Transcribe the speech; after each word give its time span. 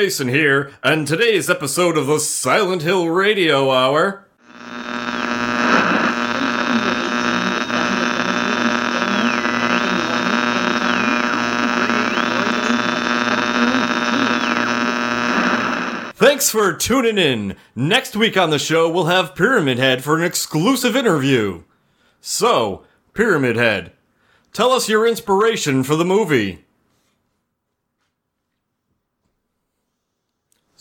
Mason 0.00 0.28
here, 0.28 0.72
and 0.82 1.06
today's 1.06 1.50
episode 1.50 1.98
of 1.98 2.06
the 2.06 2.18
Silent 2.18 2.80
Hill 2.80 3.10
Radio 3.10 3.70
Hour. 3.70 4.24
Thanks 16.14 16.48
for 16.48 16.72
tuning 16.72 17.18
in. 17.18 17.56
Next 17.76 18.16
week 18.16 18.38
on 18.38 18.48
the 18.48 18.58
show, 18.58 18.88
we'll 18.88 19.04
have 19.04 19.34
Pyramid 19.34 19.76
Head 19.76 20.02
for 20.02 20.16
an 20.16 20.24
exclusive 20.24 20.96
interview. 20.96 21.64
So, 22.22 22.86
Pyramid 23.12 23.56
Head, 23.56 23.92
tell 24.54 24.72
us 24.72 24.88
your 24.88 25.06
inspiration 25.06 25.82
for 25.82 25.94
the 25.94 26.06
movie. 26.06 26.64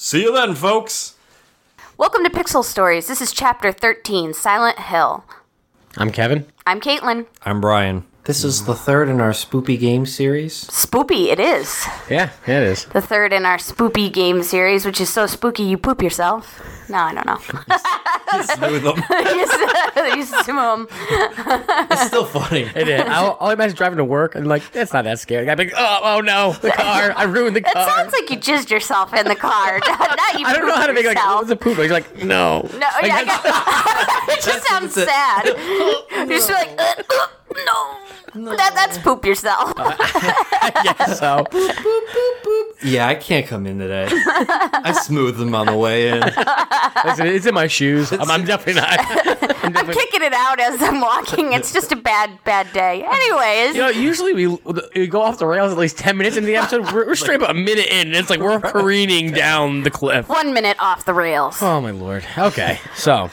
See 0.09 0.23
you 0.23 0.33
then, 0.33 0.55
folks. 0.55 1.13
Welcome 1.95 2.23
to 2.23 2.31
Pixel 2.31 2.63
Stories. 2.63 3.05
This 3.05 3.21
is 3.21 3.31
Chapter 3.31 3.71
13 3.71 4.33
Silent 4.33 4.79
Hill. 4.79 5.23
I'm 5.97 6.09
Kevin. 6.09 6.47
I'm 6.65 6.81
Caitlin. 6.81 7.27
I'm 7.43 7.61
Brian. 7.61 8.03
This 8.29 8.43
is 8.43 8.63
the 8.63 8.75
third 8.75 9.09
in 9.09 9.21
our 9.21 9.31
spoopy 9.31 9.79
game 9.79 10.05
series. 10.05 10.65
Spoopy, 10.65 11.31
it 11.31 11.39
is. 11.39 11.83
Yeah, 12.11 12.29
yeah, 12.45 12.59
it 12.59 12.67
is. 12.67 12.85
The 12.85 13.01
third 13.01 13.33
in 13.33 13.43
our 13.43 13.57
spoopy 13.57 14.13
game 14.13 14.43
series, 14.43 14.85
which 14.85 15.01
is 15.01 15.09
so 15.09 15.25
spooky 15.25 15.63
you 15.63 15.79
poop 15.79 16.03
yourself. 16.03 16.61
No, 16.89 16.99
I 16.99 17.15
don't 17.15 17.25
know. 17.25 17.37
Smooth 18.43 18.83
them. 18.83 19.03
you 20.15 20.21
assume. 20.21 20.87
It's 21.89 22.05
still 22.05 22.25
funny. 22.25 22.69
It 22.75 22.87
is. 22.87 23.01
I'll, 23.07 23.35
I'll 23.39 23.49
imagine 23.49 23.75
driving 23.75 23.97
to 23.97 24.05
work 24.05 24.35
and 24.35 24.45
like, 24.45 24.71
that's 24.73 24.93
not 24.93 25.05
that 25.05 25.17
scary. 25.17 25.49
I'd 25.49 25.57
be 25.57 25.63
like, 25.63 25.73
oh, 25.75 25.99
oh 26.03 26.21
no, 26.21 26.53
the 26.61 26.69
car. 26.69 27.11
I 27.15 27.23
ruined 27.23 27.55
the 27.55 27.61
car. 27.61 27.81
It 27.81 27.89
sounds 27.89 28.13
like 28.13 28.29
you 28.29 28.37
jizzed 28.37 28.69
yourself 28.69 29.11
in 29.15 29.27
the 29.27 29.35
car. 29.35 29.79
not 29.79 30.39
you 30.39 30.45
I 30.45 30.53
don't 30.55 30.67
know 30.67 30.75
how 30.75 30.85
to 30.85 30.93
make 30.93 31.07
like, 31.07 31.15
yourself. 31.15 31.39
what's 31.39 31.49
a 31.49 31.55
poop? 31.55 31.79
He's 31.79 31.89
like, 31.89 32.15
no. 32.23 32.61
No, 32.73 32.87
yeah, 33.01 33.15
I 33.15 33.25
got, 33.25 34.37
it 34.37 34.43
just 34.43 34.67
sounds 34.67 34.93
that's 34.93 35.09
it. 35.47 35.57
sad. 35.57 36.27
You're 36.29 36.37
just 36.37 36.49
like, 36.51 36.69
uh, 36.77 36.93
uh, 37.09 37.27
no. 37.65 37.95
That, 38.55 38.73
that's 38.75 38.97
poop 38.99 39.25
yourself. 39.25 39.73
yeah, 40.85 41.05
so 41.13 41.45
Yeah, 42.83 43.07
I 43.07 43.15
can't 43.15 43.47
come 43.47 43.65
in 43.65 43.79
today. 43.79 44.07
I 44.11 44.91
smooth 45.03 45.37
them 45.37 45.55
on 45.55 45.65
the 45.65 45.75
way 45.75 46.09
in. 46.09 46.19
listen, 47.05 47.27
it's 47.27 47.45
in 47.47 47.55
my 47.55 47.67
shoes. 47.67 48.11
I'm, 48.11 48.29
I'm 48.29 48.45
definitely 48.45 48.81
not. 48.81 48.99
I'm 49.63 49.75
I'm 49.75 49.87
kicking 49.87 50.21
it 50.21 50.33
out 50.33 50.59
as 50.59 50.81
I'm 50.81 51.01
walking. 51.01 51.53
It's 51.53 51.73
just 51.73 51.91
a 51.91 51.95
bad, 51.95 52.39
bad 52.43 52.71
day. 52.71 53.03
Anyways, 53.03 53.75
you 53.75 53.81
know, 53.81 53.89
usually 53.89 54.33
we, 54.33 54.47
we 54.95 55.07
go 55.07 55.21
off 55.21 55.39
the 55.39 55.47
rails 55.47 55.71
at 55.71 55.77
least 55.77 55.97
10 55.97 56.15
minutes 56.17 56.37
into 56.37 56.47
the 56.47 56.55
episode. 56.55 56.91
We're, 56.93 57.07
we're 57.07 57.15
straight 57.15 57.35
about 57.35 57.51
a 57.51 57.55
minute 57.55 57.87
in, 57.87 58.07
and 58.07 58.15
it's 58.15 58.29
like 58.29 58.39
we're 58.39 58.59
careening 58.59 59.31
down 59.31 59.83
the 59.83 59.91
cliff. 59.91 60.29
one 60.29 60.53
minute 60.53 60.77
off 60.79 61.05
the 61.05 61.13
rails. 61.13 61.61
Oh, 61.61 61.81
my 61.81 61.91
lord. 61.91 62.25
Okay, 62.37 62.79
so, 62.95 63.29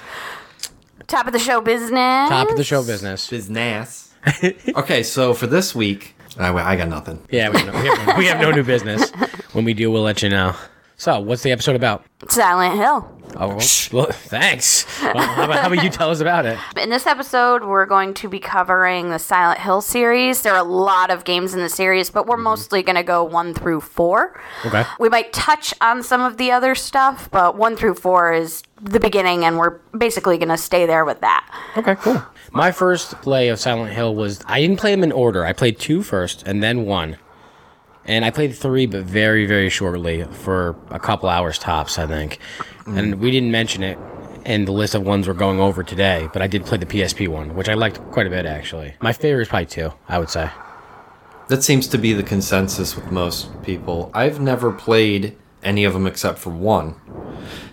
Top 1.06 1.26
of 1.26 1.32
the 1.32 1.38
show 1.38 1.60
business. 1.60 2.28
top 2.28 2.50
of 2.50 2.56
the 2.56 2.64
show 2.64 2.82
business. 2.82 3.28
Business. 3.28 4.05
Okay, 4.76 5.02
so 5.02 5.34
for 5.34 5.46
this 5.46 5.74
week, 5.74 6.14
I, 6.38 6.52
I 6.52 6.76
got 6.76 6.88
nothing. 6.88 7.18
Yeah, 7.30 7.50
we, 7.50 7.58
have 7.60 7.72
no, 7.74 7.80
we, 7.80 7.88
have, 7.88 8.18
we 8.18 8.26
have 8.26 8.40
no 8.40 8.50
new 8.50 8.64
business. 8.64 9.10
When 9.52 9.64
we 9.64 9.72
do, 9.72 9.90
we'll 9.90 10.02
let 10.02 10.22
you 10.22 10.28
know. 10.28 10.54
So, 10.98 11.20
what's 11.20 11.42
the 11.42 11.52
episode 11.52 11.76
about? 11.76 12.06
Silent 12.30 12.74
Hill. 12.74 13.12
Oh, 13.36 13.48
well, 13.92 14.06
thanks. 14.10 14.86
Well, 15.02 15.18
how, 15.18 15.44
about, 15.44 15.58
how 15.58 15.66
about 15.70 15.84
you 15.84 15.90
tell 15.90 16.10
us 16.10 16.20
about 16.20 16.46
it? 16.46 16.58
In 16.80 16.88
this 16.88 17.06
episode, 17.06 17.64
we're 17.64 17.84
going 17.84 18.14
to 18.14 18.30
be 18.30 18.38
covering 18.38 19.10
the 19.10 19.18
Silent 19.18 19.60
Hill 19.60 19.82
series. 19.82 20.40
There 20.40 20.54
are 20.54 20.58
a 20.58 20.68
lot 20.68 21.10
of 21.10 21.24
games 21.24 21.52
in 21.52 21.60
the 21.60 21.68
series, 21.68 22.08
but 22.08 22.26
we're 22.26 22.36
mm-hmm. 22.36 22.44
mostly 22.44 22.82
going 22.82 22.96
to 22.96 23.02
go 23.02 23.22
one 23.22 23.52
through 23.52 23.82
four. 23.82 24.40
Okay. 24.64 24.84
We 24.98 25.10
might 25.10 25.34
touch 25.34 25.74
on 25.82 26.02
some 26.02 26.22
of 26.22 26.38
the 26.38 26.50
other 26.50 26.74
stuff, 26.74 27.30
but 27.30 27.56
one 27.56 27.76
through 27.76 27.94
four 27.96 28.32
is 28.32 28.62
the 28.80 29.00
beginning, 29.00 29.44
and 29.44 29.58
we're 29.58 29.78
basically 29.98 30.38
going 30.38 30.48
to 30.48 30.56
stay 30.56 30.86
there 30.86 31.04
with 31.04 31.20
that. 31.20 31.46
Okay, 31.76 31.96
cool. 31.96 32.22
My 32.52 32.72
first 32.72 33.20
play 33.20 33.48
of 33.48 33.60
Silent 33.60 33.92
Hill 33.92 34.14
was 34.14 34.40
I 34.46 34.62
didn't 34.62 34.78
play 34.78 34.92
them 34.92 35.02
in 35.02 35.12
order. 35.12 35.44
I 35.44 35.52
played 35.52 35.78
two 35.78 36.02
first 36.02 36.42
and 36.46 36.62
then 36.62 36.86
one. 36.86 37.18
And 38.06 38.24
I 38.24 38.30
played 38.30 38.54
three, 38.54 38.86
but 38.86 39.04
very, 39.04 39.46
very 39.46 39.68
shortly 39.68 40.24
for 40.24 40.76
a 40.90 40.98
couple 40.98 41.28
hours 41.28 41.58
tops, 41.58 41.98
I 41.98 42.06
think. 42.06 42.38
Mm. 42.84 42.98
And 42.98 43.14
we 43.20 43.30
didn't 43.30 43.50
mention 43.50 43.82
it 43.82 43.98
in 44.44 44.64
the 44.64 44.72
list 44.72 44.94
of 44.94 45.02
ones 45.02 45.26
we're 45.26 45.34
going 45.34 45.58
over 45.58 45.82
today, 45.82 46.28
but 46.32 46.40
I 46.40 46.46
did 46.46 46.64
play 46.64 46.78
the 46.78 46.86
PSP 46.86 47.26
one, 47.26 47.54
which 47.56 47.68
I 47.68 47.74
liked 47.74 48.00
quite 48.12 48.26
a 48.26 48.30
bit, 48.30 48.46
actually. 48.46 48.94
My 49.00 49.12
favorite 49.12 49.42
is 49.42 49.48
probably 49.48 49.66
two, 49.66 49.92
I 50.08 50.18
would 50.18 50.30
say. 50.30 50.50
That 51.48 51.64
seems 51.64 51.88
to 51.88 51.98
be 51.98 52.12
the 52.12 52.22
consensus 52.22 52.94
with 52.94 53.10
most 53.10 53.62
people. 53.62 54.10
I've 54.14 54.40
never 54.40 54.72
played 54.72 55.36
any 55.62 55.84
of 55.84 55.92
them 55.92 56.06
except 56.06 56.38
for 56.38 56.50
one. 56.50 56.94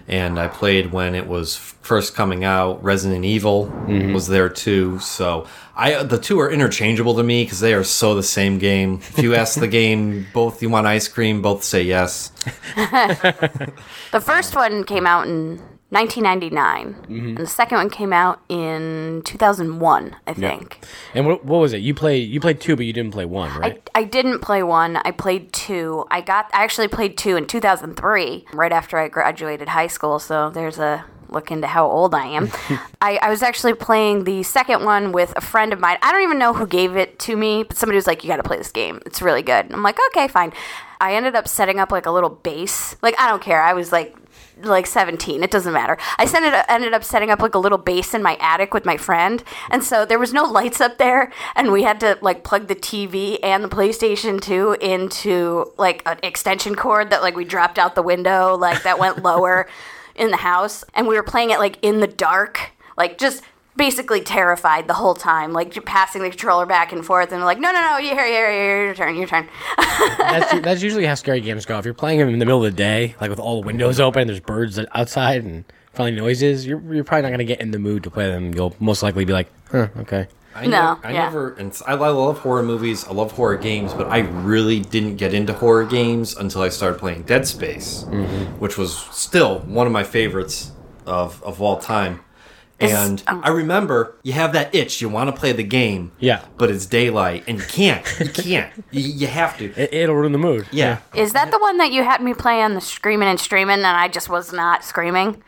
And 0.07 0.37
I 0.37 0.47
played 0.47 0.91
when 0.91 1.15
it 1.15 1.27
was 1.27 1.55
first 1.55 2.15
coming 2.15 2.43
out. 2.43 2.83
Resident 2.83 3.23
Evil 3.23 3.67
mm-hmm. 3.67 4.13
was 4.13 4.27
there 4.27 4.49
too. 4.49 4.99
So 4.99 5.47
I 5.75 6.03
the 6.03 6.17
two 6.17 6.39
are 6.39 6.51
interchangeable 6.51 7.15
to 7.15 7.23
me 7.23 7.43
because 7.43 7.59
they 7.59 7.73
are 7.73 7.83
so 7.83 8.13
the 8.15 8.23
same 8.23 8.59
game. 8.59 8.99
If 9.15 9.19
you 9.19 9.35
ask 9.35 9.59
the 9.59 9.67
game 9.79 10.27
both 10.33 10.61
you 10.61 10.69
want 10.69 10.87
ice 10.87 11.07
cream, 11.07 11.41
both 11.41 11.63
say 11.63 11.83
yes. 11.83 12.31
The 14.11 14.21
first 14.21 14.55
one 14.55 14.83
came 14.83 15.07
out 15.07 15.27
in 15.27 15.59
1999, 15.93 16.93
mm-hmm. 16.93 17.27
and 17.29 17.37
the 17.37 17.47
second 17.47 17.77
one 17.77 17.89
came 17.89 18.11
out 18.11 18.41
in 18.49 19.21
2001, 19.25 20.15
I 20.25 20.33
think. 20.33 20.79
Yeah. 20.81 20.87
And 21.13 21.27
what, 21.27 21.45
what 21.45 21.59
was 21.59 21.73
it? 21.73 21.77
You 21.77 21.93
played 21.93 22.29
you 22.29 22.39
played 22.39 22.59
two, 22.59 22.75
but 22.75 22.85
you 22.85 22.93
didn't 22.93 23.11
play 23.11 23.25
one, 23.25 23.55
right? 23.59 23.89
I, 23.93 24.01
I 24.01 24.03
didn't 24.03 24.39
play 24.39 24.63
one. 24.63 24.97
I 24.97 25.11
played 25.11 25.53
two. 25.53 26.05
I 26.09 26.21
got 26.21 26.49
I 26.53 26.63
actually 26.63 26.87
played 26.87 27.17
two 27.17 27.37
in 27.37 27.45
2003, 27.45 28.45
right 28.53 28.71
after 28.71 28.97
I 28.97 29.07
graduated 29.07 29.69
high 29.69 29.87
school. 29.87 30.19
So 30.19 30.49
there's 30.49 30.79
a 30.79 31.05
look 31.29 31.51
into 31.51 31.67
how 31.67 31.87
old 31.87 32.15
I 32.15 32.25
am. 32.27 32.49
I, 33.01 33.19
I 33.21 33.29
was 33.29 33.41
actually 33.41 33.73
playing 33.73 34.23
the 34.23 34.43
second 34.43 34.85
one 34.85 35.11
with 35.11 35.33
a 35.35 35.41
friend 35.41 35.73
of 35.73 35.79
mine. 35.79 35.97
I 36.01 36.11
don't 36.11 36.23
even 36.23 36.39
know 36.39 36.53
who 36.53 36.67
gave 36.67 36.95
it 36.95 37.19
to 37.19 37.35
me, 37.35 37.63
but 37.63 37.77
somebody 37.77 37.97
was 37.97 38.07
like, 38.07 38.23
"You 38.23 38.29
got 38.29 38.37
to 38.37 38.43
play 38.43 38.57
this 38.57 38.71
game. 38.71 38.99
It's 39.05 39.21
really 39.21 39.41
good." 39.41 39.65
And 39.65 39.73
I'm 39.73 39.83
like, 39.83 39.99
"Okay, 40.09 40.27
fine." 40.27 40.53
I 41.01 41.15
ended 41.15 41.35
up 41.35 41.47
setting 41.47 41.79
up 41.79 41.91
like 41.91 42.05
a 42.05 42.11
little 42.11 42.29
base. 42.29 42.95
Like 43.01 43.19
I 43.19 43.27
don't 43.27 43.41
care. 43.41 43.61
I 43.61 43.73
was 43.73 43.91
like 43.91 44.15
like 44.61 44.87
17 44.87 45.43
it 45.43 45.51
doesn't 45.51 45.73
matter. 45.73 45.97
I 46.17 46.25
sent 46.25 46.45
it, 46.45 46.65
ended 46.67 46.93
up 46.93 47.03
setting 47.03 47.29
up 47.29 47.41
like 47.41 47.55
a 47.55 47.59
little 47.59 47.77
base 47.77 48.13
in 48.13 48.21
my 48.21 48.35
attic 48.39 48.73
with 48.73 48.85
my 48.85 48.97
friend 48.97 49.43
and 49.69 49.83
so 49.83 50.05
there 50.05 50.19
was 50.19 50.33
no 50.33 50.43
lights 50.53 50.81
up 50.81 50.97
there 50.97 51.31
and 51.55 51.71
we 51.71 51.83
had 51.83 51.99
to 52.01 52.17
like 52.21 52.43
plug 52.43 52.67
the 52.67 52.75
tv 52.75 53.39
and 53.43 53.63
the 53.63 53.69
playstation 53.69 54.41
2 54.41 54.77
into 54.81 55.71
like 55.77 56.01
an 56.05 56.19
extension 56.23 56.75
cord 56.75 57.09
that 57.09 57.21
like 57.21 57.35
we 57.35 57.45
dropped 57.45 57.79
out 57.79 57.95
the 57.95 58.01
window 58.01 58.55
like 58.55 58.83
that 58.83 58.99
went 58.99 59.23
lower 59.23 59.67
in 60.15 60.31
the 60.31 60.37
house 60.37 60.83
and 60.93 61.07
we 61.07 61.15
were 61.15 61.23
playing 61.23 61.49
it 61.49 61.59
like 61.59 61.77
in 61.81 61.99
the 61.99 62.07
dark 62.07 62.71
like 62.97 63.17
just 63.17 63.43
basically 63.75 64.21
terrified 64.21 64.87
the 64.87 64.93
whole 64.93 65.15
time 65.15 65.51
like 65.51 65.73
passing 65.85 66.21
the 66.21 66.29
controller 66.29 66.65
back 66.65 66.91
and 66.91 67.05
forth 67.05 67.31
and 67.31 67.43
like 67.43 67.59
no 67.59 67.71
no 67.71 67.81
no 67.81 67.97
here 67.97 68.15
here 68.25 68.51
here 68.51 68.85
your 68.85 68.93
turn 68.95 69.15
your 69.15 69.27
turn 69.27 69.47
that's, 70.17 70.51
that's 70.61 70.81
usually 70.81 71.05
how 71.05 71.15
scary 71.15 71.41
games 71.41 71.65
go. 71.65 71.77
If 71.77 71.85
you're 71.85 71.93
playing 71.93 72.19
them 72.19 72.29
in 72.29 72.39
the 72.39 72.45
middle 72.45 72.63
of 72.63 72.71
the 72.71 72.75
day, 72.75 73.15
like 73.21 73.29
with 73.29 73.39
all 73.39 73.61
the 73.61 73.67
windows 73.67 73.99
open, 73.99 74.21
and 74.21 74.29
there's 74.29 74.39
birds 74.39 74.79
outside 74.93 75.43
and 75.43 75.65
funny 75.93 76.15
noises, 76.15 76.65
you're, 76.65 76.81
you're 76.93 77.03
probably 77.03 77.23
not 77.23 77.29
going 77.29 77.39
to 77.39 77.45
get 77.45 77.61
in 77.61 77.71
the 77.71 77.79
mood 77.79 78.03
to 78.03 78.09
play 78.09 78.27
them. 78.27 78.53
You'll 78.53 78.75
most 78.79 79.03
likely 79.03 79.25
be 79.25 79.33
like, 79.33 79.49
huh, 79.71 79.87
okay. 79.97 80.27
I 80.55 80.67
No, 80.67 80.93
never, 80.93 81.07
I 81.07 81.11
yeah. 81.11 81.23
never, 81.23 81.53
and 81.53 81.81
I, 81.87 81.93
I 81.93 82.09
love 82.09 82.39
horror 82.39 82.61
movies. 82.61 83.07
I 83.07 83.11
love 83.11 83.31
horror 83.31 83.57
games, 83.57 83.93
but 83.93 84.07
I 84.07 84.19
really 84.19 84.79
didn't 84.79 85.15
get 85.15 85.33
into 85.33 85.51
horror 85.51 85.83
games 85.83 86.35
until 86.35 86.61
I 86.61 86.69
started 86.69 86.99
playing 86.99 87.23
Dead 87.23 87.47
Space, 87.47 88.03
mm-hmm. 88.03 88.59
which 88.59 88.77
was 88.77 88.95
still 88.95 89.59
one 89.61 89.87
of 89.87 89.93
my 89.93 90.03
favorites 90.03 90.71
of 91.07 91.41
of 91.41 91.59
all 91.59 91.79
time. 91.79 92.19
And 92.91 93.23
um, 93.27 93.41
I 93.43 93.49
remember 93.49 94.15
you 94.23 94.33
have 94.33 94.53
that 94.53 94.73
itch. 94.75 95.01
You 95.01 95.09
want 95.09 95.33
to 95.33 95.39
play 95.39 95.51
the 95.51 95.63
game, 95.63 96.11
Yeah. 96.19 96.43
but 96.57 96.69
it's 96.69 96.85
daylight, 96.85 97.43
and 97.47 97.59
you 97.59 97.65
can't. 97.65 98.05
You 98.19 98.29
can't. 98.43 98.71
you, 98.91 99.01
you 99.01 99.27
have 99.27 99.57
to. 99.59 99.65
It, 99.81 99.93
it'll 99.93 100.15
ruin 100.15 100.31
the 100.31 100.37
mood. 100.37 100.67
Yeah. 100.71 100.99
Is 101.15 101.33
that 101.33 101.51
the 101.51 101.59
one 101.59 101.77
that 101.77 101.91
you 101.91 102.03
had 102.03 102.21
me 102.21 102.33
play 102.33 102.61
on 102.61 102.73
the 102.73 102.81
screaming 102.81 103.29
and 103.29 103.39
streaming, 103.39 103.77
and 103.77 103.85
I 103.87 104.07
just 104.07 104.29
was 104.29 104.51
not 104.53 104.83
screaming? 104.83 105.41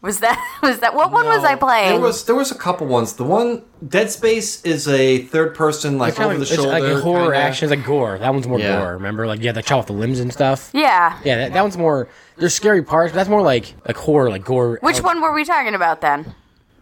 Was 0.00 0.20
that 0.20 0.38
was 0.62 0.78
that 0.78 0.94
what 0.94 1.10
one 1.10 1.26
was 1.26 1.42
I 1.42 1.56
playing? 1.56 1.90
There 1.90 2.00
was 2.00 2.24
there 2.24 2.36
was 2.36 2.52
a 2.52 2.54
couple 2.54 2.86
ones. 2.86 3.14
The 3.14 3.24
one 3.24 3.64
Dead 3.88 4.08
Space 4.12 4.62
is 4.64 4.86
a 4.86 5.22
third 5.22 5.56
person, 5.56 5.98
like 5.98 6.10
It's 6.10 6.18
kinda 6.18 6.34
over 6.34 6.38
the 6.38 6.44
like, 6.44 6.52
it's 6.52 6.62
shoulder, 6.62 6.80
like 6.80 6.82
a 6.84 7.00
horror 7.00 7.22
kinda. 7.32 7.36
action. 7.38 7.72
It's 7.72 7.76
like 7.78 7.84
gore. 7.84 8.16
That 8.16 8.32
one's 8.32 8.46
more 8.46 8.60
Yeah. 8.60 8.78
gore. 8.80 8.92
Remember, 8.92 9.26
like 9.26 9.42
yeah, 9.42 9.50
they 9.50 9.60
chop 9.62 9.80
off 9.80 9.86
the 9.88 9.94
limbs 9.94 10.20
and 10.20 10.32
stuff. 10.32 10.70
yeah. 10.72 11.18
Yeah, 11.24 11.38
that, 11.38 11.52
that 11.52 11.62
one's 11.62 11.76
more. 11.76 12.08
There's 12.36 12.54
scary 12.54 12.82
parts, 12.82 13.10
but 13.12 13.16
that's 13.16 13.28
more 13.28 13.42
like 13.42 13.74
like 13.88 13.96
horror, 13.96 14.30
like 14.30 14.44
gore. 14.44 14.78
Which 14.82 15.02
one 15.02 15.20
were 15.20 15.32
we 15.34 15.44
talking 15.44 15.74
about 15.74 16.00
then? 16.00 16.32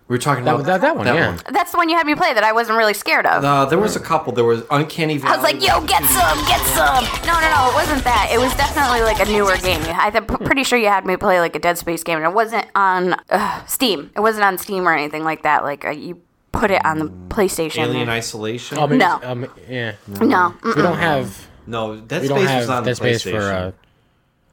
We 0.08 0.14
were 0.14 0.18
talking 0.18 0.44
That, 0.44 0.54
about 0.54 0.66
that, 0.66 0.80
that 0.82 0.96
one, 0.96 1.06
yeah. 1.08 1.36
That's 1.50 1.72
the 1.72 1.78
one 1.78 1.88
you 1.88 1.96
had 1.96 2.06
me 2.06 2.14
play 2.14 2.32
that 2.32 2.44
I 2.44 2.52
wasn't 2.52 2.78
really 2.78 2.94
scared 2.94 3.26
of. 3.26 3.44
Uh, 3.44 3.64
there 3.64 3.78
was 3.78 3.96
a 3.96 4.00
couple. 4.00 4.32
There 4.32 4.44
was 4.44 4.62
Uncanny 4.70 5.18
Valley. 5.18 5.32
I 5.32 5.36
was 5.36 5.42
like, 5.42 5.60
"Yo, 5.60 5.80
get 5.84 6.04
some, 6.04 6.38
get 6.46 6.60
some!" 6.76 7.02
No, 7.26 7.32
no, 7.40 7.50
no, 7.50 7.70
it 7.70 7.74
wasn't 7.74 8.04
that. 8.04 8.28
It 8.32 8.38
was 8.38 8.54
definitely 8.54 9.00
like 9.00 9.18
a 9.18 9.28
newer 9.30 9.56
game. 9.56 9.80
I 9.98 10.10
th- 10.10 10.26
pretty 10.44 10.62
sure 10.62 10.78
you 10.78 10.86
had 10.86 11.04
me 11.04 11.16
play 11.16 11.40
like 11.40 11.56
a 11.56 11.58
Dead 11.58 11.76
Space 11.76 12.04
game, 12.04 12.18
and 12.18 12.24
it 12.26 12.32
wasn't 12.32 12.66
on 12.76 13.16
uh, 13.30 13.64
Steam. 13.66 14.10
It 14.14 14.20
wasn't 14.20 14.44
on 14.44 14.58
Steam 14.58 14.86
or 14.86 14.92
anything 14.94 15.24
like 15.24 15.42
that. 15.42 15.64
Like 15.64 15.84
uh, 15.84 15.90
you 15.90 16.22
put 16.52 16.70
it 16.70 16.84
on 16.86 16.98
the 17.00 17.06
PlayStation. 17.34 17.78
Alien 17.78 18.08
Isolation. 18.08 18.78
Oh, 18.78 18.86
maybe, 18.86 18.98
No. 18.98 19.20
Um, 19.24 19.50
yeah. 19.68 19.94
no, 20.06 20.54
We 20.64 20.74
don't 20.74 20.98
have. 20.98 21.48
no, 21.66 21.96
Dead 21.96 22.24
Space 22.24 22.30
was 22.54 22.70
on 22.70 22.84
Dead 22.84 22.92
the 22.92 22.94
Space 22.94 23.22
for. 23.24 23.30
PlayStation. 23.30 23.68
Uh, 23.68 23.72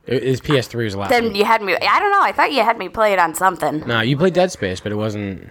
It- 0.06 0.24
His 0.24 0.42
PS3 0.42 0.84
was 0.86 0.94
a 0.94 1.00
lot. 1.00 1.10
Then 1.10 1.34
you 1.36 1.46
had 1.46 1.62
me. 1.62 1.76
I 1.76 2.00
don't 2.00 2.12
know. 2.12 2.22
I 2.22 2.32
thought 2.32 2.52
you 2.52 2.62
had 2.64 2.78
me 2.78 2.90
play 2.90 3.14
it 3.14 3.20
on 3.20 3.34
something. 3.36 3.84
no, 3.88 4.02
you 4.02 4.18
played 4.18 4.34
Dead 4.34 4.52
Space, 4.52 4.80
but 4.80 4.92
it 4.92 4.96
wasn't 4.96 5.50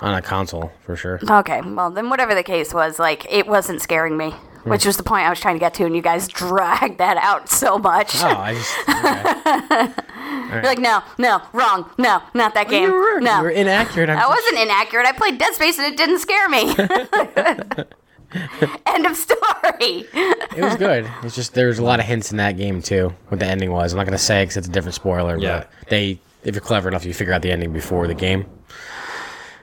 on 0.00 0.14
a 0.14 0.22
console 0.22 0.72
for 0.84 0.96
sure. 0.96 1.20
Okay, 1.28 1.60
well 1.60 1.90
then, 1.90 2.08
whatever 2.10 2.34
the 2.34 2.42
case 2.42 2.72
was, 2.74 2.98
like 2.98 3.26
it 3.30 3.46
wasn't 3.46 3.80
scaring 3.82 4.16
me, 4.16 4.30
Hmm. 4.30 4.70
which 4.70 4.84
was 4.86 4.96
the 4.96 5.02
point 5.02 5.26
I 5.26 5.30
was 5.30 5.38
trying 5.40 5.54
to 5.56 5.60
get 5.60 5.74
to, 5.74 5.84
and 5.84 5.94
you 5.94 6.02
guys 6.02 6.26
dragged 6.42 6.98
that 6.98 7.16
out 7.18 7.48
so 7.48 7.78
much. 7.78 8.16
Oh, 8.22 8.26
I 8.26 8.54
just 8.54 8.78
okay. 8.88 10.02
You're 10.52 10.62
like, 10.64 10.78
no, 10.80 11.02
no, 11.18 11.40
wrong, 11.54 11.88
no, 11.98 12.20
not 12.34 12.52
that 12.54 12.68
game. 12.68 12.84
you 12.84 12.92
were 12.92 13.20
no, 13.20 13.36
you 13.38 13.42
were 13.44 13.50
inaccurate. 13.50 14.10
I'm 14.10 14.18
I 14.18 14.26
wasn't 14.28 14.58
inaccurate. 14.60 15.06
I 15.06 15.12
played 15.12 15.38
Dead 15.38 15.54
Space 15.54 15.78
and 15.78 15.86
it 15.92 15.96
didn't 15.96 16.18
scare 16.18 16.48
me. 16.48 16.74
End 18.86 19.06
of 19.06 19.16
story. 19.16 20.06
It 20.12 20.62
was 20.62 20.76
good. 20.76 21.10
It's 21.22 21.34
just 21.34 21.54
there's 21.54 21.78
a 21.78 21.84
lot 21.84 22.00
of 22.00 22.06
hints 22.06 22.30
in 22.30 22.38
that 22.38 22.56
game 22.56 22.82
too. 22.82 23.14
What 23.28 23.40
the 23.40 23.46
ending 23.46 23.70
was. 23.72 23.92
I'm 23.92 23.98
not 23.98 24.04
gonna 24.04 24.18
say 24.18 24.42
because 24.42 24.56
it's 24.56 24.68
a 24.68 24.70
different 24.70 24.94
spoiler. 24.94 25.38
Yeah. 25.38 25.64
But 25.80 25.88
they, 25.88 26.18
if 26.44 26.54
you're 26.54 26.62
clever 26.62 26.88
enough, 26.88 27.04
you 27.04 27.14
figure 27.14 27.32
out 27.32 27.42
the 27.42 27.50
ending 27.50 27.72
before 27.72 28.06
the 28.06 28.14
game. 28.14 28.46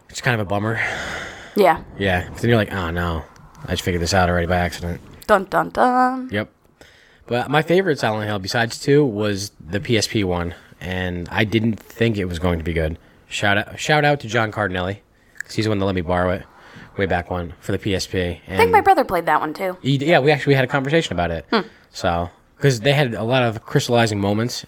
It's 0.10 0.22
kind 0.22 0.40
of 0.40 0.46
a 0.46 0.50
bummer. 0.50 0.80
Yeah. 1.56 1.84
Yeah. 1.98 2.30
then 2.30 2.50
you're 2.50 2.58
like, 2.58 2.72
oh 2.72 2.90
no, 2.92 3.24
I 3.66 3.72
just 3.72 3.84
figured 3.84 4.02
this 4.02 4.14
out 4.14 4.30
already 4.30 4.48
by 4.48 4.58
accident. 4.58 5.02
Dun 5.28 5.46
dun 5.46 5.70
dun. 5.70 6.30
Yep. 6.32 6.50
But 7.28 7.50
my 7.50 7.62
favorite 7.62 8.00
Silent 8.00 8.28
Hill, 8.28 8.40
besides 8.40 8.80
two, 8.80 9.06
was 9.06 9.52
the 9.60 9.80
PSP 9.80 10.24
one, 10.24 10.56
and 10.82 11.30
I 11.30 11.44
didn't 11.44 11.80
think 11.80 12.18
it 12.18 12.26
was 12.26 12.40
going 12.40 12.58
to 12.58 12.64
be 12.66 12.74
good. 12.74 12.98
Shout 13.28 13.60
out, 13.60 13.80
shout 13.80 14.04
out 14.04 14.20
to 14.22 14.28
John 14.28 14.52
Cardinelli, 14.52 15.00
because 15.38 15.54
he's 15.54 15.66
the 15.66 15.70
one 15.70 15.78
that 15.78 15.86
let 15.86 15.94
me 15.94 16.02
borrow 16.02 16.32
it 16.32 16.44
way 17.00 17.06
back 17.08 17.32
when 17.32 17.54
for 17.62 17.72
the 17.72 17.80
PSP. 17.80 18.40
And 18.46 18.56
I 18.56 18.58
think 18.58 18.72
my 18.72 18.82
brother 18.82 19.04
played 19.04 19.26
that 19.26 19.40
one 19.42 19.54
too. 19.54 19.78
he- 19.82 19.98
yeah, 20.06 20.20
we 20.20 20.32
actually 20.32 20.54
had 20.54 20.64
a 20.66 20.68
conversation 20.68 21.14
about 21.14 21.32
it. 21.32 21.46
So, 21.92 22.30
because 22.58 22.82
they 22.82 22.94
had 22.94 23.16
a 23.16 23.24
lot 23.24 23.42
of 23.42 23.66
crystallizing 23.66 24.20
moments 24.20 24.66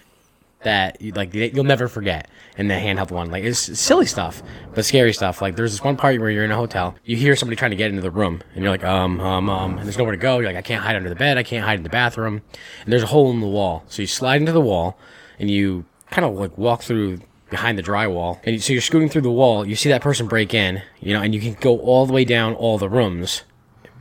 that 0.64 1.02
you, 1.02 1.12
like 1.14 1.34
you'll 1.34 1.64
never 1.64 1.88
forget 1.88 2.30
in 2.56 2.68
the 2.68 2.76
handheld 2.76 3.10
one. 3.12 3.32
Like 3.32 3.44
it's 3.44 3.80
silly 3.80 4.06
stuff, 4.06 4.44
but 4.76 4.86
scary 4.86 5.12
stuff. 5.14 5.42
Like 5.42 5.56
there's 5.56 5.72
this 5.72 5.84
one 5.84 5.98
part 5.98 6.20
where 6.20 6.30
you're 6.30 6.44
in 6.46 6.52
a 6.52 6.56
hotel, 6.56 6.96
you 7.04 7.18
hear 7.18 7.36
somebody 7.36 7.56
trying 7.56 7.72
to 7.72 7.78
get 7.78 7.90
into 7.90 8.02
the 8.04 8.12
room, 8.12 8.42
and 8.54 8.64
you're 8.64 8.72
like, 8.72 8.84
um, 8.84 9.20
um, 9.20 9.50
um, 9.50 9.78
and 9.78 9.86
there's 9.88 9.98
nowhere 9.98 10.12
to 10.12 10.18
go. 10.22 10.38
You're 10.40 10.50
like, 10.50 10.58
I 10.58 10.62
can't 10.62 10.84
hide 10.84 10.96
under 10.96 11.10
the 11.10 11.16
bed, 11.16 11.38
I 11.38 11.44
can't 11.44 11.66
hide 11.66 11.78
in 11.80 11.84
the 11.84 11.90
bathroom, 11.90 12.42
and 12.84 12.92
there's 12.94 13.04
a 13.04 13.08
hole 13.08 13.32
in 13.32 13.40
the 13.42 13.48
wall. 13.48 13.84
So 13.88 14.02
you 14.04 14.08
slide 14.08 14.40
into 14.40 14.52
the 14.52 14.62
wall, 14.62 14.98
and 15.40 15.50
you 15.50 15.86
kind 16.12 16.26
of 16.26 16.36
like 16.36 16.56
walk 16.58 16.84
through 16.84 17.22
behind 17.52 17.78
the 17.78 17.84
drywall, 17.84 18.40
and 18.44 18.60
so 18.64 18.74
you're 18.74 18.82
scooting 18.82 19.10
through 19.10 19.22
the 19.22 19.32
wall. 19.32 19.68
You 19.68 19.76
see 19.76 19.90
that 19.90 20.02
person 20.02 20.26
break 20.28 20.56
in, 20.56 20.82
you 21.00 21.14
know, 21.14 21.22
and 21.22 21.36
you 21.36 21.40
can 21.42 21.54
go 21.54 21.78
all 21.80 22.08
the 22.08 22.14
way 22.14 22.26
down 22.26 22.56
all 22.56 22.80
the 22.80 22.90
rooms 22.90 23.44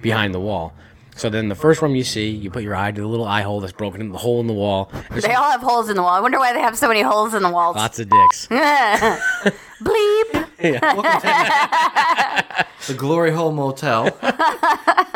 behind 0.00 0.32
the 0.32 0.41
wall. 0.41 0.73
So 1.17 1.29
then 1.29 1.49
the 1.49 1.55
first 1.55 1.82
room 1.82 1.94
you 1.94 2.05
see, 2.05 2.31
you 2.31 2.50
put 2.50 2.62
your 2.62 2.75
eye 2.75 2.93
to 2.93 3.00
the 3.00 3.06
little 3.06 3.26
eye 3.26 3.43
hole 3.43 3.61
that's 3.61 3.75
broken 3.75 4.00
in 4.00 4.11
the 4.12 4.17
hole 4.19 4.41
in 4.41 4.47
the 4.47 4.55
wall. 4.55 4.91
There's 5.11 5.25
They 5.25 5.35
all 5.35 5.50
have 5.50 5.61
holes 5.61 5.91
in 5.91 5.97
the 5.97 6.02
wall. 6.02 6.12
I 6.12 6.20
wonder 6.20 6.38
why 6.38 6.55
they 6.55 6.61
have 6.61 6.79
so 6.79 6.88
many 6.88 7.02
holes 7.02 7.35
in 7.35 7.43
the 7.43 7.50
walls. 7.50 7.76
lots 7.76 7.99
of 7.99 8.08
dicks. 8.08 8.47
Bleep. 9.82 10.50
The 12.86 12.94
Glory 12.94 13.30
Hole 13.30 13.52
Motel. 13.52 14.04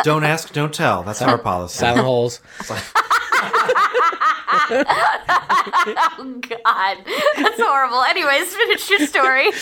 don't 0.04 0.22
ask, 0.22 0.52
don't 0.52 0.72
tell. 0.72 1.02
That's 1.02 1.22
our 1.22 1.38
policy. 1.38 1.78
Silent 1.78 2.04
holes. 2.04 2.40
Oh 2.68 2.74
God, 6.40 6.98
that's 7.36 7.60
horrible. 7.60 8.02
Anyways, 8.02 8.54
finish 8.54 8.90
your 8.90 9.06
story. 9.06 9.52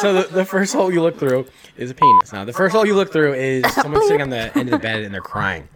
So 0.00 0.12
the, 0.12 0.28
the 0.30 0.44
first 0.44 0.74
hole 0.74 0.92
you 0.92 1.02
look 1.02 1.18
through 1.18 1.46
is 1.76 1.90
a 1.90 1.94
penis. 1.94 2.32
Now 2.32 2.44
the 2.44 2.52
first 2.52 2.74
hole 2.74 2.86
you 2.86 2.94
look 2.94 3.12
through 3.12 3.34
is 3.34 3.64
someone 3.74 4.02
sitting 4.02 4.22
on 4.22 4.30
the 4.30 4.56
end 4.56 4.68
of 4.68 4.72
the 4.72 4.78
bed 4.78 5.02
and 5.02 5.12
they're 5.12 5.20
crying. 5.20 5.68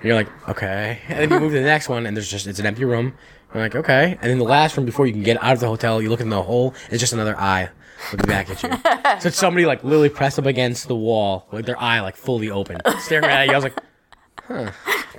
And 0.00 0.04
you're 0.04 0.14
like, 0.14 0.48
okay. 0.48 1.00
And 1.08 1.20
then 1.20 1.30
you 1.30 1.40
move 1.40 1.52
to 1.52 1.58
the 1.58 1.64
next 1.64 1.88
one 1.88 2.06
and 2.06 2.16
there's 2.16 2.30
just 2.30 2.46
it's 2.46 2.58
an 2.58 2.66
empty 2.66 2.84
room. 2.84 3.14
You're 3.54 3.62
like, 3.62 3.76
okay. 3.76 4.18
And 4.20 4.30
then 4.30 4.38
the 4.38 4.44
last 4.44 4.76
room 4.76 4.84
before 4.84 5.06
you 5.06 5.12
can 5.12 5.22
get 5.22 5.42
out 5.42 5.54
of 5.54 5.60
the 5.60 5.68
hotel, 5.68 6.02
you 6.02 6.10
look 6.10 6.20
in 6.20 6.28
the 6.28 6.42
hole, 6.42 6.74
it's 6.90 7.00
just 7.00 7.12
another 7.12 7.38
eye 7.38 7.70
looking 8.12 8.26
back 8.26 8.48
at 8.50 8.62
you. 8.62 8.70
so 9.20 9.28
it's 9.28 9.36
somebody 9.36 9.66
like 9.66 9.82
literally 9.84 10.08
pressed 10.08 10.38
up 10.38 10.46
against 10.46 10.88
the 10.88 10.96
wall 10.96 11.46
with 11.50 11.66
their 11.66 11.78
eye 11.80 12.00
like 12.00 12.16
fully 12.16 12.50
open, 12.50 12.80
staring 13.00 13.24
right 13.24 13.42
at 13.42 13.46
you. 13.48 13.52
I 13.52 13.56
was 13.56 13.64
like, 13.64 13.78
huh. 14.46 14.70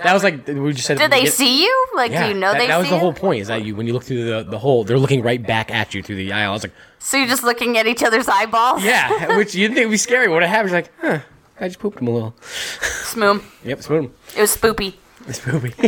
That 0.02 0.14
was 0.14 0.24
like 0.24 0.46
we 0.46 0.72
just 0.72 0.86
said. 0.86 0.96
Did 0.96 1.10
they 1.12 1.26
see 1.26 1.62
you? 1.62 1.86
Like, 1.94 2.10
Yeah, 2.10 2.22
do 2.22 2.28
you 2.32 2.40
know 2.40 2.52
that, 2.52 2.58
they 2.58 2.68
that 2.68 2.78
was 2.78 2.88
the 2.88 2.94
you? 2.94 3.00
whole 3.00 3.12
point. 3.12 3.42
Is 3.42 3.48
that 3.48 3.62
you 3.64 3.76
when 3.76 3.86
you 3.86 3.92
look 3.92 4.04
through 4.04 4.24
the 4.24 4.42
the 4.44 4.58
hole, 4.58 4.82
they're 4.84 4.98
looking 4.98 5.20
right 5.22 5.42
back 5.44 5.70
at 5.70 5.92
you 5.92 6.02
through 6.02 6.16
the 6.16 6.32
eye. 6.32 6.46
I 6.46 6.50
was 6.50 6.62
like, 6.62 6.72
So 7.00 7.18
you're 7.18 7.26
just 7.28 7.42
looking 7.44 7.76
at 7.76 7.86
each 7.86 8.02
other's 8.02 8.28
eyeballs? 8.28 8.82
yeah, 8.82 9.36
which 9.36 9.54
you 9.54 9.66
didn't 9.66 9.74
think 9.76 9.86
would 9.88 9.92
be 9.92 9.96
scary. 9.98 10.28
What 10.28 10.42
happened? 10.42 10.70
You're 10.70 10.80
like, 10.80 10.92
huh, 11.02 11.18
I 11.60 11.68
just 11.68 11.80
pooped 11.80 12.00
him 12.00 12.08
a 12.08 12.12
little. 12.12 12.34
Smoom. 12.40 13.42
Yep, 13.64 13.82
spoon 13.82 14.04
him. 14.04 14.14
It 14.36 14.40
was 14.40 14.56
spoopy. 14.56 14.94
It's 15.28 15.40
poopy. 15.40 15.74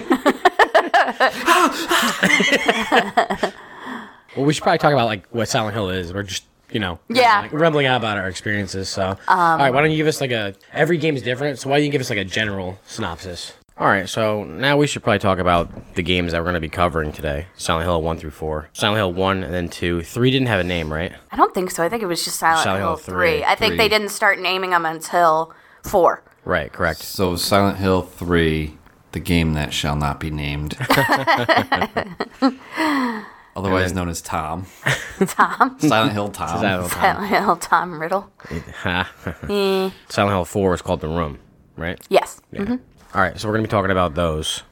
well, 4.37 4.47
we 4.47 4.53
should 4.53 4.63
probably 4.63 4.79
talk 4.79 4.93
about 4.93 5.07
like 5.07 5.27
what 5.29 5.49
Silent 5.49 5.75
Hill 5.75 5.91
is. 5.91 6.13
We're 6.13 6.23
just 6.23 6.45
you 6.73 6.81
know 6.81 6.99
Yeah. 7.09 7.43
like, 7.43 7.53
rambling 7.53 7.87
out 7.87 7.97
about 7.99 8.19
our 8.19 8.29
experiences. 8.29 8.89
So 8.89 9.17
all 9.29 9.57
right, 9.59 9.71
why 9.71 9.81
don't 9.81 9.91
you 9.91 9.97
give 9.97 10.07
us 10.07 10.21
like 10.21 10.31
a 10.33 10.55
every 10.73 10.99
game 10.99 11.17
is 11.17 11.23
different. 11.23 11.59
So 11.59 11.69
why 11.71 11.77
don't 11.79 11.85
you 11.87 11.93
give 11.93 12.01
us 12.01 12.11
like 12.11 12.19
a 12.19 12.25
general 12.25 12.79
synopsis? 12.87 13.53
All 13.79 13.87
right, 13.89 14.07
so 14.09 14.45
now 14.45 14.77
we 14.77 14.87
should 14.87 15.03
probably 15.03 15.19
talk 15.19 15.39
about 15.39 15.95
the 15.95 16.03
games 16.03 16.33
that 16.33 16.39
we're 16.39 16.45
going 16.45 16.55
to 16.55 16.61
be 16.61 16.69
covering 16.69 17.11
today. 17.11 17.47
Silent 17.57 17.87
Hill 17.87 18.03
1 18.03 18.19
through 18.19 18.31
4. 18.31 18.69
Silent 18.75 18.99
Hill 18.99 19.13
1 19.15 19.43
and 19.43 19.53
then 19.53 19.69
2. 19.71 20.03
3 20.03 20.31
didn't 20.31 20.49
have 20.49 20.61
a 20.61 20.65
name, 20.65 20.93
right? 20.93 21.13
I 21.33 21.37
don't 21.37 21.55
think 21.55 21.71
so. 21.71 21.83
I 21.83 21.89
think 21.89 22.03
it 22.03 22.07
was 22.07 22.23
just 22.23 22.39
Silent, 22.39 22.65
Silent 22.65 22.81
Hill 22.83 22.89
Hill 22.91 22.97
3. 22.99 23.13
three. 23.15 23.45
I 23.45 23.55
think 23.55 23.71
Three. 23.71 23.79
they 23.79 23.89
didn't 23.89 24.11
start 24.11 24.39
naming 24.39 24.71
them 24.71 24.85
until 24.85 25.55
4. 25.85 26.23
Right, 26.45 26.71
correct. 26.71 27.01
So 27.01 27.35
Silent 27.35 27.79
Hill 27.79 28.03
3, 28.03 28.77
the 29.13 29.21
game 29.21 29.55
that 29.55 29.73
shall 29.73 29.97
not 29.97 30.21
be 30.21 30.31
named. 30.31 30.77
Otherwise 33.55 33.93
known 33.93 34.09
as 34.09 34.23
Tom. 34.23 34.67
Tom. 35.27 35.79
Silent 35.79 36.13
Hill 36.13 36.29
Tom. 36.31 36.49
Silent 36.49 36.81
Hill, 36.81 36.89
Silent 36.89 37.27
Hill 37.29 37.57
Tom 37.57 38.01
Riddle. 38.01 38.31
Eh. 38.85 39.91
Silent 40.09 40.33
Hill 40.33 40.45
4 40.45 40.75
is 40.75 40.83
called 40.83 41.01
The 41.01 41.09
Room, 41.09 41.39
right? 41.77 42.01
Yes. 42.09 42.41
Yeah. 42.51 42.63
Mm-hmm. 42.63 42.77
All 43.15 43.21
right, 43.21 43.39
so 43.39 43.47
we're 43.49 43.55
gonna 43.55 43.65
be 43.65 43.71
talking 43.71 43.91
about 43.91 44.15
those. 44.15 44.63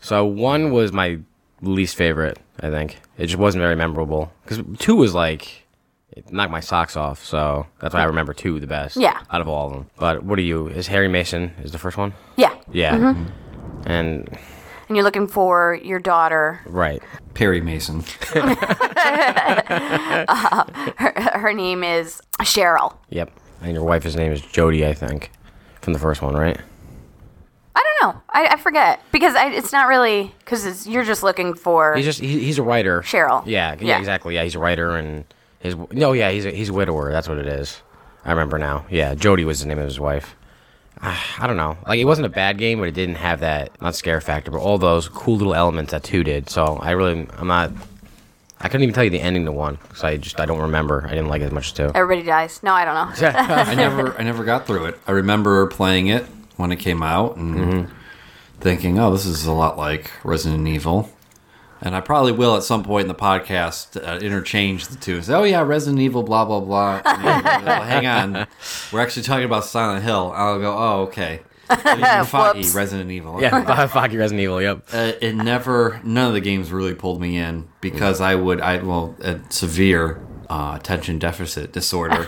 So 0.00 0.24
one 0.24 0.70
was 0.70 0.92
my 0.92 1.18
least 1.62 1.96
favorite. 1.96 2.38
I 2.60 2.70
think 2.70 3.00
it 3.18 3.26
just 3.26 3.38
wasn't 3.38 3.62
very 3.62 3.76
memorable 3.76 4.32
because 4.44 4.62
two 4.78 4.96
was 4.96 5.14
like 5.14 5.66
it 6.12 6.30
knocked 6.32 6.50
my 6.52 6.60
socks 6.60 6.96
off. 6.96 7.24
So 7.24 7.66
that's 7.80 7.94
why 7.94 8.00
I 8.00 8.04
remember 8.04 8.32
two 8.32 8.60
the 8.60 8.66
best. 8.66 8.96
Yeah. 8.96 9.20
Out 9.30 9.40
of 9.40 9.48
all 9.48 9.66
of 9.68 9.72
them. 9.72 9.90
But 9.98 10.22
what 10.24 10.38
are 10.38 10.42
you? 10.42 10.68
Is 10.68 10.86
Harry 10.88 11.08
Mason 11.08 11.52
is 11.62 11.72
the 11.72 11.78
first 11.78 11.96
one? 11.96 12.14
Yeah. 12.36 12.54
Yeah. 12.72 12.96
Mm-hmm. 12.96 13.88
And 13.88 14.38
And 14.88 14.96
you're 14.96 15.04
looking 15.04 15.26
for 15.26 15.78
your 15.82 15.98
daughter. 15.98 16.60
right. 16.66 17.02
Perry 17.34 17.60
Mason. 17.60 18.02
Uh, 20.28 20.64
her, 20.96 21.12
her 21.38 21.52
name 21.52 21.84
is 21.84 22.20
Cheryl. 22.40 22.96
Yep. 23.10 23.30
And 23.62 23.72
your 23.72 23.84
wife's 23.84 24.14
name 24.14 24.32
is 24.32 24.40
Jody, 24.40 24.86
I 24.86 24.94
think, 24.94 25.30
from 25.80 25.92
the 25.92 25.98
first 25.98 26.22
one, 26.22 26.34
right? 26.34 26.58
I 27.74 27.82
don't 28.00 28.14
know. 28.14 28.20
I, 28.30 28.46
I 28.48 28.56
forget 28.56 29.00
because 29.12 29.34
I, 29.34 29.50
it's 29.50 29.72
not 29.72 29.88
really 29.88 30.34
because 30.38 30.86
you're 30.86 31.04
just 31.04 31.22
looking 31.22 31.54
for. 31.54 31.94
He's 31.94 32.04
just 32.04 32.20
he, 32.20 32.40
he's 32.40 32.58
a 32.58 32.62
writer. 32.62 33.02
Cheryl. 33.02 33.42
Yeah, 33.46 33.74
yeah, 33.78 33.86
Yeah. 33.86 33.98
exactly. 33.98 34.34
Yeah, 34.34 34.44
he's 34.44 34.54
a 34.54 34.58
writer 34.58 34.96
and 34.96 35.24
his 35.60 35.76
no, 35.92 36.12
yeah, 36.12 36.30
he's 36.30 36.46
a, 36.46 36.50
he's 36.50 36.70
a 36.70 36.72
widower. 36.72 37.12
That's 37.12 37.28
what 37.28 37.38
it 37.38 37.46
is. 37.46 37.82
I 38.24 38.30
remember 38.30 38.58
now. 38.58 38.86
Yeah, 38.90 39.14
Jody 39.14 39.44
was 39.44 39.60
the 39.60 39.66
name 39.66 39.78
of 39.78 39.84
his 39.84 40.00
wife. 40.00 40.34
Ah, 41.02 41.36
I 41.38 41.46
don't 41.46 41.56
know. 41.56 41.76
Like 41.86 41.98
it 42.00 42.04
wasn't 42.04 42.26
a 42.26 42.30
bad 42.30 42.58
game, 42.58 42.78
but 42.78 42.88
it 42.88 42.94
didn't 42.94 43.16
have 43.16 43.40
that 43.40 43.80
not 43.82 43.94
scare 43.94 44.20
factor, 44.20 44.50
but 44.50 44.58
all 44.58 44.78
those 44.78 45.08
cool 45.08 45.36
little 45.36 45.54
elements 45.54 45.92
that 45.92 46.02
two 46.02 46.24
did. 46.24 46.48
So 46.48 46.78
I 46.80 46.92
really, 46.92 47.26
I'm 47.36 47.46
not. 47.46 47.70
I 48.58 48.68
couldn't 48.68 48.84
even 48.84 48.94
tell 48.94 49.04
you 49.04 49.10
the 49.10 49.20
ending 49.20 49.44
to 49.44 49.52
one 49.52 49.76
because 49.82 50.02
I 50.02 50.16
just 50.16 50.40
I 50.40 50.46
don't 50.46 50.60
remember. 50.60 51.04
I 51.06 51.10
didn't 51.10 51.28
like 51.28 51.42
it 51.42 51.46
as 51.46 51.52
much 51.52 51.66
as 51.66 51.72
two. 51.72 51.90
Everybody 51.94 52.22
dies. 52.26 52.62
No, 52.62 52.72
I 52.72 52.84
don't 52.86 52.94
know. 52.94 53.28
I 53.28 53.74
never 53.74 54.18
I 54.18 54.22
never 54.22 54.44
got 54.44 54.66
through 54.66 54.86
it. 54.86 54.98
I 55.06 55.12
remember 55.12 55.66
playing 55.66 56.06
it 56.06 56.24
when 56.56 56.72
it 56.72 56.76
came 56.76 57.02
out 57.02 57.36
and 57.36 57.90
thinking, 58.60 58.98
"Oh, 58.98 59.12
this 59.12 59.26
is 59.26 59.44
a 59.44 59.52
lot 59.52 59.76
like 59.76 60.10
Resident 60.24 60.66
Evil." 60.66 61.10
And 61.86 61.94
I 61.94 62.00
probably 62.00 62.32
will 62.32 62.56
at 62.56 62.64
some 62.64 62.82
point 62.82 63.02
in 63.02 63.08
the 63.08 63.14
podcast 63.14 63.96
uh, 63.96 64.18
interchange 64.18 64.88
the 64.88 64.96
two. 64.96 65.22
Say, 65.22 65.32
"Oh 65.32 65.44
yeah, 65.44 65.60
Resident 65.60 66.00
Evil, 66.00 66.24
blah 66.24 66.44
blah 66.44 66.58
blah." 66.58 67.00
And 67.06 67.64
well, 67.64 67.82
hang 67.82 68.06
on, 68.06 68.48
we're 68.92 69.00
actually 69.00 69.22
talking 69.22 69.44
about 69.44 69.64
Silent 69.64 70.02
Hill. 70.02 70.32
I'll 70.34 70.58
go, 70.58 70.76
"Oh, 70.76 71.02
okay." 71.02 71.42
Foggy, 72.26 72.68
Resident 72.70 73.12
Evil. 73.12 73.40
Yeah, 73.40 73.86
Foggy 73.86 74.16
Resident 74.16 74.42
Evil. 74.42 74.60
Yep. 74.60 74.88
uh, 74.92 75.12
it 75.20 75.34
never 75.36 76.00
none 76.02 76.26
of 76.26 76.34
the 76.34 76.40
games 76.40 76.72
really 76.72 76.94
pulled 76.94 77.20
me 77.20 77.36
in 77.38 77.68
because 77.80 78.20
I 78.20 78.34
would 78.34 78.60
I 78.60 78.82
well 78.82 79.16
a 79.20 79.38
severe 79.50 80.20
uh, 80.50 80.74
attention 80.80 81.20
deficit 81.20 81.72
disorder. 81.72 82.26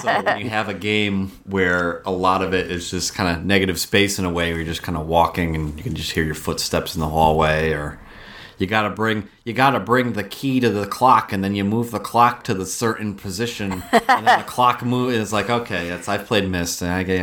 so 0.00 0.22
when 0.22 0.38
you 0.38 0.48
have 0.48 0.70
a 0.70 0.74
game 0.74 1.32
where 1.44 2.00
a 2.06 2.10
lot 2.10 2.40
of 2.40 2.54
it 2.54 2.70
is 2.70 2.90
just 2.90 3.14
kind 3.14 3.36
of 3.36 3.44
negative 3.44 3.78
space 3.78 4.18
in 4.18 4.24
a 4.24 4.30
way, 4.30 4.52
where 4.52 4.62
you're 4.62 4.66
just 4.66 4.82
kind 4.82 4.96
of 4.96 5.06
walking 5.06 5.54
and 5.54 5.76
you 5.76 5.82
can 5.82 5.94
just 5.94 6.12
hear 6.12 6.24
your 6.24 6.34
footsteps 6.34 6.94
in 6.94 7.00
the 7.02 7.08
hallway, 7.08 7.72
or 7.72 8.00
you 8.58 8.66
gotta 8.66 8.90
bring 8.90 9.28
you 9.44 9.52
gotta 9.52 9.80
bring 9.80 10.14
the 10.14 10.24
key 10.24 10.60
to 10.60 10.70
the 10.70 10.86
clock 10.86 11.32
and 11.32 11.44
then 11.44 11.54
you 11.54 11.64
move 11.64 11.90
the 11.90 12.00
clock 12.00 12.44
to 12.44 12.54
the 12.54 12.66
certain 12.66 13.14
position 13.14 13.84
and 13.92 14.26
then 14.26 14.38
the 14.38 14.44
clock 14.46 14.82
move. 14.82 15.12
It's 15.12 15.32
like 15.32 15.50
okay, 15.50 15.88
that's 15.88 16.08
I've 16.08 16.26
played 16.26 16.48
Myst 16.48 16.82
and 16.82 16.90
I 16.90 17.02
get 17.02 17.18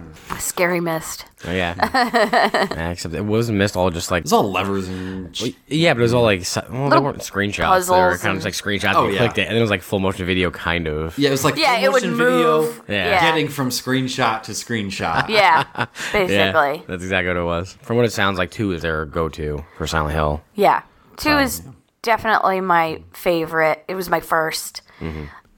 yeah. 0.28 0.36
Scary 0.38 0.80
mist. 0.80 1.24
Oh, 1.44 1.52
yeah. 1.52 1.74
yeah. 2.72 2.90
Except 2.90 3.14
it 3.14 3.24
wasn't 3.24 3.58
mist, 3.58 3.76
all 3.76 3.90
just 3.90 4.10
like 4.10 4.22
It's 4.24 4.32
all 4.32 4.50
levers 4.50 4.88
and. 4.88 5.34
sh- 5.36 5.50
yeah, 5.68 5.94
but 5.94 6.00
it 6.00 6.02
was 6.02 6.14
all 6.14 6.22
like 6.22 6.44
si- 6.44 6.60
well, 6.70 6.90
they 6.90 6.98
weren't 6.98 7.18
screenshots. 7.18 7.56
They 7.56 7.64
were 7.64 8.10
puzzles 8.10 8.22
kind 8.22 8.36
of 8.36 8.42
just 8.42 8.44
like 8.44 8.54
screenshots. 8.80 8.94
Oh, 8.94 9.06
we 9.06 9.12
yeah. 9.12 9.18
clicked 9.18 9.38
it, 9.38 9.42
and 9.42 9.50
then 9.50 9.58
it 9.58 9.60
was 9.60 9.70
like 9.70 9.82
full 9.82 9.98
motion 10.00 10.26
video, 10.26 10.50
kind 10.50 10.86
of. 10.88 11.16
Yeah, 11.18 11.28
it 11.28 11.32
was 11.32 11.44
like 11.44 11.56
Yeah, 11.56 11.74
full 11.76 11.84
it 11.84 11.92
would 11.92 12.02
motion 12.02 12.16
move. 12.16 12.74
video. 12.86 12.94
Yeah. 12.98 13.20
Getting 13.20 13.48
from 13.48 13.68
screenshot 13.70 14.42
to 14.44 14.52
screenshot. 14.52 15.28
Yeah, 15.28 15.64
Yeah, 15.76 15.86
basically. 16.12 16.84
that's 16.88 17.02
exactly 17.02 17.28
what 17.34 17.40
it 17.40 17.44
was. 17.44 17.72
From 17.82 17.96
what 17.96 18.04
it 18.06 18.12
sounds 18.12 18.38
like, 18.38 18.50
two 18.50 18.72
is 18.72 18.82
their 18.82 19.04
go-to 19.04 19.64
for 19.76 19.86
Silent 19.86 20.14
Hill. 20.14 20.42
Yeah. 20.54 20.82
Two 21.16 21.30
um, 21.30 21.38
is 21.40 21.62
definitely 22.02 22.60
my 22.60 23.02
favorite. 23.12 23.84
It 23.88 23.94
was 23.94 24.08
my 24.08 24.20
1st 24.20 24.80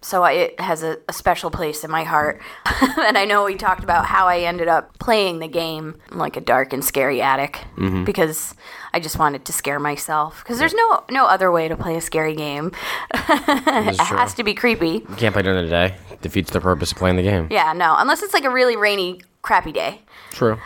So 0.09 0.23
I- 0.23 0.33
it 0.33 0.61
has 0.61 0.83
a, 0.83 0.97
a 1.07 1.13
special 1.13 1.51
place 1.51 1.85
in 1.85 1.91
my 1.91 2.03
heart. 2.03 2.41
and 2.81 3.19
I 3.19 3.27
know 3.27 3.45
we 3.45 3.57
talked 3.57 3.85
about 3.85 4.07
how 4.07 4.27
I 4.27 4.39
ended 4.39 4.67
up 4.67 4.99
playing 4.99 5.41
the 5.41 5.49
game 5.49 6.01
in 6.11 6.17
like 6.17 6.35
a 6.39 6.41
dark 6.41 6.73
and 6.73 6.83
scary 6.83 7.21
attic 7.21 7.61
mm-hmm. 7.77 8.05
because 8.05 8.55
I 8.95 9.01
just 9.01 9.19
wanted 9.19 9.45
to 9.45 9.53
scare 9.53 9.79
myself. 9.79 10.43
Because 10.43 10.59
there's 10.59 10.73
no 10.73 11.05
no 11.11 11.27
other 11.27 11.53
way 11.53 11.69
to 11.69 11.77
play 11.77 11.95
a 11.95 12.01
scary 12.01 12.35
game. 12.35 12.73
It 13.31 13.97
true. 13.97 14.17
has 14.17 14.33
to 14.35 14.45
be 14.45 14.55
creepy. 14.55 15.05
You 15.09 15.17
can't 15.17 15.35
play 15.35 15.43
during 15.43 15.63
the 15.63 15.71
day. 15.71 15.95
Defeats 16.23 16.51
the 16.51 16.61
purpose 16.61 16.93
of 16.93 16.99
playing 16.99 17.17
the 17.17 17.23
game. 17.23 17.49
Yeah, 17.51 17.73
no, 17.75 17.95
unless 17.99 18.23
it's 18.23 18.33
like 18.33 18.45
a 18.45 18.51
really 18.51 18.77
rainy, 18.77 19.21
crappy 19.43 19.73
day. 19.73 20.01
True. 20.31 20.59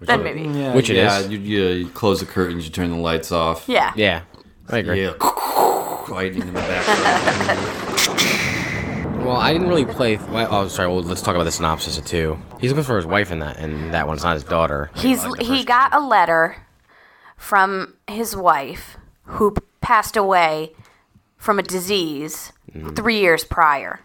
Then 0.00 0.22
maybe. 0.24 0.42
Yeah. 0.42 0.50
Yeah, 0.52 0.74
Which 0.74 0.90
it 0.90 0.96
yeah, 0.96 1.18
is. 1.20 1.28
You, 1.28 1.38
you, 1.38 1.62
you 1.66 1.88
close 1.90 2.20
the 2.20 2.26
curtains, 2.26 2.64
you 2.64 2.70
turn 2.72 2.90
the 2.90 2.96
lights 2.96 3.30
off. 3.30 3.68
Yeah, 3.68 3.92
Yeah. 3.94 4.22
I 4.68 4.78
agree. 4.78 5.02
Yeah. 5.02 5.12
Lightning 6.08 6.42
in 6.48 6.54
the 6.54 6.60
background. 6.60 7.80
Well, 9.24 9.36
I 9.36 9.52
didn't 9.52 9.68
really 9.68 9.86
play. 9.86 10.16
Well, 10.16 10.48
oh, 10.50 10.68
sorry. 10.68 10.88
Well, 10.88 11.02
let's 11.02 11.22
talk 11.22 11.34
about 11.34 11.44
the 11.44 11.52
synopsis 11.52 11.96
of 11.98 12.04
two. 12.04 12.38
He's 12.60 12.70
looking 12.70 12.84
for 12.84 12.96
his 12.96 13.06
wife 13.06 13.32
in 13.32 13.38
that, 13.38 13.58
and 13.58 13.92
that 13.94 14.06
one's 14.06 14.22
not 14.22 14.34
his 14.34 14.44
daughter. 14.44 14.90
He's 14.94 15.24
Like 15.24 15.40
he 15.42 15.64
got 15.64 15.94
a 15.94 16.00
letter 16.00 16.56
from 17.36 17.94
his 18.08 18.36
wife 18.36 18.96
who 19.24 19.54
passed 19.80 20.16
away 20.16 20.72
from 21.36 21.58
a 21.58 21.62
disease 21.62 22.52
Mm-hmm. 22.74 22.94
three 22.94 23.20
years 23.20 23.44
prior. 23.44 24.00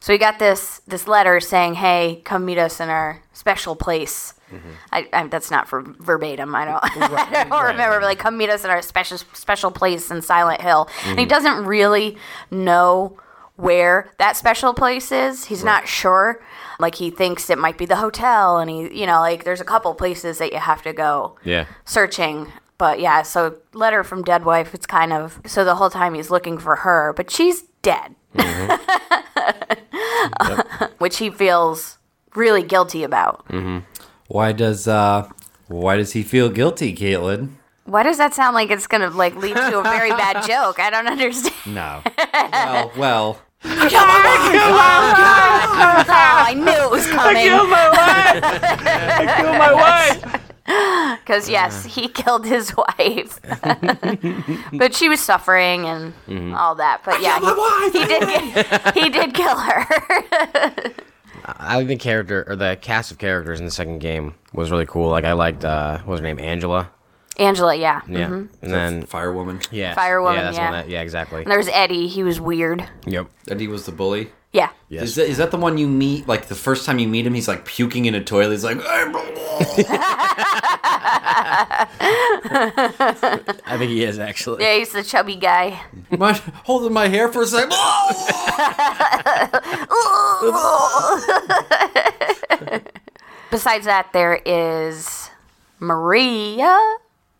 So 0.00 0.12
he 0.12 0.18
got 0.18 0.40
this 0.40 0.80
this 0.88 1.06
letter 1.06 1.38
saying, 1.38 1.74
"Hey, 1.74 2.20
come 2.24 2.44
meet 2.44 2.58
us 2.58 2.80
in 2.80 2.88
our 2.88 3.22
special 3.32 3.76
place." 3.76 4.34
Mm-hmm. 4.52 4.70
I, 4.92 5.08
I, 5.12 5.26
that's 5.28 5.48
not 5.48 5.68
for 5.68 5.82
verbatim. 6.00 6.56
I 6.56 6.64
don't, 6.64 6.80
I 6.84 7.44
don't 7.44 7.64
remember. 7.66 8.00
But 8.00 8.06
like, 8.06 8.18
come 8.18 8.36
meet 8.36 8.50
us 8.50 8.64
in 8.64 8.70
our 8.70 8.82
special 8.82 9.18
special 9.32 9.70
place 9.70 10.10
in 10.10 10.22
Silent 10.22 10.60
Hill. 10.60 10.88
And 11.04 11.10
Mm-hmm. 11.10 11.18
he 11.20 11.26
doesn't 11.26 11.64
really 11.66 12.16
know 12.50 13.16
where 13.56 14.12
that 14.18 14.36
special 14.36 14.74
place 14.74 15.12
is. 15.12 15.46
He's 15.46 15.64
not 15.64 15.86
sure. 15.88 16.42
Like 16.80 16.96
he 16.96 17.10
thinks 17.10 17.50
it 17.50 17.58
might 17.58 17.78
be 17.78 17.86
the 17.86 17.96
hotel, 17.96 18.58
and 18.58 18.68
he, 18.68 19.00
you 19.00 19.06
know, 19.06 19.20
like 19.20 19.44
there's 19.44 19.60
a 19.60 19.64
couple 19.64 19.94
places 19.94 20.38
that 20.38 20.52
you 20.52 20.58
have 20.58 20.82
to 20.82 20.92
go 20.92 21.36
Yeah. 21.44 21.66
searching. 21.84 22.52
But 22.78 22.98
yeah, 22.98 23.22
so 23.22 23.58
letter 23.72 24.02
from 24.02 24.24
dead 24.24 24.44
wife. 24.44 24.74
It's 24.74 24.86
kind 24.86 25.12
of 25.12 25.40
so 25.46 25.64
the 25.64 25.76
whole 25.76 25.90
time 25.90 26.14
he's 26.14 26.30
looking 26.30 26.58
for 26.58 26.76
her, 26.76 27.12
but 27.16 27.30
she's 27.30 27.62
dead, 27.82 28.16
which 30.98 31.18
he 31.18 31.30
feels 31.30 31.98
really 32.34 32.62
guilty 32.62 33.04
about. 33.04 33.44
Why 34.26 34.52
does 34.52 34.88
uh 34.88 35.28
why 35.68 35.96
does 35.96 36.12
he 36.12 36.22
feel 36.22 36.48
guilty, 36.48 36.94
Caitlin? 36.94 37.50
Why 37.84 38.02
does 38.02 38.16
that 38.18 38.34
sound 38.34 38.54
like 38.54 38.70
it's 38.70 38.86
gonna 38.86 39.10
like 39.10 39.36
lead 39.36 39.56
to 39.56 39.78
a 39.78 39.82
very 39.82 40.10
bad 40.10 40.46
joke? 40.46 40.78
I 40.80 40.90
don't 40.90 41.06
understand. 41.16 41.54
No. 41.74 42.02
well, 42.52 42.92
well. 42.96 43.38
Oh, 43.64 43.70
I 46.46 46.54
knew 46.54 46.70
it 46.70 46.90
was 46.90 47.06
coming. 47.06 47.42
Kill 47.44 47.66
my 47.66 47.88
wife. 47.88 48.44
I 48.44 49.40
killed 49.40 49.58
my 49.58 49.72
wife. 49.72 50.40
Because 51.20 51.48
yes, 51.48 51.84
he 51.84 52.08
killed 52.08 52.46
his 52.46 52.74
wife, 52.76 53.38
but 54.72 54.94
she 54.94 55.08
was 55.10 55.20
suffering 55.20 55.84
and 55.86 56.14
all 56.54 56.74
that. 56.76 57.02
But 57.04 57.20
yeah, 57.20 57.38
he, 57.92 57.98
he 57.98 58.04
did. 58.06 58.24
He 58.94 59.08
did 59.10 59.34
kill 59.34 59.56
her. 59.56 59.86
I 61.44 61.76
like 61.76 61.88
the 61.88 61.96
character 61.96 62.46
or 62.48 62.56
the 62.56 62.78
cast 62.80 63.10
of 63.10 63.18
characters 63.18 63.58
in 63.60 63.66
the 63.66 63.70
second 63.70 63.98
game 63.98 64.34
was 64.54 64.70
really 64.70 64.86
cool. 64.86 65.10
Like 65.10 65.24
I 65.24 65.32
liked 65.32 65.64
uh, 65.64 65.98
what 65.98 66.06
was 66.12 66.20
her 66.20 66.26
name, 66.26 66.38
Angela. 66.38 66.90
Angela, 67.38 67.74
yeah. 67.74 68.00
Yeah, 68.08 68.26
mm-hmm. 68.26 68.54
and 68.62 68.72
then 68.72 69.06
Firewoman. 69.06 69.66
yeah, 69.72 69.94
Firewoman, 69.94 70.34
Yeah, 70.36 70.42
that's 70.42 70.56
yeah. 70.56 70.70
one 70.70 70.72
that, 70.72 70.88
yeah, 70.88 71.00
exactly. 71.02 71.42
And 71.42 71.50
there's 71.50 71.66
Eddie. 71.68 72.06
He 72.06 72.22
was 72.22 72.40
weird. 72.40 72.88
Yep. 73.06 73.26
Eddie 73.50 73.66
was 73.66 73.86
the 73.86 73.92
bully. 73.92 74.30
Yeah. 74.52 74.70
Yes. 74.88 75.02
Is 75.02 75.14
that, 75.16 75.26
is 75.26 75.36
that 75.38 75.50
the 75.50 75.56
one 75.56 75.78
you 75.78 75.88
meet? 75.88 76.28
Like 76.28 76.46
the 76.46 76.54
first 76.54 76.86
time 76.86 77.00
you 77.00 77.08
meet 77.08 77.26
him, 77.26 77.34
he's 77.34 77.48
like 77.48 77.64
puking 77.64 78.04
in 78.04 78.14
a 78.14 78.22
toilet. 78.22 78.52
He's 78.52 78.62
like, 78.62 78.78
I 78.80 79.08
think 83.76 83.90
he 83.90 84.04
is 84.04 84.20
actually. 84.20 84.62
Yeah, 84.62 84.76
he's 84.76 84.92
the 84.92 85.02
chubby 85.02 85.34
guy. 85.34 85.82
my, 86.16 86.34
holding 86.64 86.92
my 86.92 87.08
hair 87.08 87.32
for 87.32 87.42
a 87.42 87.46
second. 87.48 87.70
Besides 93.50 93.86
that, 93.86 94.12
there 94.12 94.40
is 94.44 95.30
Maria. 95.80 96.78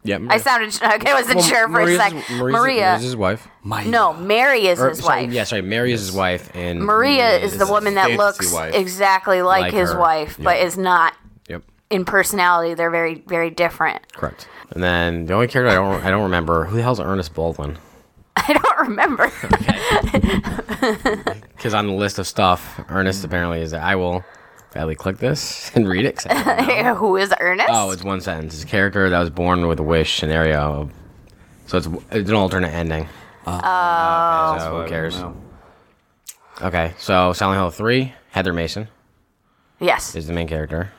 Yep. 0.07 0.23
I 0.29 0.37
sounded 0.37 0.69
okay. 0.83 1.11
I 1.11 1.15
wasn't 1.15 1.43
sure 1.43 1.67
for 1.69 1.81
a 1.81 1.97
sec. 1.97 2.13
Maria's, 2.13 2.31
Maria. 2.31 2.53
Maria's 2.53 3.03
his 3.03 3.17
wife. 3.17 3.49
no, 3.65 4.13
Mary 4.13 4.67
is 4.67 4.79
Or, 4.79 4.91
his 4.91 4.99
sorry, 4.99 5.25
wife. 5.25 5.33
Yeah, 5.33 5.45
sorry. 5.45 5.63
Mary 5.63 5.93
is 5.93 6.01
his 6.01 6.13
wife, 6.13 6.51
and 6.55 6.81
Maria 6.81 7.39
is 7.39 7.57
the 7.57 7.67
woman 7.67 7.95
that 7.95 8.11
looks 8.13 8.53
wife. 8.53 8.75
exactly 8.75 9.41
like, 9.41 9.63
Like 9.63 9.73
his 9.73 9.93
her. 9.93 9.99
wife, 9.99 10.37
but 10.39 10.59
is 10.59 10.77
not 10.77 11.15
Yep. 11.49 11.63
in 11.89 12.05
personality. 12.05 12.75
They're 12.75 12.91
very, 12.91 13.23
very 13.27 13.49
different. 13.49 14.13
Correct. 14.13 14.47
And 14.73 14.83
then 14.83 15.25
the 15.27 15.33
only 15.35 15.47
character 15.49 15.71
I 15.71 15.75
don't 15.75 16.05
I 16.05 16.11
don't 16.11 16.25
remember 16.25 16.65
who 16.67 16.77
the 16.77 16.83
hell's 16.83 17.01
Ernest 17.01 17.33
Baldwin? 17.35 17.79
I 18.37 18.53
don't 18.53 18.89
remember. 18.89 19.31
Because 21.57 21.73
on 21.75 21.87
the 21.87 21.93
list 21.95 22.19
of 22.19 22.27
stuff, 22.27 22.79
Ernest 22.91 23.25
apparently 23.25 23.63
is 23.63 23.71
that 23.71 23.83
I 23.83 23.97
will 23.97 24.23
gladly 24.75 24.95
click 24.95 25.19
this 25.19 25.71
and 25.75 25.89
read 25.89 26.05
it. 26.05 26.17
'cause 26.17 26.27
I 26.29 26.67
don't 26.67 26.85
know. 26.85 26.95
Who 26.97 27.17
is 27.17 27.33
Ernest? 27.41 27.69
oh, 27.71 27.91
it's 27.93 28.05
one 28.05 28.21
sentence. 28.21 28.55
It's 28.55 28.65
a 28.65 28.67
character 28.67 29.09
that 29.09 29.19
was 29.19 29.31
born 29.31 29.67
with 29.67 29.81
a 29.81 29.83
wish 29.83 30.19
scenario. 30.19 30.91
So 31.67 31.79
it's 31.79 31.89
it's 32.11 32.29
an 32.29 32.37
alternate 32.37 32.73
ending. 32.75 33.09
Uh, 33.47 33.61
oh. 33.65 34.59
So 34.59 34.83
who 34.83 34.89
cares? 34.89 35.23
Okay, 36.63 36.93
so 36.99 37.33
Silent 37.33 37.59
Hill 37.59 37.71
3, 37.71 38.13
Heather 38.31 38.53
Mason 38.53 38.87
yes. 39.81 40.15
is 40.15 40.29
the 40.29 40.33
main 40.33 40.47
character. 40.47 40.93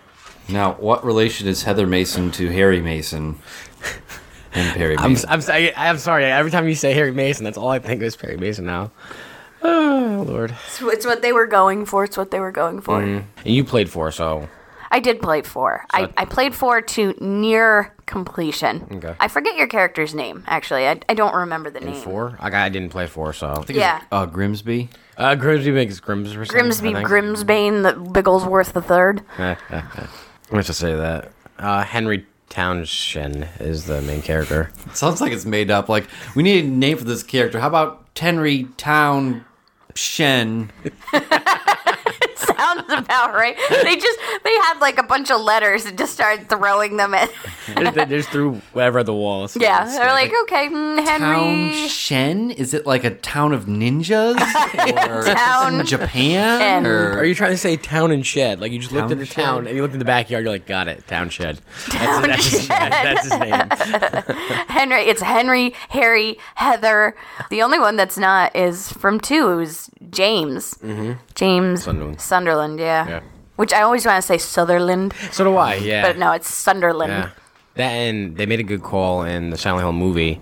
Now, 0.49 0.73
what 0.73 1.03
relation 1.05 1.47
is 1.47 1.63
Heather 1.63 1.87
Mason 1.87 2.29
to 2.31 2.49
Harry 2.51 2.81
Mason 2.81 3.39
and 4.53 4.73
Perry 4.73 4.97
I'm, 4.99 5.13
Mason? 5.13 5.29
I'm, 5.29 5.41
I'm 5.77 5.97
sorry. 5.97 6.25
Every 6.25 6.51
time 6.51 6.67
you 6.67 6.75
say 6.75 6.93
Harry 6.93 7.13
Mason, 7.13 7.45
that's 7.45 7.57
all 7.57 7.69
I 7.69 7.79
think 7.79 8.01
is 8.01 8.15
Perry 8.17 8.35
Mason 8.37 8.65
now. 8.65 8.91
Oh, 9.67 10.23
Lord. 10.27 10.51
It's, 10.67 10.81
it's 10.81 11.05
what 11.05 11.21
they 11.23 11.33
were 11.33 11.47
going 11.47 11.85
for. 11.85 12.03
It's 12.03 12.17
what 12.17 12.29
they 12.31 12.39
were 12.39 12.51
going 12.51 12.81
for. 12.81 13.01
And 13.01 13.25
you 13.43 13.63
played 13.63 13.89
four, 13.89 14.11
so 14.11 14.47
I 14.91 14.99
did 14.99 15.21
play 15.21 15.41
four. 15.41 15.85
I, 15.91 16.11
I 16.15 16.25
played 16.25 16.53
four 16.53 16.81
to 16.81 17.15
near 17.19 17.93
completion. 18.05 18.87
Okay. 18.91 19.15
I 19.19 19.27
forget 19.27 19.55
your 19.57 19.67
character's 19.67 20.13
name, 20.13 20.43
actually. 20.45 20.87
I, 20.87 20.99
I 21.09 21.15
don't 21.15 21.33
remember 21.33 21.71
the 21.71 21.79
name. 21.79 21.95
four. 21.95 22.37
I, 22.39 22.65
I 22.65 22.69
didn't 22.69 22.89
play 22.89 23.07
four, 23.07 23.33
so 23.33 23.65
Yeah. 23.67 24.01
Uh, 24.11 24.27
Grimsby. 24.27 24.89
uh, 25.17 25.33
Grimsby 25.35 25.71
makes 25.71 25.99
Grimsby. 25.99 26.45
Grimsby 26.45 26.91
Grimsbane, 26.93 27.81
the 27.83 27.93
Bigglesworth 28.11 28.73
the 28.73 28.81
third. 28.83 29.23
I'm 29.39 29.57
going 30.51 30.63
to 30.63 30.73
say 30.73 30.93
that. 30.95 31.31
Uh, 31.57 31.83
Henry 31.83 32.25
Townshend 32.49 33.47
is 33.59 33.85
the 33.85 34.01
main 34.03 34.21
character. 34.21 34.71
Sounds 34.93 35.19
like 35.21 35.31
it's 35.33 35.45
made 35.45 35.71
up. 35.71 35.89
Like 35.89 36.07
we 36.35 36.43
need 36.43 36.65
a 36.65 36.67
name 36.67 36.97
for 36.97 37.03
this 37.05 37.23
character. 37.23 37.59
How 37.59 37.67
about 37.67 38.05
Henry 38.17 38.65
Town 38.77 39.43
Shen? 39.97 40.71
Sounds 42.75 42.93
about 43.05 43.33
right. 43.33 43.55
They 43.69 43.95
just 43.95 44.19
they 44.43 44.53
had 44.53 44.79
like 44.79 44.97
a 44.97 45.03
bunch 45.03 45.31
of 45.31 45.41
letters 45.41 45.85
and 45.85 45.97
just 45.97 46.13
started 46.13 46.49
throwing 46.49 46.97
them 46.97 47.13
in. 47.13 47.29
they 47.93 48.05
just 48.05 48.29
threw 48.29 48.55
whatever 48.73 49.03
the 49.03 49.13
walls. 49.13 49.53
so 49.53 49.59
Yeah, 49.61 49.85
they're 49.85 50.07
like, 50.11 50.31
okay, 50.43 50.67
mm, 50.69 51.03
Town 51.05 51.21
Henry. 51.21 51.87
Shen? 51.87 52.51
Is 52.51 52.73
it 52.73 52.85
like 52.85 53.03
a 53.03 53.11
town 53.11 53.53
of 53.53 53.65
ninjas? 53.65 54.35
or 55.07 55.23
Town 55.33 55.79
in 55.79 55.85
Japan? 55.85 56.59
Shen. 56.59 56.85
Or 56.85 57.17
Are 57.17 57.25
you 57.25 57.35
trying 57.35 57.51
to 57.51 57.57
say 57.57 57.77
town 57.77 58.11
and 58.11 58.25
shed? 58.25 58.59
Like 58.59 58.71
you 58.71 58.79
just 58.79 58.91
looked 58.91 59.11
at 59.11 59.19
the 59.19 59.25
Town 59.25 59.45
town 59.45 59.63
shed? 59.63 59.67
and 59.67 59.75
you 59.75 59.81
looked 59.81 59.93
in 59.93 59.99
the 59.99 60.05
backyard, 60.05 60.43
you're 60.43 60.53
like, 60.53 60.65
got 60.65 60.87
it, 60.87 61.07
town 61.07 61.29
shed. 61.29 61.59
Town 61.89 62.23
that's, 62.23 62.45
his, 62.45 62.65
shed. 62.65 62.91
that's 62.91 63.23
his 63.23 63.39
name. 63.39 64.35
Henry. 64.67 65.01
It's 65.03 65.21
Henry, 65.21 65.73
Harry, 65.89 66.37
Heather. 66.55 67.15
The 67.49 67.61
only 67.61 67.79
one 67.79 67.95
that's 67.95 68.17
not 68.17 68.55
is 68.55 68.91
from 68.91 69.19
two. 69.19 69.49
It 69.51 69.55
was 69.55 69.89
James. 70.09 70.77
James 71.35 71.83
Sunderland. 71.83 72.21
Sunderland. 72.21 72.64
Yeah. 72.77 73.07
Yeah. 73.07 73.21
Which 73.55 73.71
I 73.73 73.81
always 73.83 74.05
want 74.05 74.17
to 74.21 74.27
say 74.27 74.37
Sutherland, 74.37 75.13
So 75.31 75.43
do 75.45 75.55
I, 75.55 75.75
yeah. 75.75 76.01
but 76.05 76.17
no, 76.17 76.31
it's 76.33 76.53
Sunderland. 76.53 77.11
Yeah. 77.11 77.29
That 77.75 77.91
and 77.91 78.35
they 78.37 78.45
made 78.45 78.59
a 78.59 78.63
good 78.63 78.83
call 78.83 79.23
in 79.23 79.49
the 79.49 79.57
Silent 79.57 79.81
Hill 79.83 79.93
movie, 79.93 80.41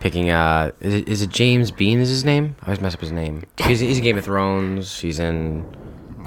picking 0.00 0.28
uh, 0.30 0.72
is 0.80 0.94
it, 0.94 1.08
is 1.08 1.22
it 1.22 1.30
James 1.30 1.70
Bean? 1.70 1.98
Is 1.98 2.08
his 2.10 2.24
name? 2.24 2.56
I 2.62 2.66
always 2.66 2.80
mess 2.80 2.94
up 2.94 3.00
his 3.00 3.12
name. 3.12 3.44
He's, 3.58 3.80
he's 3.80 3.98
in 3.98 4.04
Game 4.04 4.18
of 4.18 4.24
Thrones. 4.24 4.98
He's 5.00 5.18
in 5.18 5.64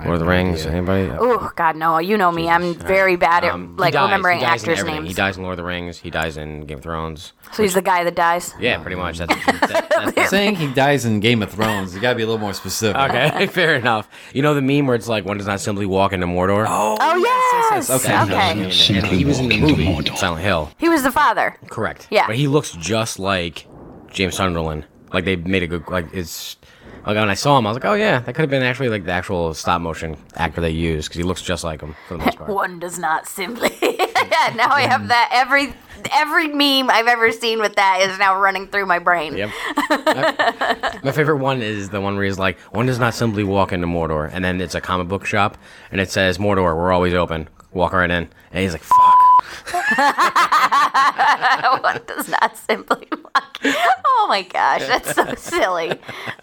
Lord 0.03 0.15
of 0.15 0.19
the 0.19 0.25
Rings. 0.25 0.65
Anybody? 0.65 1.09
Oh 1.17 1.51
God, 1.55 1.75
no! 1.75 1.99
You 1.99 2.17
know 2.17 2.31
me. 2.31 2.49
I'm 2.49 2.73
very 2.75 3.15
bad 3.15 3.43
at 3.43 3.53
Um, 3.53 3.75
he 3.75 3.81
like 3.81 3.93
dies. 3.93 4.03
remembering 4.03 4.39
he 4.39 4.45
dies 4.45 4.63
in 4.63 4.69
actors' 4.69 4.79
everything. 4.79 5.03
names. 5.03 5.07
He 5.09 5.13
dies 5.15 5.37
in 5.37 5.43
Lord 5.43 5.53
of 5.53 5.57
the 5.57 5.63
Rings. 5.63 5.97
He 5.99 6.09
dies 6.09 6.37
in 6.37 6.65
Game 6.65 6.77
of 6.79 6.83
Thrones. 6.83 7.33
so 7.53 7.63
he's 7.63 7.73
the 7.73 7.81
guy 7.81 8.03
that 8.03 8.15
dies. 8.15 8.53
Yeah, 8.59 8.79
pretty 8.81 8.95
much. 8.97 9.17
That's, 9.19 9.33
that, 9.45 10.13
that's 10.15 10.29
Saying 10.29 10.55
he 10.55 10.73
dies 10.73 11.05
in 11.05 11.19
Game 11.19 11.41
of 11.41 11.51
Thrones, 11.51 11.93
you 11.95 12.01
gotta 12.01 12.15
be 12.15 12.23
a 12.23 12.25
little 12.25 12.39
more 12.41 12.53
specific. 12.53 12.95
okay. 13.01 13.47
Fair 13.51 13.75
enough. 13.75 14.09
You 14.33 14.41
know 14.41 14.53
the 14.53 14.61
meme 14.61 14.87
where 14.87 14.95
it's 14.95 15.07
like 15.07 15.25
one 15.25 15.37
does 15.37 15.47
not 15.47 15.59
simply 15.59 15.85
walk 15.85 16.13
into 16.13 16.25
Mordor. 16.27 16.65
Oh, 16.67 16.97
Oh 16.99 17.15
yes. 17.17 17.89
yes, 17.89 18.05
okay. 18.05 18.21
Okay. 18.23 18.95
and 18.97 19.05
he 19.07 19.23
was 19.25 19.39
in 19.39 19.49
the 19.49 19.59
movie 19.59 20.05
Silent 20.15 20.41
Hill. 20.43 20.71
He 20.77 20.89
was 20.89 21.03
the 21.03 21.11
father. 21.11 21.57
Correct. 21.69 22.07
Yeah. 22.09 22.27
But 22.27 22.35
he 22.35 22.47
looks 22.47 22.71
just 22.73 23.19
like 23.19 23.65
James 24.11 24.35
Sunderland. 24.35 24.85
Like 25.13 25.23
they 25.25 25.35
made 25.35 25.63
a 25.63 25.67
good 25.67 25.87
like 25.87 26.07
it's. 26.13 26.57
Like 27.05 27.17
when 27.17 27.29
I 27.29 27.35
saw 27.35 27.57
him, 27.57 27.67
I 27.67 27.69
was 27.69 27.75
like, 27.75 27.85
"Oh 27.85 27.93
yeah, 27.93 28.19
that 28.19 28.33
could 28.33 28.41
have 28.41 28.49
been 28.49 28.63
actually 28.63 28.89
like 28.89 29.05
the 29.05 29.11
actual 29.11 29.53
stop 29.53 29.79
motion 29.79 30.17
actor 30.35 30.59
they 30.59 30.71
used 30.71 31.07
because 31.07 31.17
he 31.17 31.23
looks 31.23 31.41
just 31.41 31.63
like 31.63 31.81
him 31.81 31.95
for 32.07 32.17
the 32.17 32.25
most 32.25 32.37
part." 32.37 32.49
One 32.53 32.79
does 32.79 32.97
not 32.97 33.27
simply. 33.27 33.71
yeah, 33.81 34.53
now 34.55 34.71
I 34.71 34.87
have 34.89 35.01
mm. 35.01 35.07
that 35.09 35.29
every 35.31 35.73
every 36.13 36.47
meme 36.47 36.89
I've 36.89 37.07
ever 37.07 37.31
seen 37.31 37.59
with 37.59 37.75
that 37.75 37.99
is 38.01 38.17
now 38.17 38.39
running 38.39 38.67
through 38.67 38.87
my 38.87 38.99
brain. 38.99 39.37
Yep. 39.37 39.51
my, 39.89 40.99
my 41.03 41.11
favorite 41.11 41.37
one 41.37 41.61
is 41.61 41.89
the 41.89 42.01
one 42.01 42.15
where 42.15 42.25
he's 42.25 42.39
like, 42.39 42.57
"One 42.73 42.87
does 42.87 42.99
not 42.99 43.13
simply 43.13 43.43
walk 43.43 43.71
into 43.71 43.85
Mordor," 43.85 44.29
and 44.33 44.43
then 44.43 44.59
it's 44.59 44.75
a 44.75 44.81
comic 44.81 45.07
book 45.07 45.25
shop, 45.25 45.57
and 45.91 46.01
it 46.01 46.09
says, 46.09 46.39
"Mordor, 46.39 46.75
we're 46.75 46.91
always 46.91 47.13
open. 47.13 47.49
Walk 47.71 47.93
right 47.93 48.09
in." 48.09 48.29
And 48.51 48.63
he's 48.63 48.73
like, 48.73 48.83
"Fuck." 48.83 49.14
One 51.81 52.01
does 52.07 52.27
not 52.29 52.57
simply 52.57 53.07
walk. 53.11 53.57
Oh 53.63 54.25
my 54.29 54.41
gosh, 54.43 54.81
that's 54.87 55.13
so 55.15 55.33
silly. 55.37 55.91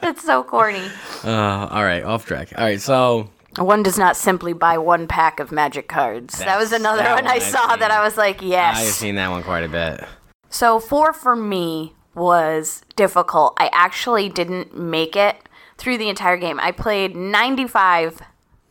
That's 0.00 0.22
so 0.22 0.42
corny. 0.42 0.88
Uh, 1.24 1.66
all 1.70 1.84
right, 1.84 2.02
off 2.02 2.26
track. 2.26 2.52
All 2.56 2.64
right, 2.64 2.80
so 2.80 3.28
One 3.58 3.82
does 3.82 3.98
not 3.98 4.16
simply 4.16 4.52
buy 4.52 4.78
one 4.78 5.06
pack 5.08 5.40
of 5.40 5.52
magic 5.52 5.88
cards. 5.88 6.38
that 6.38 6.58
was 6.58 6.72
another 6.72 7.02
that 7.02 7.14
one 7.22 7.26
I 7.26 7.34
I've 7.36 7.42
saw 7.42 7.76
that. 7.76 7.90
I 7.90 8.02
was 8.02 8.16
like, 8.16 8.42
yes. 8.42 8.78
I've 8.78 8.86
seen 8.92 9.14
that 9.16 9.30
one 9.30 9.42
quite 9.42 9.64
a 9.64 9.68
bit. 9.68 10.04
So 10.50 10.78
four 10.80 11.12
for 11.12 11.34
me 11.36 11.94
was 12.14 12.82
difficult. 12.96 13.54
I 13.58 13.70
actually 13.72 14.28
didn't 14.28 14.76
make 14.76 15.16
it 15.16 15.36
through 15.78 15.98
the 15.98 16.08
entire 16.08 16.36
game. 16.36 16.60
I 16.60 16.70
played 16.72 17.16
95, 17.16 18.20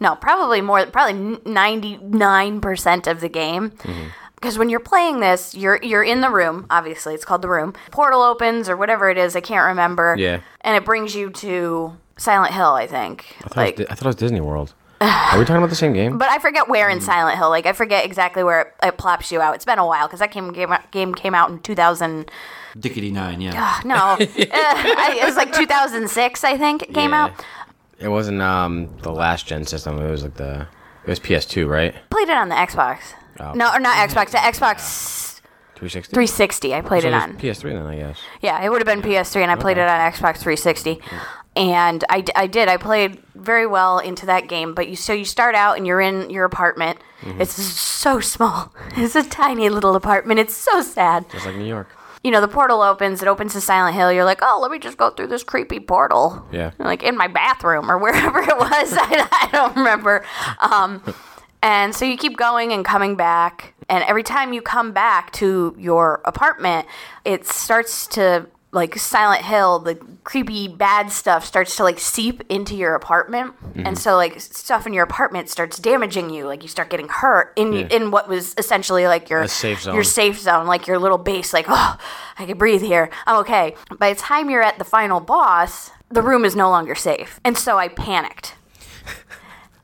no, 0.01 0.15
probably 0.15 0.59
more, 0.59 0.85
probably 0.87 1.37
99% 1.45 3.07
of 3.07 3.21
the 3.21 3.29
game. 3.29 3.69
Mm-hmm. 3.71 4.07
Because 4.35 4.57
when 4.57 4.69
you're 4.69 4.79
playing 4.79 5.19
this, 5.19 5.53
you're 5.53 5.79
you're 5.83 6.01
in 6.03 6.21
the 6.21 6.29
room. 6.31 6.65
Obviously, 6.71 7.13
it's 7.13 7.23
called 7.23 7.43
the 7.43 7.47
room. 7.47 7.73
Portal 7.91 8.23
opens 8.23 8.67
or 8.69 8.75
whatever 8.75 9.07
it 9.11 9.17
is. 9.19 9.35
I 9.35 9.39
can't 9.41 9.67
remember. 9.67 10.15
Yeah. 10.17 10.41
And 10.61 10.75
it 10.75 10.83
brings 10.83 11.13
you 11.15 11.29
to 11.29 11.95
Silent 12.17 12.51
Hill. 12.51 12.71
I 12.73 12.87
think. 12.87 13.35
I 13.37 13.47
thought, 13.49 13.57
like, 13.57 13.73
it 13.73 13.77
was, 13.77 13.85
Di- 13.87 13.91
I 13.91 13.95
thought 13.95 14.05
it 14.05 14.07
was 14.07 14.15
Disney 14.15 14.41
World. 14.41 14.73
Are 14.99 15.37
we 15.39 15.45
talking 15.45 15.57
about 15.57 15.69
the 15.71 15.75
same 15.75 15.93
game? 15.93 16.17
but 16.19 16.29
I 16.29 16.37
forget 16.39 16.67
where 16.67 16.87
in 16.89 17.01
Silent 17.01 17.37
Hill. 17.37 17.49
Like 17.49 17.65
I 17.67 17.73
forget 17.73 18.03
exactly 18.05 18.43
where 18.43 18.61
it, 18.61 18.73
it 18.83 18.97
plops 18.97 19.31
you 19.31 19.41
out. 19.41 19.53
It's 19.55 19.65
been 19.65 19.79
a 19.79 19.85
while 19.85 20.07
because 20.07 20.19
that 20.19 20.31
game, 20.31 20.51
game 20.53 20.73
game 20.91 21.13
came 21.13 21.35
out 21.35 21.49
in 21.51 21.59
2000. 21.59 22.29
Dickety 22.77 23.11
nine, 23.11 23.41
yeah. 23.41 23.79
No, 23.83 23.95
uh, 23.95 24.17
I, 24.19 25.19
it 25.21 25.25
was 25.25 25.35
like 25.35 25.53
2006. 25.53 26.43
I 26.43 26.57
think 26.57 26.81
it 26.83 26.93
came 26.95 27.11
Yeah. 27.11 27.25
out. 27.25 27.45
It 28.01 28.07
wasn't 28.09 28.41
um 28.41 28.97
the 29.01 29.11
last 29.11 29.47
gen 29.47 29.65
system. 29.65 29.99
It 29.99 30.09
was 30.09 30.23
like 30.23 30.35
the 30.35 30.67
it 31.05 31.09
was 31.09 31.19
PS2, 31.19 31.67
right? 31.67 31.95
Played 32.09 32.29
it 32.29 32.37
on 32.37 32.49
the 32.49 32.55
Xbox. 32.55 32.99
Oh. 33.39 33.53
No, 33.53 33.71
or 33.73 33.79
not 33.79 33.97
Xbox. 34.09 34.31
The 34.31 34.37
Xbox 34.37 35.39
360. 35.75 36.13
360. 36.13 36.75
I 36.75 36.81
played 36.81 37.01
So 37.03 37.07
it 37.07 37.13
on. 37.13 37.37
PS3 37.37 37.63
then, 37.73 37.85
I 37.87 37.95
guess. 37.97 38.19
Yeah, 38.41 38.61
it 38.63 38.69
would 38.69 38.85
have 38.85 38.85
been 38.85 39.01
PS3, 39.01 39.41
and 39.41 39.51
I 39.51 39.55
played 39.55 39.77
it 39.77 39.87
on 39.87 40.11
Xbox 40.11 40.37
360. 40.37 40.99
And 41.55 42.03
I, 42.07 42.23
I 42.35 42.47
did. 42.47 42.69
I 42.69 42.77
played 42.77 43.21
very 43.35 43.65
well 43.65 43.99
into 43.99 44.25
that 44.27 44.47
game. 44.47 44.73
But 44.73 44.87
you 44.87 44.95
so 44.95 45.11
you 45.11 45.25
start 45.25 45.53
out 45.55 45.75
and 45.77 45.85
you're 45.87 45.99
in 45.99 46.29
your 46.29 46.45
apartment. 46.45 46.99
Mm-hmm. 47.21 47.41
It's 47.41 47.53
so 47.53 48.19
small. 48.19 48.73
It's 48.95 49.15
a 49.15 49.23
tiny 49.23 49.69
little 49.69 49.95
apartment. 49.95 50.39
It's 50.39 50.53
so 50.55 50.81
sad. 50.81 51.29
Just 51.31 51.45
like 51.45 51.55
New 51.55 51.65
York. 51.65 51.89
You 52.23 52.31
know, 52.31 52.41
the 52.41 52.47
portal 52.47 52.81
opens. 52.81 53.21
It 53.21 53.27
opens 53.27 53.53
to 53.53 53.61
Silent 53.61 53.95
Hill. 53.95 54.11
You're 54.11 54.25
like, 54.25 54.39
oh, 54.41 54.59
let 54.61 54.69
me 54.71 54.77
just 54.77 54.97
go 54.97 55.09
through 55.09 55.27
this 55.27 55.43
creepy 55.43 55.79
portal. 55.79 56.45
Yeah. 56.51 56.71
Like 56.79 57.03
in 57.03 57.15
my 57.17 57.27
bathroom 57.27 57.89
or 57.89 57.97
wherever 58.03 58.39
it 58.39 58.57
was. 58.57 58.93
I, 58.97 59.27
I 59.31 59.49
don't 59.51 59.75
remember. 59.75 60.25
Um, 60.59 61.01
and 61.63 61.95
so 61.95 62.05
you 62.05 62.17
keep 62.17 62.37
going 62.37 62.73
and 62.73 62.83
coming 62.83 63.15
back. 63.15 63.73
And 63.87 64.03
every 64.05 64.23
time 64.23 64.53
you 64.53 64.61
come 64.61 64.91
back 64.93 65.31
to 65.33 65.75
your 65.77 66.21
apartment, 66.25 66.87
it 67.23 67.45
starts 67.45 68.07
to 68.07 68.47
like 68.71 68.97
Silent 68.97 69.43
Hill, 69.43 69.79
the 69.79 69.95
creepy 70.23 70.67
bad 70.67 71.11
stuff 71.11 71.45
starts 71.45 71.75
to 71.75 71.83
like 71.83 71.99
seep 71.99 72.41
into 72.49 72.75
your 72.75 72.95
apartment. 72.95 73.53
Mm-hmm. 73.61 73.87
And 73.87 73.97
so 73.97 74.15
like 74.15 74.39
stuff 74.39 74.87
in 74.87 74.93
your 74.93 75.03
apartment 75.03 75.49
starts 75.49 75.77
damaging 75.77 76.29
you. 76.29 76.45
Like 76.45 76.63
you 76.63 76.69
start 76.69 76.89
getting 76.89 77.09
hurt 77.09 77.53
in 77.57 77.73
in 77.73 78.11
what 78.11 78.29
was 78.29 78.55
essentially 78.57 79.07
like 79.07 79.29
your 79.29 79.47
safe 79.47 79.81
zone. 79.81 79.95
your 79.95 80.03
safe 80.03 80.39
zone, 80.39 80.67
like 80.67 80.87
your 80.87 80.99
little 80.99 81.17
base, 81.17 81.53
like, 81.53 81.65
oh, 81.67 81.97
I 82.39 82.45
can 82.45 82.57
breathe 82.57 82.81
here. 82.81 83.09
I'm 83.27 83.39
okay. 83.41 83.75
By 83.97 84.13
the 84.13 84.19
time 84.19 84.49
you're 84.49 84.63
at 84.63 84.77
the 84.77 84.85
final 84.85 85.19
boss, 85.19 85.91
the 86.09 86.21
room 86.21 86.45
is 86.45 86.55
no 86.55 86.69
longer 86.69 86.95
safe. 86.95 87.39
And 87.43 87.57
so 87.57 87.77
I 87.77 87.89
panicked. 87.89 88.55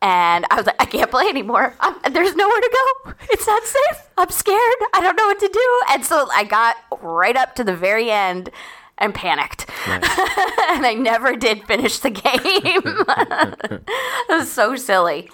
And 0.02 0.46
I 0.52 0.56
was 0.56 0.66
like, 0.66 0.82
I 0.82 0.86
can't 0.86 1.10
play 1.10 1.28
anymore. 1.28 1.74
I'm, 1.80 1.96
there's 2.14 2.36
nowhere 2.36 2.62
to 2.62 2.72
go. 3.06 3.14
It's 3.32 3.48
not 3.48 3.64
safe. 3.64 4.10
I'm 4.18 4.30
scared. 4.30 4.76
I 4.94 5.02
don't 5.02 5.16
know 5.16 5.26
what 5.26 5.40
to 5.40 5.48
do. 5.48 5.82
And 5.92 6.06
so 6.06 6.28
I 6.32 6.44
got 6.44 6.76
right 7.02 7.36
up 7.36 7.56
to 7.56 7.64
the 7.64 7.76
very 7.76 8.12
end 8.12 8.50
and 8.98 9.14
panicked. 9.14 9.70
and 9.88 10.86
I 10.86 10.96
never 10.98 11.36
did 11.36 11.66
finish 11.66 12.00
the 12.00 12.10
game. 12.10 12.24
it 12.46 14.30
was 14.30 14.52
so 14.52 14.76
silly. 14.76 15.30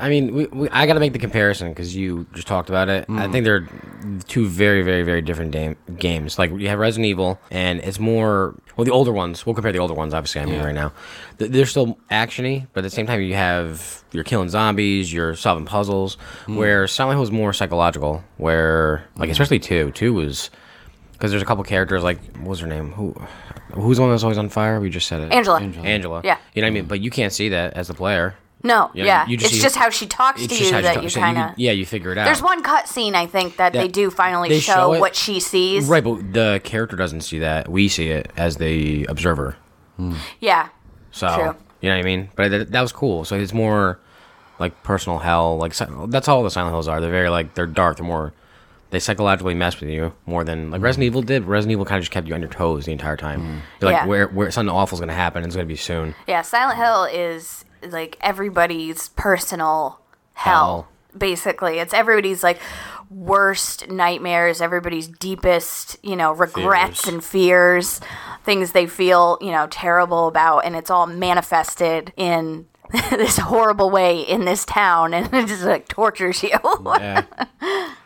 I 0.00 0.08
mean, 0.08 0.34
we, 0.34 0.46
we, 0.46 0.68
I 0.70 0.86
got 0.86 0.94
to 0.94 1.00
make 1.00 1.12
the 1.12 1.18
comparison 1.18 1.68
because 1.68 1.94
you 1.94 2.26
just 2.34 2.46
talked 2.46 2.68
about 2.68 2.88
it. 2.88 3.04
I 3.08 3.12
mm. 3.12 3.32
think 3.32 3.44
they're 3.44 3.68
two 4.26 4.48
very, 4.48 4.82
very, 4.82 5.02
very 5.02 5.20
different 5.20 5.50
dam- 5.50 5.76
games. 5.98 6.38
Like 6.38 6.50
you 6.50 6.68
have 6.68 6.78
Resident 6.78 7.06
Evil, 7.06 7.38
and 7.50 7.80
it's 7.80 7.98
more 7.98 8.54
well 8.76 8.84
the 8.84 8.90
older 8.90 9.12
ones. 9.12 9.44
We'll 9.44 9.54
compare 9.54 9.72
the 9.72 9.78
older 9.78 9.94
ones, 9.94 10.14
obviously. 10.14 10.40
I 10.40 10.46
mean, 10.46 10.62
right 10.62 10.74
now, 10.74 10.92
Th- 11.38 11.50
they're 11.50 11.66
still 11.66 11.98
actiony, 12.10 12.66
but 12.72 12.80
at 12.80 12.84
the 12.84 12.90
same 12.90 13.06
time, 13.06 13.20
you 13.20 13.34
have 13.34 14.02
you're 14.12 14.24
killing 14.24 14.48
zombies, 14.48 15.12
you're 15.12 15.36
solving 15.36 15.66
puzzles. 15.66 16.16
Mm. 16.46 16.56
Where 16.56 16.88
Silent 16.88 17.16
Hill 17.16 17.22
is 17.22 17.30
more 17.30 17.52
psychological. 17.52 18.24
Where 18.38 19.04
like 19.16 19.28
mm. 19.28 19.32
especially 19.32 19.58
two, 19.58 19.90
two 19.92 20.14
was 20.14 20.50
because 21.12 21.30
there's 21.30 21.42
a 21.42 21.46
couple 21.46 21.62
characters 21.64 22.02
like 22.02 22.18
what 22.38 22.48
was 22.48 22.60
her 22.60 22.66
name? 22.66 22.92
Who 22.92 23.14
who's 23.74 23.98
the 23.98 24.02
one 24.02 24.10
that's 24.10 24.22
always 24.22 24.38
on 24.38 24.48
fire? 24.48 24.80
We 24.80 24.88
just 24.88 25.06
said 25.06 25.20
it. 25.20 25.32
Angela. 25.32 25.60
Angela. 25.60 26.22
Yeah. 26.24 26.38
You 26.54 26.62
know 26.62 26.66
what 26.66 26.70
I 26.70 26.74
mean? 26.74 26.86
But 26.86 27.00
you 27.00 27.10
can't 27.10 27.32
see 27.32 27.50
that 27.50 27.74
as 27.74 27.88
the 27.88 27.94
player. 27.94 28.34
No, 28.62 28.90
Yeah, 28.92 29.04
yeah. 29.04 29.26
you 29.26 29.36
just 29.36 29.54
it's 29.54 29.62
just 29.62 29.76
how 29.76 29.88
she 29.90 30.06
talks 30.06 30.46
to 30.46 30.54
you 30.54 30.70
that 30.70 30.94
talk- 30.94 31.02
you 31.02 31.08
so 31.08 31.20
kind 31.20 31.38
of. 31.38 31.58
yeah, 31.58 31.72
you 31.72 31.86
figure 31.86 32.12
it 32.12 32.18
out. 32.18 32.26
There's 32.26 32.42
one 32.42 32.62
cut 32.62 32.88
scene 32.88 33.14
I 33.14 33.26
think 33.26 33.56
that 33.56 33.72
they 33.72 33.88
do 33.88 34.10
finally 34.10 34.48
they 34.50 34.60
show, 34.60 34.74
show 34.92 35.00
what 35.00 35.16
she 35.16 35.40
sees. 35.40 35.88
Right, 35.88 36.04
but 36.04 36.32
the 36.32 36.60
character 36.62 36.96
doesn't 36.96 37.22
see 37.22 37.38
that. 37.38 37.68
We 37.68 37.88
see 37.88 38.08
it 38.08 38.30
as 38.36 38.56
the 38.58 39.06
observer. 39.06 39.56
Hmm. 39.96 40.14
Yeah. 40.40 40.68
So 41.10 41.34
True. 41.34 41.56
you 41.80 41.88
know 41.88 41.96
what 41.96 42.00
I 42.00 42.02
mean. 42.02 42.28
But 42.36 42.50
that, 42.50 42.72
that 42.72 42.80
was 42.82 42.92
cool. 42.92 43.24
So 43.24 43.36
it's 43.36 43.54
more 43.54 43.98
like 44.58 44.82
personal 44.82 45.18
hell. 45.18 45.56
Like 45.56 45.74
that's 46.08 46.28
all 46.28 46.42
the 46.42 46.50
Silent 46.50 46.74
Hills 46.74 46.86
are. 46.88 47.00
They're 47.00 47.10
very 47.10 47.30
like 47.30 47.54
they're 47.54 47.66
dark. 47.66 47.96
They're 47.96 48.06
more 48.06 48.32
they 48.90 48.98
psychologically 48.98 49.54
mess 49.54 49.80
with 49.80 49.88
you 49.88 50.12
more 50.26 50.44
than 50.44 50.70
like 50.70 50.82
Resident 50.82 51.04
hmm. 51.04 51.18
Evil 51.18 51.22
did. 51.22 51.44
Resident 51.44 51.72
Evil 51.72 51.84
kind 51.84 51.98
of 51.98 52.02
just 52.02 52.12
kept 52.12 52.26
you 52.28 52.34
on 52.34 52.40
your 52.40 52.50
toes 52.50 52.84
the 52.84 52.92
entire 52.92 53.16
time. 53.16 53.40
Hmm. 53.40 53.58
You're 53.80 53.90
like 53.92 54.00
Yeah. 54.02 54.06
where 54.06 54.28
where 54.28 54.50
something 54.50 54.74
awful's 54.74 55.00
gonna 55.00 55.14
happen. 55.14 55.44
It's 55.44 55.56
gonna 55.56 55.66
be 55.66 55.76
soon. 55.76 56.14
Yeah. 56.26 56.42
Silent 56.42 56.78
Hill 56.78 57.04
is 57.04 57.64
like 57.88 58.18
everybody's 58.20 59.08
personal 59.10 60.00
hell. 60.32 60.54
Hell. 60.54 60.88
Basically, 61.16 61.78
it's 61.78 61.92
everybody's 61.92 62.42
like 62.44 62.60
worst 63.10 63.88
nightmares, 63.90 64.60
everybody's 64.60 65.08
deepest, 65.08 65.96
you 66.02 66.14
know, 66.14 66.32
regrets 66.32 67.02
Fears. 67.02 67.12
and 67.12 67.24
fears, 67.24 68.00
things 68.44 68.72
they 68.72 68.86
feel, 68.86 69.36
you 69.40 69.50
know, 69.50 69.66
terrible 69.68 70.28
about, 70.28 70.60
and 70.60 70.76
it's 70.76 70.90
all 70.90 71.06
manifested 71.06 72.12
in 72.16 72.66
this 73.10 73.38
horrible 73.38 73.90
way 73.90 74.20
in 74.20 74.44
this 74.44 74.64
town, 74.64 75.12
and 75.12 75.26
it 75.34 75.48
just 75.48 75.64
like 75.64 75.88
tortures 75.88 76.42
you. 76.42 76.50
Yeah. 76.84 77.24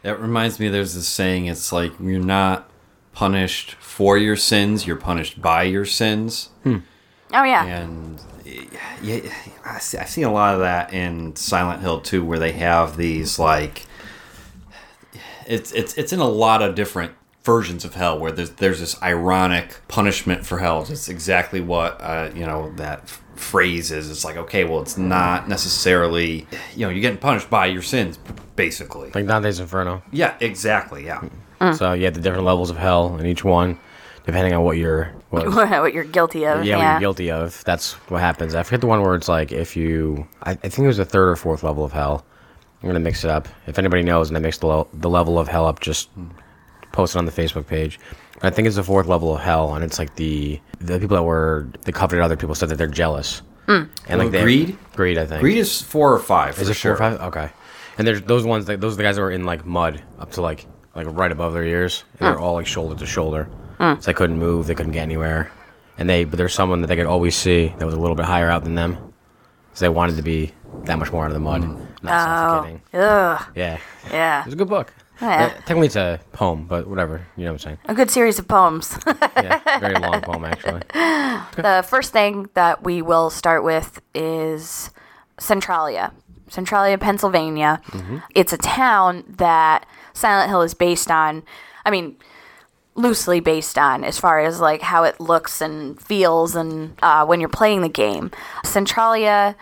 That 0.03 0.21
reminds 0.21 0.59
me, 0.59 0.69
there's 0.69 0.95
this 0.95 1.09
saying, 1.09 1.47
it's 1.47 1.73
like, 1.73 1.93
you're 2.01 2.21
not 2.21 2.71
punished 3.13 3.73
for 3.75 4.19
your 4.19 4.37
sins, 4.37 4.87
you're 4.87 4.97
punished 4.97 5.41
by 5.41 5.65
your 5.65 5.85
sins. 5.85 6.49
Hmm. 6.63 6.79
oh 7.33 7.45
yeah. 7.45 7.65
And 7.65 8.21
yeah, 9.03 9.21
I 9.65 9.79
see- 9.79 9.99
I've 9.99 10.09
seen 10.11 10.25
a 10.25 10.33
lot 10.33 10.55
of 10.55 10.61
that 10.61 10.93
in 10.93 11.35
Silent 11.37 11.81
Hill 11.83 12.01
too, 12.01 12.25
where 12.25 12.39
they 12.39 12.53
have 12.53 12.97
these 12.97 13.39
like 13.39 13.87
it's 15.47 15.73
it's 15.73 15.95
it's 15.95 16.13
in 16.13 16.21
a 16.21 16.29
lot 16.29 16.63
of 16.63 16.75
different 16.75 17.13
versions 17.43 17.85
of 17.85 17.95
hell 17.95 18.19
where 18.19 18.33
there's 18.33 18.51
there's 18.53 18.81
this 18.81 19.01
ironic 19.03 19.77
punishment 19.89 20.47
for 20.47 20.59
hell. 20.59 20.87
It's 20.89 21.09
exactly 21.09 21.61
what 21.61 22.01
uh, 22.01 22.31
you 22.35 22.47
know 22.47 22.73
that 22.77 23.01
f- 23.05 23.23
phrase 23.37 23.91
is. 23.91 24.11
It's 24.11 24.25
like 24.25 24.37
okay, 24.37 24.65
well, 24.65 24.81
it's 24.81 24.97
not 24.97 25.49
necessarily 25.49 26.47
you 26.75 26.87
know 26.87 26.89
you're 26.91 27.03
getting 27.03 27.19
punished 27.19 27.51
by 27.51 27.67
your 27.67 27.83
sins, 27.83 28.19
basically. 28.57 29.11
like 29.15 29.27
Dante's 29.27 29.61
Inferno. 29.61 30.03
Yeah, 30.13 30.35
exactly. 30.41 31.05
Yeah. 31.05 31.23
Mm. 31.61 31.77
So 31.77 31.93
you 31.93 32.05
have 32.07 32.15
the 32.15 32.21
different 32.21 32.45
levels 32.45 32.71
of 32.71 32.77
hell 32.79 33.17
in 33.19 33.27
each 33.27 33.45
one. 33.45 33.79
Depending 34.25 34.55
on 34.55 34.63
what 34.63 34.77
you're 34.77 35.13
what, 35.31 35.47
what 35.55 35.95
you're 35.95 36.05
guilty 36.05 36.45
of. 36.47 36.65
yeah, 36.65 36.77
Yeah. 36.77 36.79
what 36.79 36.91
you're 36.93 37.01
guilty 37.01 37.31
of. 37.31 37.63
That's 37.65 37.93
what 38.11 38.21
happens. 38.21 38.55
I 38.55 38.63
forget 38.63 38.81
the 38.81 38.87
one 38.87 39.03
where 39.03 39.15
it's 39.15 39.29
like 39.29 39.53
if 39.53 39.77
you. 39.77 40.27
I, 40.43 40.53
I 40.53 40.55
think 40.55 40.81
it 40.81 40.87
was 40.87 40.97
the 40.97 41.05
third 41.05 41.29
or 41.29 41.37
fourth 41.37 41.63
level 41.63 41.85
of 41.85 41.93
hell. 41.93 42.25
I'm 42.83 42.89
gonna 42.89 43.01
mix 43.01 43.25
it 43.25 43.31
up. 43.31 43.49
If 43.67 43.79
anybody 43.79 44.03
knows 44.03 44.29
and 44.29 44.37
I 44.37 44.41
mix 44.41 44.59
the, 44.59 44.67
lo- 44.67 44.89
the 44.93 45.09
level 45.09 45.39
of 45.39 45.49
hell 45.49 45.67
up, 45.67 45.81
just 45.81 46.11
post 46.93 47.17
it 47.17 47.19
on 47.19 47.25
the 47.25 47.33
Facebook 47.33 47.67
page. 47.67 47.99
I 48.43 48.51
think 48.51 48.67
it's 48.67 48.77
the 48.77 48.85
fourth 48.85 49.07
level 49.07 49.35
of 49.35 49.41
hell, 49.41 49.75
and 49.75 49.85
it's 49.85 49.99
like 49.99 50.17
the 50.17 50.61
the 50.81 50.99
people 50.99 51.17
that 51.17 51.23
were 51.23 51.69
the 51.83 51.93
coveted 51.93 52.23
other 52.23 52.37
people 52.37 52.55
said 52.55 52.69
that 52.69 52.77
they're 52.77 52.87
jealous. 52.87 53.43
Hmm. 53.67 53.85
And 54.07 54.19
like 54.19 54.31
they- 54.31 54.43
greed? 54.43 54.79
greed, 54.95 55.17
I 55.17 55.25
think. 55.25 55.41
Greed 55.41 55.57
is 55.57 55.81
four 55.81 56.13
or 56.13 56.19
five. 56.19 56.59
Is 56.59 56.67
for 56.69 56.73
it 56.73 56.77
four 56.77 56.93
or 56.93 56.97
sure. 56.97 56.97
five? 56.97 57.21
Okay. 57.29 57.51
And 57.97 58.07
there's 58.07 58.21
those 58.23 58.45
ones 58.45 58.67
that 58.67 58.81
those 58.81 58.95
are 58.95 58.97
the 58.97 59.03
guys 59.03 59.17
that 59.17 59.23
were 59.23 59.31
in 59.31 59.45
like 59.45 59.65
mud 59.65 60.03
up 60.19 60.33
to 60.33 60.43
like 60.43 60.67
like 60.95 61.07
right 61.11 61.33
above 61.33 61.55
their 61.55 61.65
ears, 61.65 62.05
and 62.19 62.27
they're 62.29 62.37
hmm. 62.37 62.43
all 62.43 62.55
like 62.55 62.67
shoulder 62.67 62.99
to 62.99 63.07
shoulder. 63.07 63.49
So 63.79 63.95
they 63.97 64.15
couldn't 64.15 64.39
move, 64.39 64.67
they 64.67 64.75
couldn't 64.75 64.93
get 64.93 65.03
anywhere, 65.03 65.51
and 65.99 66.09
they 66.09 66.25
but 66.25 66.37
there's 66.39 66.55
someone 66.55 66.81
that 66.83 66.87
they 66.89 66.97
could 66.97 67.07
always 67.07 67.37
see 67.37 67.75
that 67.79 67.85
was 67.85 67.95
a 67.95 68.01
little 68.01 68.17
bit 68.17 68.27
higher 68.27 68.51
out 68.51 68.65
than 68.65 68.75
them, 68.75 69.13
so 69.75 69.85
they 69.85 69.89
wanted 69.89 70.17
to 70.17 70.23
be 70.23 70.53
that 70.85 70.99
much 70.99 71.13
more 71.13 71.25
out 71.25 71.29
of 71.31 71.35
the 71.35 71.41
mud, 71.41 71.63
not 72.03 72.61
suffocating. 72.63 72.83
Ugh. 72.95 73.47
Yeah, 73.55 73.79
Yeah. 74.11 74.45
it's 74.45 74.53
a 74.55 74.57
good 74.57 74.69
book. 74.69 74.93
Oh, 75.23 75.29
yeah. 75.29 75.45
Uh, 75.45 75.49
technically, 75.61 75.87
it's 75.87 75.97
a 75.97 76.19
poem, 76.33 76.67
but 76.67 76.89
whatever. 76.89 77.25
You 77.37 77.45
know 77.45 77.53
what 77.53 77.61
I'm 77.65 77.77
saying? 77.77 77.79
A 77.87 77.95
good 77.95 78.11
series 78.11 78.39
of 78.41 78.49
poems. 78.49 78.99
Yeah, 79.37 79.79
very 79.81 79.95
long 79.97 80.21
poem 80.23 80.45
actually. 80.45 80.81
the 80.93 81.85
first 81.87 82.13
thing 82.13 82.49
that 82.55 82.83
we 82.83 83.03
will 83.03 83.29
start 83.31 83.63
with 83.65 84.01
is 84.15 84.91
Centralia. 85.39 86.13
Centralia, 86.49 86.97
Pennsylvania. 86.99 87.81
It's 88.35 88.53
a 88.53 88.57
town 88.59 89.25
that 89.39 89.87
Silent 90.13 90.51
Hill 90.51 90.63
is 90.63 90.75
based 90.75 91.11
on. 91.11 91.43
I 91.85 91.91
mean, 91.91 92.17
loosely 92.97 93.41
based 93.41 93.77
on 93.79 94.05
as 94.05 94.19
far 94.19 94.41
as 94.41 94.61
like 94.61 94.81
how 94.83 95.03
it 95.05 95.19
looks 95.21 95.61
and 95.61 96.01
feels 96.01 96.55
and 96.55 96.97
uh, 97.03 97.25
when 97.27 97.41
you're 97.41 97.49
playing 97.49 97.81
the 97.83 97.89
game. 97.89 98.31
Centralia 98.65 99.57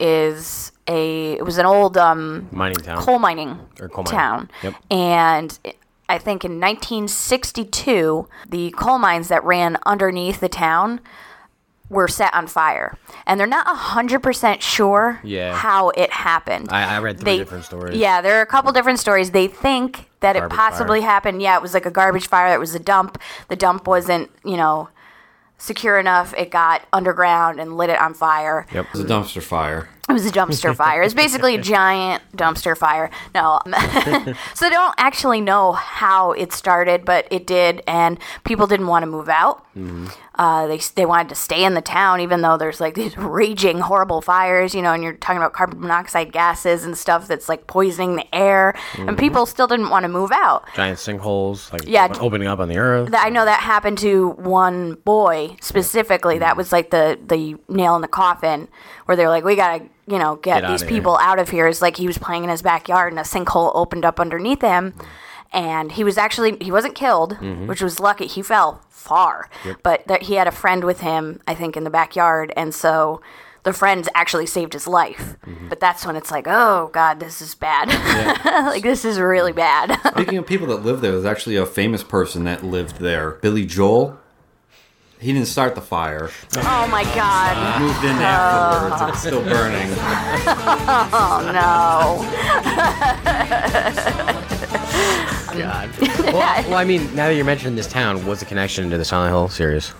is 0.00 0.72
a 0.88 1.34
it 1.34 1.44
was 1.44 1.58
an 1.58 1.66
old 1.66 1.96
um, 1.96 2.48
Mining 2.50 2.76
town. 2.78 2.96
coal 2.98 3.18
mining 3.18 3.58
Or 3.80 3.88
coal 3.88 4.04
mining. 4.04 4.18
town. 4.18 4.50
Yep. 4.62 4.74
And 4.90 5.58
I 6.08 6.18
think 6.18 6.44
in 6.44 6.58
1962, 6.60 8.28
the 8.48 8.70
coal 8.72 8.98
mines 8.98 9.28
that 9.28 9.42
ran 9.44 9.78
underneath 9.86 10.40
the 10.40 10.48
town 10.48 11.00
were 11.92 12.08
set 12.08 12.32
on 12.34 12.46
fire. 12.46 12.96
And 13.26 13.38
they're 13.38 13.46
not 13.46 13.66
100% 13.66 14.60
sure 14.62 15.20
Yeah. 15.22 15.54
how 15.54 15.90
it 15.90 16.10
happened. 16.10 16.68
I, 16.72 16.96
I 16.96 16.98
read 17.00 17.20
three 17.20 17.36
different 17.36 17.64
stories. 17.64 17.96
Yeah, 17.98 18.20
there 18.22 18.38
are 18.38 18.42
a 18.42 18.46
couple 18.46 18.72
different 18.72 18.98
stories. 18.98 19.30
They 19.30 19.46
think 19.46 20.08
that 20.20 20.32
Garbage 20.34 20.52
it 20.52 20.56
possibly 20.56 21.00
fire. 21.00 21.08
happened. 21.10 21.42
Yeah, 21.42 21.56
it 21.56 21.62
was 21.62 21.74
like 21.74 21.86
a 21.86 21.90
garbage 21.90 22.26
fire. 22.26 22.54
It 22.54 22.58
was 22.58 22.74
a 22.74 22.78
dump. 22.80 23.18
The 23.48 23.56
dump 23.56 23.86
wasn't, 23.86 24.30
you 24.44 24.56
know, 24.56 24.88
secure 25.58 25.98
enough. 25.98 26.32
It 26.36 26.50
got 26.50 26.82
underground 26.92 27.60
and 27.60 27.76
lit 27.76 27.90
it 27.90 28.00
on 28.00 28.14
fire. 28.14 28.66
Yep. 28.72 28.86
it 28.86 28.92
was 28.92 29.00
a 29.02 29.04
dumpster 29.04 29.42
fire. 29.42 29.88
It 30.12 30.22
was 30.22 30.26
a 30.26 30.30
dumpster 30.30 30.74
fire. 30.76 31.02
It's 31.02 31.14
basically 31.14 31.54
a 31.54 31.60
giant 31.62 32.22
dumpster 32.36 32.76
fire. 32.76 33.10
No, 33.34 33.60
so 34.54 34.66
they 34.66 34.70
don't 34.70 34.94
actually 34.98 35.40
know 35.40 35.72
how 35.72 36.32
it 36.32 36.52
started, 36.52 37.04
but 37.04 37.26
it 37.30 37.46
did, 37.46 37.82
and 37.86 38.18
people 38.44 38.66
didn't 38.66 38.86
want 38.86 39.02
to 39.02 39.06
move 39.06 39.28
out. 39.28 39.64
Mm-hmm. 39.76 40.08
Uh, 40.34 40.66
they 40.66 40.78
they 40.96 41.06
wanted 41.06 41.28
to 41.28 41.34
stay 41.34 41.64
in 41.64 41.74
the 41.74 41.80
town, 41.80 42.20
even 42.20 42.42
though 42.42 42.56
there's 42.56 42.80
like 42.80 42.94
these 42.94 43.16
raging, 43.16 43.78
horrible 43.78 44.20
fires, 44.20 44.74
you 44.74 44.82
know, 44.82 44.92
and 44.92 45.02
you're 45.02 45.12
talking 45.14 45.36
about 45.36 45.52
carbon 45.52 45.80
monoxide 45.80 46.32
gases 46.32 46.84
and 46.84 46.96
stuff 46.96 47.28
that's 47.28 47.48
like 47.48 47.66
poisoning 47.66 48.16
the 48.16 48.34
air, 48.34 48.74
and 48.98 49.08
mm-hmm. 49.08 49.16
people 49.16 49.46
still 49.46 49.66
didn't 49.66 49.90
want 49.90 50.04
to 50.04 50.08
move 50.08 50.32
out. 50.32 50.64
Giant 50.74 50.98
sinkholes, 50.98 51.72
like 51.72 51.82
Yeah. 51.86 52.08
opening 52.20 52.48
up 52.48 52.58
on 52.60 52.68
the 52.68 52.78
earth. 52.78 53.10
I 53.14 53.28
know 53.28 53.44
that 53.44 53.60
happened 53.60 53.98
to 53.98 54.30
one 54.30 54.94
boy 55.04 55.56
specifically. 55.60 56.38
That 56.38 56.50
mm-hmm. 56.50 56.58
was 56.58 56.72
like 56.72 56.90
the 56.90 57.18
the 57.26 57.56
nail 57.68 57.94
in 57.94 58.02
the 58.02 58.08
coffin, 58.08 58.68
where 59.12 59.16
they're 59.16 59.28
like, 59.28 59.44
we 59.44 59.56
gotta, 59.56 59.84
you 60.06 60.18
know, 60.18 60.36
get, 60.36 60.62
Get 60.62 60.70
these 60.70 60.82
outta 60.82 60.90
here. 60.90 60.98
people 60.98 61.18
out 61.18 61.38
of 61.38 61.50
here. 61.50 61.68
It's 61.68 61.82
like 61.82 61.98
he 61.98 62.06
was 62.06 62.16
playing 62.16 62.44
in 62.44 62.50
his 62.50 62.62
backyard 62.62 63.12
and 63.12 63.20
a 63.20 63.22
sinkhole 63.24 63.70
opened 63.74 64.06
up 64.06 64.18
underneath 64.18 64.62
him, 64.62 64.94
and 65.52 65.92
he 65.92 66.02
was 66.02 66.16
actually 66.16 66.56
he 66.62 66.72
wasn't 66.72 66.94
killed, 66.94 67.34
Mm-hmm. 67.34 67.66
which 67.66 67.82
was 67.82 68.00
lucky. 68.00 68.26
He 68.26 68.40
fell 68.40 68.80
far, 68.88 69.50
but 69.82 70.06
that 70.06 70.22
he 70.22 70.34
had 70.36 70.46
a 70.48 70.50
friend 70.52 70.82
with 70.84 71.00
him, 71.00 71.40
I 71.46 71.54
think, 71.54 71.76
in 71.76 71.84
the 71.84 71.90
backyard, 71.90 72.52
and 72.56 72.74
so. 72.74 73.20
The 73.64 73.72
friends 73.72 74.08
actually 74.12 74.46
saved 74.46 74.72
his 74.72 74.88
life, 74.88 75.36
Mm-hmm. 75.46 75.68
but 75.68 75.78
that's 75.78 76.04
when 76.04 76.16
it's 76.16 76.32
like, 76.32 76.46
oh 76.48 76.90
god, 76.92 77.20
this 77.20 77.40
is 77.40 77.54
bad. 77.54 77.86
like 78.44 78.82
this 78.82 79.04
is 79.04 79.20
really 79.20 79.52
bad. 79.52 80.00
Speaking 80.14 80.36
of 80.38 80.48
people 80.48 80.66
that 80.66 80.82
live 80.84 81.00
there, 81.00 81.12
there's 81.12 81.24
actually 81.24 81.54
a 81.54 81.64
famous 81.64 82.02
person 82.02 82.42
that 82.42 82.64
lived 82.64 82.96
there. 82.98 83.32
Billy 83.40 83.64
Joel. 83.64 84.18
He 85.22 85.32
didn't 85.32 85.46
start 85.46 85.76
the 85.76 85.80
fire. 85.80 86.30
oh 86.56 86.88
my 86.90 87.04
god, 87.14 87.78
He 87.78 87.84
moved 87.84 88.04
in 88.04 88.10
afterwards, 88.20 89.00
and 89.00 89.10
it's 89.10 89.20
still 89.20 89.42
burning. 89.42 89.88
Oh 91.14 91.42
no. 91.46 92.28
God. 95.52 95.90
well, 96.00 96.34
well, 96.34 96.74
I 96.74 96.84
mean, 96.84 97.04
now 97.14 97.28
that 97.28 97.34
you're 97.36 97.44
mentioning 97.44 97.76
this 97.76 97.86
town, 97.86 98.26
what's 98.26 98.40
the 98.40 98.46
connection 98.46 98.90
to 98.90 98.98
the 98.98 99.04
Silent 99.04 99.30
Hill 99.30 99.48
series? 99.48 99.92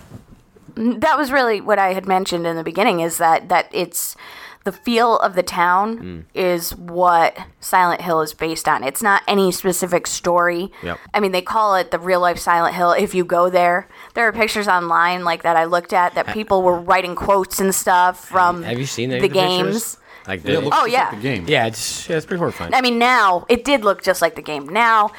that 0.75 1.17
was 1.17 1.31
really 1.31 1.61
what 1.61 1.77
I 1.79 1.93
had 1.93 2.07
mentioned 2.07 2.47
in 2.47 2.55
the 2.55 2.63
beginning 2.63 2.99
is 2.99 3.19
that 3.19 3.47
that 3.49 3.69
it's 3.71 4.15
the 4.63 4.71
feel 4.71 5.17
of 5.19 5.35
the 5.35 5.43
town 5.43 5.97
Mm. 5.99 6.23
is 6.33 6.73
what 6.75 7.37
Silent 7.59 8.01
Hill 8.01 8.21
is 8.21 8.33
based 8.33 8.67
on. 8.69 8.81
It's 8.83 9.01
not 9.03 9.21
any 9.27 9.51
specific 9.51 10.07
story. 10.07 10.71
Yep. 10.81 10.97
I 11.13 11.19
mean, 11.19 11.33
they 11.33 11.41
call 11.41 11.75
it 11.75 11.91
the 11.91 11.99
real 11.99 12.21
life 12.21 12.39
Silent 12.39 12.73
Hill. 12.75 12.91
If 12.91 13.13
you 13.13 13.25
go 13.25 13.49
there, 13.49 13.89
there 14.13 14.25
are 14.27 14.31
pictures 14.31 14.67
online 14.69 15.23
like 15.25 15.43
that 15.43 15.57
I 15.57 15.65
looked 15.65 15.91
at 15.91 16.15
that 16.15 16.27
people 16.27 16.61
were 16.61 16.79
writing 16.79 17.13
quotes 17.15 17.59
and 17.59 17.75
stuff 17.75 18.25
from 18.29 18.63
Have 18.63 18.79
you 18.79 18.85
seen 18.85 19.11
any 19.11 19.19
the 19.19 19.27
of 19.27 19.33
the 19.33 19.39
pictures? 19.39 19.73
games. 19.73 19.97
Like, 20.27 20.43
Yeah, 20.45 20.51
it 20.51 20.55
the, 20.55 20.61
looks 20.61 20.77
Oh, 20.79 20.85
just 20.85 20.93
yeah. 20.93 21.01
like 21.09 21.15
the 21.17 21.21
game. 21.21 21.45
yeah, 21.49 21.65
it's 21.65 22.07
yeah, 22.09 22.15
it's 22.15 22.25
pretty 22.25 22.39
horrifying. 22.39 22.73
I 22.73 22.79
mean, 22.79 22.97
now 22.97 23.45
it 23.49 23.65
did 23.65 23.83
look 23.83 24.01
just 24.01 24.21
like 24.21 24.35
the 24.35 24.41
game. 24.41 24.69
Now, 24.69 25.11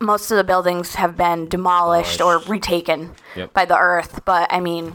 most 0.00 0.32
of 0.32 0.36
the 0.36 0.42
buildings 0.44 0.96
have 0.96 1.16
been 1.16 1.48
demolished 1.48 2.20
or 2.20 2.38
retaken 2.38 3.14
Yep. 3.36 3.52
by 3.52 3.64
the 3.64 3.76
earth. 3.78 4.22
But 4.24 4.52
I 4.52 4.58
mean, 4.58 4.92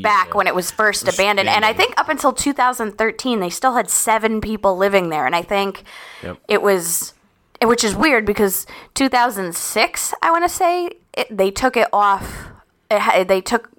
back 0.00 0.34
when 0.34 0.46
it 0.46 0.54
was 0.54 0.70
first 0.70 1.06
abandoned. 1.08 1.48
And 1.48 1.64
I 1.64 1.72
think 1.72 1.94
up 2.00 2.08
until 2.08 2.32
2013, 2.32 3.40
they 3.40 3.50
still 3.50 3.74
had 3.74 3.90
seven 3.90 4.40
people 4.40 4.76
living 4.76 5.08
there. 5.10 5.26
And 5.26 5.34
I 5.36 5.42
think 5.42 5.82
Yep. 6.22 6.38
it 6.48 6.62
was, 6.62 7.14
which 7.62 7.84
is 7.84 7.94
weird 7.94 8.24
because 8.24 8.66
2006, 8.94 10.14
I 10.22 10.30
want 10.30 10.44
to 10.44 10.48
say, 10.48 10.90
it, 11.14 11.36
they 11.36 11.50
took 11.50 11.76
it 11.76 11.88
off. 11.92 12.46
It, 12.90 13.28
they 13.28 13.40
took 13.40 13.70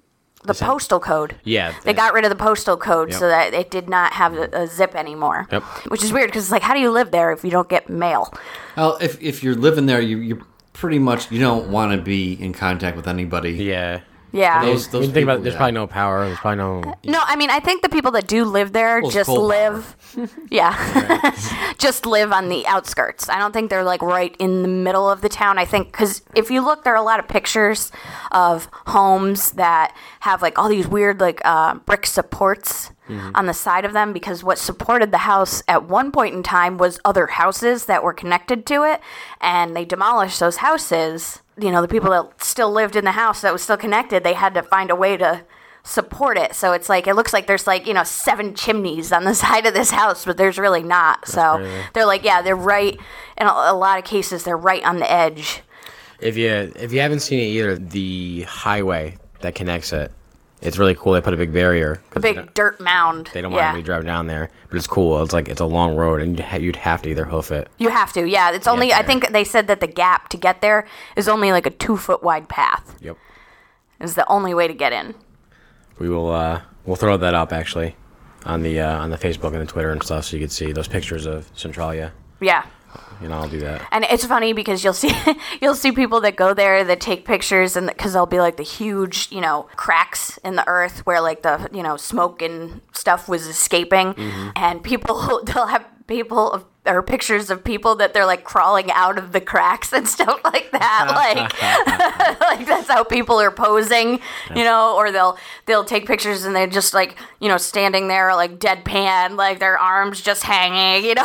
the 0.42 0.54
postal 0.54 1.00
code. 1.00 1.36
Yeah, 1.44 1.70
They 1.84 1.92
they- 1.92 1.94
got 1.94 2.12
rid 2.12 2.24
of 2.24 2.30
the 2.30 2.36
postal 2.36 2.76
code 2.76 3.14
so 3.14 3.28
that 3.28 3.54
it 3.54 3.70
did 3.70 3.88
not 3.88 4.12
have 4.14 4.34
a, 4.34 4.48
a 4.52 4.66
zip 4.66 4.94
anymore. 4.94 5.46
Yep. 5.50 5.62
Which 5.88 6.02
is 6.04 6.12
weird 6.12 6.28
because 6.28 6.44
it's 6.44 6.52
like, 6.52 6.62
how 6.62 6.74
do 6.74 6.80
you 6.80 6.90
live 6.90 7.10
there 7.12 7.32
if 7.32 7.44
you 7.44 7.50
don't 7.50 7.68
get 7.68 7.88
mail? 7.88 8.32
Well, 8.76 8.98
if, 9.00 9.20
if 9.22 9.42
you're 9.42 9.54
living 9.54 9.86
there, 9.86 10.00
you 10.00 10.18
you 10.18 10.44
pretty 10.74 10.98
much 10.98 11.30
you 11.30 11.38
don't 11.40 11.70
want 11.70 11.92
to 11.92 11.98
be 12.02 12.32
in 12.34 12.52
contact 12.52 12.96
with 12.96 13.06
anybody. 13.08 13.52
yeah. 13.52 14.00
Yeah. 14.34 14.64
Those 14.64 14.88
I 14.88 14.90
those 14.90 15.00
mean, 15.02 15.12
think 15.12 15.24
about 15.24 15.38
it, 15.38 15.42
there's 15.44 15.54
yeah. 15.54 15.58
probably 15.58 15.72
no 15.72 15.86
power. 15.86 16.26
There's 16.26 16.38
probably 16.38 16.56
no. 16.56 16.94
No, 17.04 17.20
I 17.24 17.36
mean, 17.36 17.50
I 17.50 17.60
think 17.60 17.82
the 17.82 17.88
people 17.88 18.10
that 18.12 18.26
do 18.26 18.44
live 18.44 18.72
there 18.72 19.00
Well, 19.00 19.12
just 19.12 19.28
coal 19.28 19.46
live, 19.46 19.96
yeah, 20.50 21.32
just 21.78 22.04
live 22.04 22.32
on 22.32 22.48
the 22.48 22.66
outskirts. 22.66 23.28
I 23.28 23.38
don't 23.38 23.52
think 23.52 23.70
they're 23.70 23.84
like 23.84 24.02
right 24.02 24.34
in 24.40 24.62
the 24.62 24.68
middle 24.68 25.08
of 25.08 25.20
the 25.20 25.28
town. 25.28 25.56
I 25.56 25.64
think 25.64 25.92
because 25.92 26.22
if 26.34 26.50
you 26.50 26.64
look, 26.64 26.82
there 26.82 26.92
are 26.94 26.96
a 26.96 27.02
lot 27.02 27.20
of 27.20 27.28
pictures 27.28 27.92
of 28.32 28.68
homes 28.86 29.52
that 29.52 29.96
have 30.20 30.42
like 30.42 30.58
all 30.58 30.68
these 30.68 30.88
weird 30.88 31.20
like 31.20 31.40
uh, 31.44 31.74
brick 31.74 32.04
supports 32.04 32.90
on 33.34 33.46
the 33.46 33.52
side 33.52 33.84
of 33.84 33.92
them 33.92 34.12
because 34.14 34.42
what 34.42 34.58
supported 34.58 35.10
the 35.10 35.18
house 35.18 35.62
at 35.68 35.84
one 35.84 36.10
point 36.10 36.34
in 36.34 36.42
time 36.42 36.78
was 36.78 36.98
other 37.04 37.26
houses 37.26 37.84
that 37.84 38.02
were 38.02 38.14
connected 38.14 38.64
to 38.66 38.82
it, 38.82 39.00
and 39.40 39.76
they 39.76 39.84
demolished 39.84 40.40
those 40.40 40.56
houses. 40.56 41.42
You 41.56 41.70
know, 41.70 41.80
the 41.82 41.88
people 41.88 42.10
that 42.10 42.42
still 42.42 42.70
lived 42.72 42.96
in 42.96 43.04
the 43.04 43.12
house 43.12 43.42
that 43.42 43.52
was 43.52 43.62
still 43.62 43.76
connected, 43.76 44.24
they 44.24 44.34
had 44.34 44.54
to 44.54 44.62
find 44.62 44.90
a 44.90 44.96
way 44.96 45.16
to 45.16 45.44
support 45.84 46.38
it. 46.38 46.54
So 46.54 46.72
it's 46.72 46.88
like 46.88 47.06
it 47.06 47.14
looks 47.14 47.32
like 47.32 47.46
there's 47.46 47.66
like 47.66 47.86
you 47.86 47.94
know 47.94 48.04
seven 48.04 48.54
chimneys 48.54 49.12
on 49.12 49.24
the 49.24 49.34
side 49.44 49.66
of 49.66 49.74
this 49.74 49.90
house, 49.90 50.24
but 50.24 50.36
there's 50.36 50.58
really 50.58 50.82
not. 50.82 51.28
so 51.28 51.58
crazy. 51.58 51.82
they're 51.92 52.06
like 52.06 52.24
yeah, 52.24 52.42
they're 52.42 52.56
right. 52.56 52.98
In 53.38 53.46
a, 53.46 53.50
a 53.50 53.76
lot 53.76 53.98
of 53.98 54.04
cases, 54.04 54.44
they're 54.44 54.56
right 54.56 54.84
on 54.84 54.98
the 54.98 55.10
edge. 55.10 55.62
If 56.20 56.36
you 56.36 56.72
if 56.76 56.92
you 56.92 57.00
haven't 57.00 57.20
seen 57.20 57.38
it 57.38 57.46
either, 57.46 57.76
the 57.76 58.42
highway 58.42 59.16
that 59.40 59.54
connects 59.54 59.92
it, 59.92 60.10
it's 60.64 60.78
really 60.78 60.94
cool. 60.94 61.12
They 61.12 61.20
put 61.20 61.34
a 61.34 61.36
big 61.36 61.52
barrier, 61.52 62.00
A 62.12 62.20
big 62.20 62.54
dirt 62.54 62.80
mound. 62.80 63.30
They 63.32 63.42
don't 63.42 63.52
yeah. 63.52 63.66
want 63.66 63.76
to 63.76 63.82
be 63.82 63.84
driving 63.84 64.06
down 64.06 64.26
there, 64.26 64.50
but 64.68 64.76
it's 64.76 64.86
cool. 64.86 65.22
It's 65.22 65.32
like 65.32 65.48
it's 65.48 65.60
a 65.60 65.66
long 65.66 65.94
road, 65.94 66.20
and 66.20 66.42
you'd 66.60 66.76
have 66.76 67.02
to 67.02 67.10
either 67.10 67.24
hoof 67.24 67.52
it. 67.52 67.68
You 67.78 67.90
have 67.90 68.12
to, 68.14 68.26
yeah. 68.26 68.50
It's 68.50 68.66
only 68.66 68.92
I 68.92 69.02
think 69.02 69.30
they 69.32 69.44
said 69.44 69.66
that 69.66 69.80
the 69.80 69.86
gap 69.86 70.30
to 70.30 70.36
get 70.36 70.62
there 70.62 70.86
is 71.16 71.28
only 71.28 71.52
like 71.52 71.66
a 71.66 71.70
two 71.70 71.96
foot 71.96 72.22
wide 72.22 72.48
path. 72.48 72.96
Yep. 73.00 73.18
Is 74.00 74.14
the 74.14 74.28
only 74.28 74.54
way 74.54 74.66
to 74.66 74.74
get 74.74 74.92
in. 74.92 75.14
We 75.98 76.08
will 76.08 76.30
uh 76.30 76.62
we'll 76.84 76.96
throw 76.96 77.16
that 77.16 77.34
up 77.34 77.52
actually 77.52 77.96
on 78.44 78.62
the 78.62 78.80
uh, 78.80 78.98
on 78.98 79.10
the 79.10 79.18
Facebook 79.18 79.52
and 79.52 79.60
the 79.60 79.66
Twitter 79.66 79.90
and 79.90 80.02
stuff, 80.02 80.24
so 80.24 80.36
you 80.36 80.40
can 80.40 80.50
see 80.50 80.72
those 80.72 80.88
pictures 80.88 81.26
of 81.26 81.50
Centralia. 81.54 82.12
Yeah. 82.40 82.64
You 83.20 83.28
know, 83.28 83.36
I'll 83.36 83.48
do 83.48 83.60
that. 83.60 83.86
And 83.90 84.04
it's 84.04 84.24
funny 84.24 84.52
because 84.52 84.84
you'll 84.84 84.92
see 84.92 85.12
you'll 85.62 85.74
see 85.74 85.92
people 85.92 86.20
that 86.22 86.36
go 86.36 86.54
there 86.54 86.84
that 86.84 87.00
take 87.00 87.24
pictures 87.24 87.76
and 87.76 87.86
because 87.86 88.12
there'll 88.12 88.26
be 88.26 88.40
like 88.40 88.56
the 88.56 88.62
huge 88.62 89.28
you 89.30 89.40
know 89.40 89.66
cracks 89.76 90.38
in 90.38 90.56
the 90.56 90.66
earth 90.66 91.06
where 91.06 91.20
like 91.20 91.42
the 91.42 91.68
you 91.72 91.82
know 91.82 91.96
smoke 91.96 92.42
and 92.42 92.80
stuff 92.92 93.28
was 93.28 93.46
escaping, 93.46 94.14
mm-hmm. 94.14 94.50
and 94.56 94.82
people 94.82 95.42
they'll 95.46 95.66
have 95.66 95.86
people 96.06 96.52
of 96.52 96.64
or 96.86 97.02
pictures 97.02 97.48
of 97.48 97.64
people 97.64 97.94
that 97.94 98.12
they're 98.12 98.26
like 98.26 98.44
crawling 98.44 98.90
out 98.90 99.16
of 99.16 99.32
the 99.32 99.40
cracks 99.40 99.90
and 99.90 100.06
stuff 100.16 100.38
like 100.44 100.70
that 100.72 101.06
like 102.40 102.40
like 102.58 102.66
that's 102.66 102.88
how 102.88 103.02
people 103.02 103.40
are 103.40 103.50
posing 103.50 104.20
you 104.54 104.64
know 104.64 104.94
or 104.96 105.10
they'll 105.10 105.38
they'll 105.64 105.84
take 105.84 106.06
pictures 106.06 106.44
and 106.44 106.54
they're 106.54 106.66
just 106.66 106.92
like 106.92 107.16
you 107.40 107.48
know 107.48 107.56
standing 107.56 108.08
there 108.08 108.34
like 108.34 108.58
deadpan 108.58 109.36
like 109.36 109.60
their 109.60 109.78
arms 109.78 110.20
just 110.20 110.42
hanging 110.42 111.08
you 111.08 111.14
know 111.14 111.24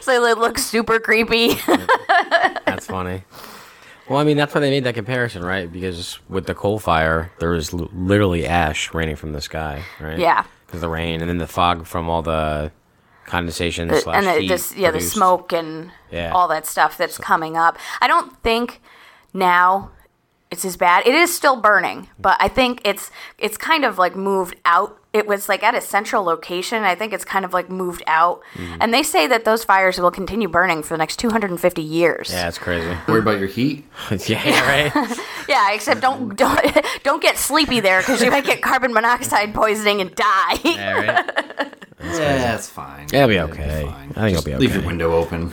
so 0.00 0.22
they 0.22 0.34
look 0.34 0.58
super 0.58 1.00
creepy 1.00 1.54
That's 2.66 2.86
funny. 2.86 3.24
Well, 4.08 4.18
I 4.18 4.24
mean, 4.24 4.36
that's 4.36 4.54
why 4.54 4.60
they 4.60 4.70
made 4.70 4.84
that 4.84 4.94
comparison, 4.94 5.44
right? 5.44 5.70
Because 5.70 6.18
with 6.28 6.46
the 6.46 6.54
coal 6.54 6.78
fire, 6.78 7.30
there 7.40 7.50
was 7.50 7.74
l- 7.74 7.90
literally 7.92 8.46
ash 8.46 8.94
raining 8.94 9.16
from 9.16 9.32
the 9.32 9.40
sky, 9.42 9.82
right? 10.00 10.18
Yeah. 10.18 10.44
Because 10.66 10.80
the 10.80 10.88
rain, 10.88 11.20
and 11.20 11.28
then 11.28 11.36
the 11.38 11.46
fog 11.46 11.86
from 11.86 12.08
all 12.08 12.22
the 12.22 12.72
condensation 13.28 13.88
slash 13.94 14.16
and 14.16 14.26
the, 14.26 14.74
yeah 14.76 14.90
the 14.90 15.00
smoke 15.00 15.52
and 15.52 15.90
Yeah. 16.10 16.32
all 16.32 16.48
that 16.48 16.66
stuff 16.66 16.96
that's 16.98 17.18
coming 17.18 17.56
up. 17.56 17.76
I 18.00 18.08
don't 18.08 18.36
think 18.42 18.80
now 19.32 19.90
it's 20.50 20.64
as 20.64 20.76
bad. 20.76 21.06
It 21.06 21.14
is 21.14 21.34
still 21.34 21.60
burning 21.60 22.08
but 22.18 22.36
i 22.40 22.48
think 22.48 22.80
it's 22.84 23.10
it's 23.38 23.56
kind 23.56 23.84
of 23.84 23.98
like 23.98 24.16
moved 24.16 24.56
out 24.64 24.97
it 25.12 25.26
was 25.26 25.48
like 25.48 25.62
at 25.62 25.74
a 25.74 25.80
central 25.80 26.22
location 26.22 26.82
i 26.84 26.94
think 26.94 27.12
it's 27.12 27.24
kind 27.24 27.44
of 27.44 27.52
like 27.52 27.70
moved 27.70 28.02
out 28.06 28.40
Mm-hmm. 28.54 28.76
and 28.80 28.92
they 28.94 29.02
say 29.02 29.26
that 29.26 29.44
those 29.44 29.64
fires 29.64 29.98
will 29.98 30.10
continue 30.10 30.48
burning 30.48 30.82
for 30.82 30.94
the 30.94 30.98
next 30.98 31.16
250 31.18 31.82
years 31.82 32.30
Yeah, 32.32 32.48
it's 32.48 32.58
crazy. 32.58 32.94
Worry 33.08 33.20
about 33.20 33.38
your 33.38 33.48
heat. 33.48 33.86
yeah, 34.26 34.92
right. 34.92 35.18
yeah 35.48 35.72
except 35.72 36.00
don't 36.00 36.36
don't 36.36 36.60
don't 37.04 37.22
get 37.22 37.36
sleepy 37.38 37.80
there 37.80 38.00
because 38.00 38.22
you 38.22 38.30
might 38.30 38.44
get 38.44 38.60
carbon 38.62 38.92
monoxide 38.92 39.54
poisoning 39.54 40.00
and 40.00 40.14
die 40.14 40.58
yeah, 40.64 40.92
right. 40.92 41.72
yeah, 42.00 42.54
it's 42.54 42.68
fine. 42.68 43.06
It'll 43.12 43.28
be 43.28 43.40
okay. 43.40 43.84
fine. 43.86 44.12
I 44.16 44.20
think 44.30 44.36
Just 44.36 44.46
it'll 44.46 44.46
be 44.46 44.54
okay. 44.54 44.58
Leave 44.60 44.70
your 44.70 44.78
okay. 44.80 44.86
window 44.86 45.12
open. 45.12 45.52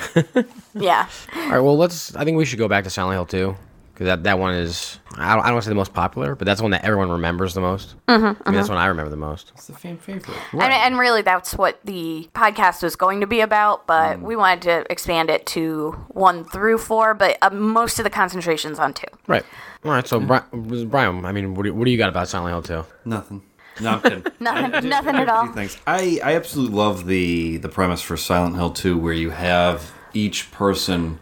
yeah 0.73 1.07
All 1.35 1.49
right. 1.49 1.59
Well, 1.59 1.77
let's. 1.77 2.15
I 2.15 2.23
think 2.23 2.37
we 2.37 2.45
should 2.45 2.59
go 2.59 2.67
back 2.67 2.83
to 2.83 2.89
Silent 2.89 3.15
Hill 3.15 3.25
2 3.25 3.55
because 3.95 4.08
that, 4.08 4.23
that 4.23 4.39
one 4.39 4.53
is. 4.55 4.99
I 5.13 5.34
don't, 5.34 5.43
I 5.43 5.45
don't 5.45 5.53
want 5.53 5.63
to 5.63 5.67
say 5.67 5.69
the 5.71 5.75
most 5.75 5.93
popular, 5.93 6.36
but 6.36 6.43
that's 6.43 6.62
one 6.62 6.71
that 6.71 6.84
everyone 6.84 7.10
remembers 7.10 7.53
the 7.53 7.62
most. 7.62 7.95
Mm-hmm, 8.10 8.41
I 8.45 8.49
mean, 8.51 8.58
that's 8.58 8.67
one 8.67 8.77
I 8.77 8.88
remember 8.88 9.10
the 9.10 9.15
most. 9.15 9.53
it's 9.55 9.67
the 9.67 9.73
fan 9.73 9.97
favorite. 9.97 10.36
And, 10.51 10.62
and 10.62 10.99
really, 10.99 11.21
that's 11.21 11.55
what 11.55 11.79
the 11.86 12.27
podcast 12.36 12.84
was 12.84 12.97
going 12.97 13.21
to 13.21 13.27
be 13.27 13.39
about, 13.39 13.88
but 13.88 14.19
we 14.19 14.36
wanted 14.36 14.63
to 14.63 14.91
expand 14.91 15.29
it 15.29 15.45
to 15.47 15.91
one 16.10 16.43
through 16.43 16.79
four, 16.79 17.13
but 17.13 17.38
uh, 17.41 17.49
most 17.51 17.97
of 17.97 18.03
the 18.03 18.10
concentration's 18.10 18.79
on 18.79 18.93
two. 18.93 19.08
Right. 19.27 19.45
All 19.86 19.91
right. 19.91 20.05
So, 20.05 20.19
Bri- 20.19 20.86
Brian, 20.86 21.23
I 21.23 21.31
mean, 21.31 21.55
what 21.55 21.63
do, 21.63 21.73
what 21.73 21.86
do 21.86 21.91
you 21.91 21.97
got 21.97 22.10
about 22.10 22.27
Silent 22.27 22.67
Hill 22.67 22.84
2? 22.84 22.88
Nothing. 23.05 23.43
No, 23.79 23.91
I'm 23.91 24.01
kidding. 24.01 24.25
Nothing, 24.39 24.89
nothing 24.89 25.15
at 25.15 25.29
all. 25.29 25.47
Thanks. 25.47 25.77
I, 25.88 26.19
I 26.23 26.36
absolutely 26.36 26.75
love 26.75 27.08
the 27.08 27.58
the 27.58 27.67
premise 27.69 28.01
for 28.01 28.15
Silent 28.15 28.55
Hill 28.55 28.71
2 28.71 28.97
where 28.97 29.13
you 29.13 29.31
have 29.31 29.93
each 30.13 30.51
person 30.51 31.19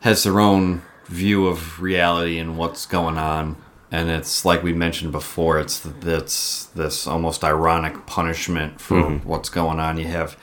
has 0.00 0.24
their 0.24 0.40
own 0.40 0.82
view 1.12 1.46
of 1.46 1.80
reality 1.80 2.38
and 2.38 2.56
what's 2.56 2.86
going 2.86 3.18
on. 3.18 3.56
And 3.90 4.08
it's 4.08 4.44
like 4.44 4.62
we 4.62 4.72
mentioned 4.72 5.12
before 5.12 5.58
it's 5.60 5.84
it's 6.02 6.64
this 6.66 7.06
almost 7.06 7.44
ironic 7.44 8.06
punishment 8.06 8.80
for 8.80 9.00
what's 9.24 9.50
going 9.50 9.78
on. 9.78 9.98
You 9.98 10.06
have 10.06 10.36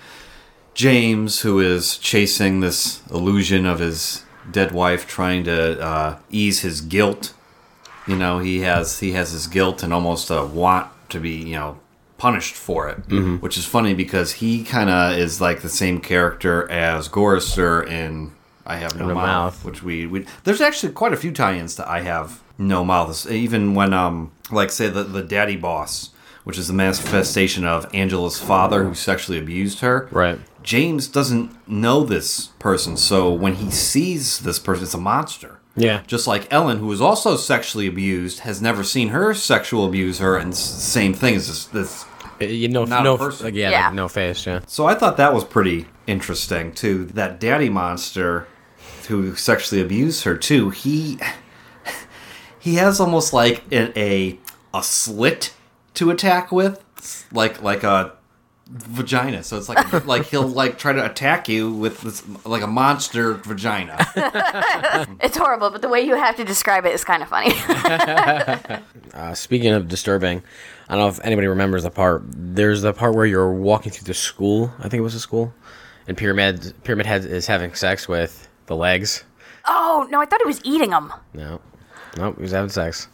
James 0.75 1.41
who 1.41 1.59
is 1.59 1.97
chasing 1.97 2.59
this 2.59 3.01
illusion 3.09 3.65
of 3.65 3.79
his 3.79 4.23
dead 4.51 4.71
wife 4.71 5.07
trying 5.07 5.43
to 5.45 5.81
uh, 5.81 6.19
ease 6.29 6.59
his 6.61 6.81
guilt. 6.81 7.33
You 8.07 8.15
know 8.15 8.39
he 8.39 8.61
has 8.61 8.99
he 8.99 9.11
has 9.13 9.31
his 9.31 9.47
guilt 9.47 9.81
and 9.83 9.93
almost 9.93 10.29
a 10.29 10.45
want 10.45 10.87
to 11.09 11.19
be 11.19 11.31
you 11.31 11.55
know 11.55 11.79
punished 12.17 12.53
for 12.55 12.89
it 12.89 12.97
which 13.39 13.57
is 13.57 13.65
funny 13.65 13.93
because 13.93 14.33
he 14.33 14.63
kind 14.63 14.89
of 14.89 15.17
is 15.17 15.39
like 15.39 15.61
the 15.61 15.69
same 15.69 16.01
character 16.01 16.69
as 16.69 17.07
Gorrister 17.07 17.87
in 17.87 18.33
I 18.69 18.75
have 18.77 18.95
no 18.95 19.07
No 19.07 19.15
mouth, 19.15 19.25
Mouth. 19.27 19.65
which 19.65 19.83
we, 19.83 20.05
we 20.07 20.25
there's 20.45 20.61
actually 20.61 20.93
quite 20.93 21.13
a 21.13 21.17
few 21.17 21.31
tie-ins 21.31 21.75
to 21.75 21.89
I 21.89 22.01
have 22.01 22.41
no 22.57 22.83
mouth 22.85 23.29
even 23.31 23.73
when 23.73 23.93
um 23.93 24.31
like 24.51 24.69
say 24.71 24.87
the 24.89 25.03
the 25.03 25.23
daddy 25.23 25.55
boss 25.57 26.11
which 26.43 26.57
is 26.57 26.67
the 26.67 26.73
manifestation 26.73 27.65
of 27.65 27.85
Angela's 27.93 28.39
father 28.39 28.83
who 28.83 28.93
sexually 28.93 29.39
abused 29.39 29.79
her 29.81 30.07
Right. 30.11 30.39
James 30.63 31.07
doesn't 31.07 31.55
know 31.67 32.03
this 32.03 32.47
person, 32.59 32.97
so 32.97 33.31
when 33.33 33.55
he 33.55 33.71
sees 33.71 34.39
this 34.39 34.59
person, 34.59 34.83
it's 34.83 34.93
a 34.93 34.97
monster. 34.97 35.57
Yeah. 35.75 36.01
Just 36.05 36.27
like 36.27 36.51
Ellen, 36.51 36.79
who 36.79 36.87
was 36.87 36.99
also 36.99 37.37
sexually 37.37 37.87
abused, 37.87 38.41
has 38.41 38.61
never 38.61 38.83
seen 38.83 39.07
her 39.09 39.33
sexual 39.33 39.85
abuser, 39.85 40.35
and 40.35 40.51
s- 40.51 40.59
same 40.59 41.13
thing 41.13 41.35
is 41.35 41.47
this, 41.47 41.65
this. 41.65 42.05
Uh, 42.41 42.45
You 42.45 42.67
know, 42.67 42.83
Not 42.83 43.01
a 43.01 43.03
no, 43.05 43.17
person. 43.17 43.45
like, 43.45 43.55
yeah, 43.55 43.69
Yeah. 43.71 43.85
Like, 43.85 43.93
no 43.95 44.07
face. 44.09 44.45
Yeah. 44.45 44.59
So 44.67 44.85
I 44.85 44.95
thought 44.95 45.15
that 45.17 45.33
was 45.33 45.45
pretty 45.45 45.85
interesting 46.07 46.73
too. 46.73 47.05
That 47.05 47.39
daddy 47.39 47.69
monster 47.69 48.45
who 49.09 49.35
sexually 49.35 49.81
abused 49.81 50.23
her 50.23 50.37
too. 50.37 50.69
He 50.69 51.19
he 52.59 52.75
has 52.75 52.99
almost 52.99 53.33
like 53.33 53.63
a 53.71 53.99
a, 53.99 54.39
a 54.73 54.83
slit 54.83 55.53
to 55.95 56.11
attack 56.11 56.51
with, 56.51 56.83
like 57.31 57.61
like 57.61 57.83
a 57.83 58.13
vagina. 58.69 59.43
So 59.43 59.57
it's 59.57 59.67
like 59.67 60.05
like 60.05 60.27
he'll 60.27 60.47
like 60.47 60.77
try 60.77 60.93
to 60.93 61.03
attack 61.03 61.49
you 61.49 61.71
with 61.73 62.01
this 62.01 62.23
like 62.45 62.61
a 62.61 62.67
monster 62.67 63.33
vagina. 63.33 63.97
It's 65.21 65.37
horrible, 65.37 65.69
but 65.69 65.81
the 65.81 65.89
way 65.89 66.01
you 66.01 66.15
have 66.15 66.35
to 66.37 66.45
describe 66.45 66.85
it 66.85 66.93
is 66.93 67.03
kind 67.03 67.23
of 67.23 67.29
funny. 67.29 67.51
Uh, 69.11 69.33
speaking 69.33 69.73
of 69.73 69.87
disturbing, 69.87 70.43
I 70.87 70.95
don't 70.95 71.03
know 71.03 71.09
if 71.09 71.19
anybody 71.25 71.47
remembers 71.47 71.81
the 71.81 71.89
part. 71.89 72.21
There's 72.27 72.83
the 72.83 72.93
part 72.93 73.15
where 73.15 73.25
you're 73.25 73.51
walking 73.51 73.91
through 73.91 74.05
the 74.05 74.13
school. 74.13 74.71
I 74.77 74.83
think 74.83 74.99
it 74.99 75.01
was 75.01 75.15
a 75.15 75.19
school, 75.19 75.51
and 76.07 76.15
Pyramid 76.15 76.75
Pyramid 76.83 77.07
Head 77.07 77.25
is 77.25 77.47
having 77.47 77.73
sex 77.73 78.07
with 78.07 78.47
the 78.69 78.75
legs. 78.77 79.25
oh, 79.67 80.07
no, 80.09 80.21
I 80.21 80.25
thought 80.25 80.39
he 80.41 80.47
was 80.47 80.61
eating 80.63 80.91
them. 80.91 81.11
No, 81.33 81.59
no, 82.17 82.31
he 82.33 82.41
was 82.41 82.51
having 82.51 82.69
sex. 82.69 83.09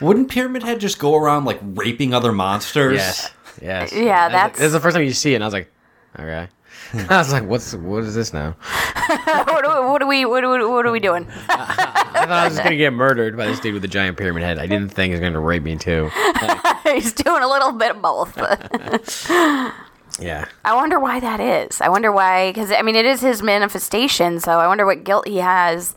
Wouldn't 0.00 0.30
Pyramid 0.30 0.62
Head 0.62 0.80
just 0.80 0.98
go 0.98 1.14
around 1.14 1.44
like 1.44 1.60
raping 1.62 2.14
other 2.14 2.32
monsters? 2.32 2.96
Yes, 2.96 3.30
yes. 3.60 3.92
Yeah, 3.94 4.28
That's 4.28 4.32
that's- 4.32 4.58
this 4.58 4.66
is 4.68 4.72
the 4.72 4.80
first 4.80 4.96
time 4.96 5.04
you 5.04 5.12
see 5.12 5.32
it, 5.32 5.36
and 5.36 5.44
I 5.44 5.46
was 5.46 5.54
like, 5.54 5.70
okay. 6.18 6.48
I 7.10 7.18
was 7.18 7.32
like, 7.32 7.44
what's 7.44 7.74
what 7.74 8.02
is 8.04 8.14
this 8.14 8.32
now? 8.32 8.52
what, 9.06 9.64
are, 9.64 9.88
what 9.88 10.02
are 10.02 10.06
we 10.06 10.24
what 10.24 10.42
are, 10.44 10.58
we- 10.58 10.64
what 10.66 10.86
are 10.86 10.92
we 10.92 11.00
doing? 11.00 11.26
I 11.48 12.26
thought 12.26 12.30
I 12.30 12.44
was 12.44 12.54
just 12.54 12.64
gonna 12.64 12.76
get 12.76 12.92
murdered 12.92 13.36
by 13.36 13.46
this 13.46 13.60
dude 13.60 13.72
with 13.74 13.82
the 13.82 13.88
giant 13.88 14.16
pyramid 14.16 14.42
head. 14.42 14.58
I 14.58 14.66
didn't 14.66 14.88
think 14.90 15.10
he 15.10 15.12
was 15.12 15.20
gonna 15.20 15.40
rape 15.40 15.62
me 15.62 15.76
too. 15.76 16.10
He's 16.84 17.12
doing 17.12 17.42
a 17.42 17.48
little 17.48 17.72
bit 17.72 17.92
of 17.92 18.02
both. 18.02 18.36
Yeah. 20.20 20.46
I 20.64 20.74
wonder 20.74 20.98
why 21.00 21.20
that 21.20 21.40
is. 21.40 21.80
I 21.80 21.88
wonder 21.88 22.12
why, 22.12 22.50
because 22.50 22.70
I 22.72 22.82
mean, 22.82 22.96
it 22.96 23.04
is 23.06 23.20
his 23.20 23.42
manifestation. 23.42 24.40
So 24.40 24.52
I 24.60 24.66
wonder 24.66 24.86
what 24.86 25.04
guilt 25.04 25.26
he 25.26 25.38
has 25.38 25.94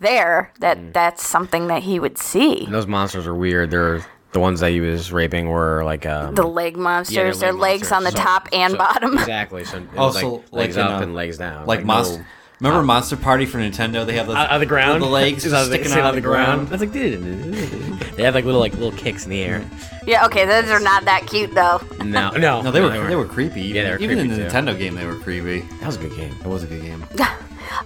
there 0.00 0.52
that 0.60 0.76
Mm. 0.78 0.92
that's 0.92 1.26
something 1.26 1.68
that 1.68 1.82
he 1.82 1.98
would 1.98 2.18
see. 2.18 2.66
Those 2.70 2.86
monsters 2.86 3.26
are 3.26 3.34
weird. 3.34 3.70
They're 3.70 4.04
the 4.32 4.40
ones 4.40 4.60
that 4.60 4.70
he 4.72 4.80
was 4.80 5.12
raping 5.12 5.48
were 5.48 5.84
like 5.84 6.04
um, 6.06 6.34
The 6.34 6.42
leg 6.46 6.76
monsters, 6.76 7.14
yeah, 7.14 7.22
they're 7.22 7.34
their 7.34 7.52
leg 7.52 7.80
legs 7.80 7.92
on 7.92 8.02
the. 8.04 8.10
So- 8.10 8.18
top 8.18 8.48
and 8.52 8.72
so- 8.72 8.78
bottom. 8.78 9.14
Exactly. 9.18 9.64
So 9.64 9.78
it 9.78 9.84
Oh, 9.96 10.06
was, 10.06 10.20
so 10.20 10.28
like, 10.28 10.42
like 10.42 10.52
legs 10.52 10.76
in, 10.76 10.82
up 10.82 11.02
and 11.02 11.14
legs 11.14 11.38
down. 11.38 11.66
Like, 11.66 11.80
no- 11.80 11.86
monster. 11.86 12.26
Remember 12.64 12.82
Monster 12.84 13.16
Party 13.16 13.46
for 13.46 13.58
Nintendo? 13.58 14.06
They 14.06 14.16
have 14.16 14.26
those 14.26 14.36
out 14.36 14.50
of 14.50 14.60
the 14.60 14.66
ground. 14.66 15.02
The 15.02 15.06
legs 15.06 15.44
It's 15.44 15.52
out 15.54 15.64
of 15.64 15.68
the- 15.68 15.74
sticking 15.76 15.90
sit 15.92 15.98
out 16.00 16.06
on 16.10 16.14
the 16.14 16.20
ground. 16.20 16.68
That's 16.68 16.80
like 16.80 16.92
dude. 16.92 17.22
They 18.14 18.22
have 18.22 18.34
like 18.34 18.44
little 18.44 18.60
like 18.60 18.72
little 18.74 18.92
kicks 18.92 19.24
in 19.24 19.30
the 19.30 19.42
air. 19.42 19.62
Yeah, 20.06 20.24
okay, 20.26 20.44
those 20.46 20.70
are 20.70 20.80
not 20.80 21.04
that 21.04 21.26
cute 21.26 21.54
though. 21.54 21.80
No, 22.04 22.30
no, 22.36 22.62
No, 22.62 22.70
they 22.70 22.80
were 22.80 22.90
they 23.06 23.16
were 23.16 23.26
creepy. 23.26 23.60
Even, 23.62 23.76
Yeah, 23.76 23.84
they 23.84 23.90
were 23.92 23.98
even 23.98 24.18
in 24.18 24.26
creepy, 24.28 24.42
the 24.42 24.48
too. 24.50 24.56
Nintendo 24.56 24.78
game, 24.78 24.94
they 24.94 25.06
were 25.06 25.16
creepy. 25.16 25.60
That 25.80 25.86
was 25.86 25.96
a 25.96 26.00
good 26.00 26.16
game. 26.16 26.32
It 26.40 26.46
was 26.46 26.62
a 26.62 26.66
good 26.66 26.82
game. 26.82 27.04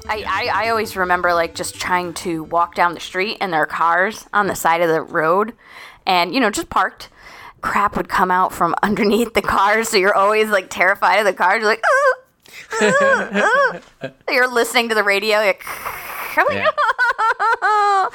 I, 0.08 0.22
I, 0.26 0.50
I 0.66 0.68
always 0.70 0.96
remember 0.96 1.32
like 1.34 1.54
just 1.54 1.74
trying 1.76 2.12
to 2.14 2.42
walk 2.44 2.74
down 2.74 2.94
the 2.94 3.00
street 3.00 3.38
and 3.40 3.52
there 3.52 3.62
are 3.62 3.66
cars 3.66 4.26
on 4.34 4.46
the 4.46 4.54
side 4.54 4.80
of 4.80 4.88
the 4.88 5.00
road 5.02 5.54
and 6.06 6.34
you 6.34 6.40
know 6.40 6.50
just 6.50 6.68
parked 6.68 7.08
crap 7.62 7.96
would 7.96 8.08
come 8.08 8.30
out 8.30 8.52
from 8.52 8.74
underneath 8.82 9.32
the 9.34 9.42
cars 9.42 9.88
so 9.88 9.96
you're 9.96 10.14
always 10.14 10.50
like 10.50 10.68
terrified 10.68 11.16
of 11.20 11.24
the 11.24 11.32
cars 11.32 11.60
you're 11.60 11.68
like 11.68 11.82
"Ah, 11.84 12.20
ah, 12.80 13.80
ah." 14.02 14.10
you're 14.28 14.48
listening 14.52 14.88
to 14.88 14.94
the 14.94 15.02
radio 15.02 15.38
you're 15.38 15.46
like, 15.46 15.64
Yeah. 16.52 16.70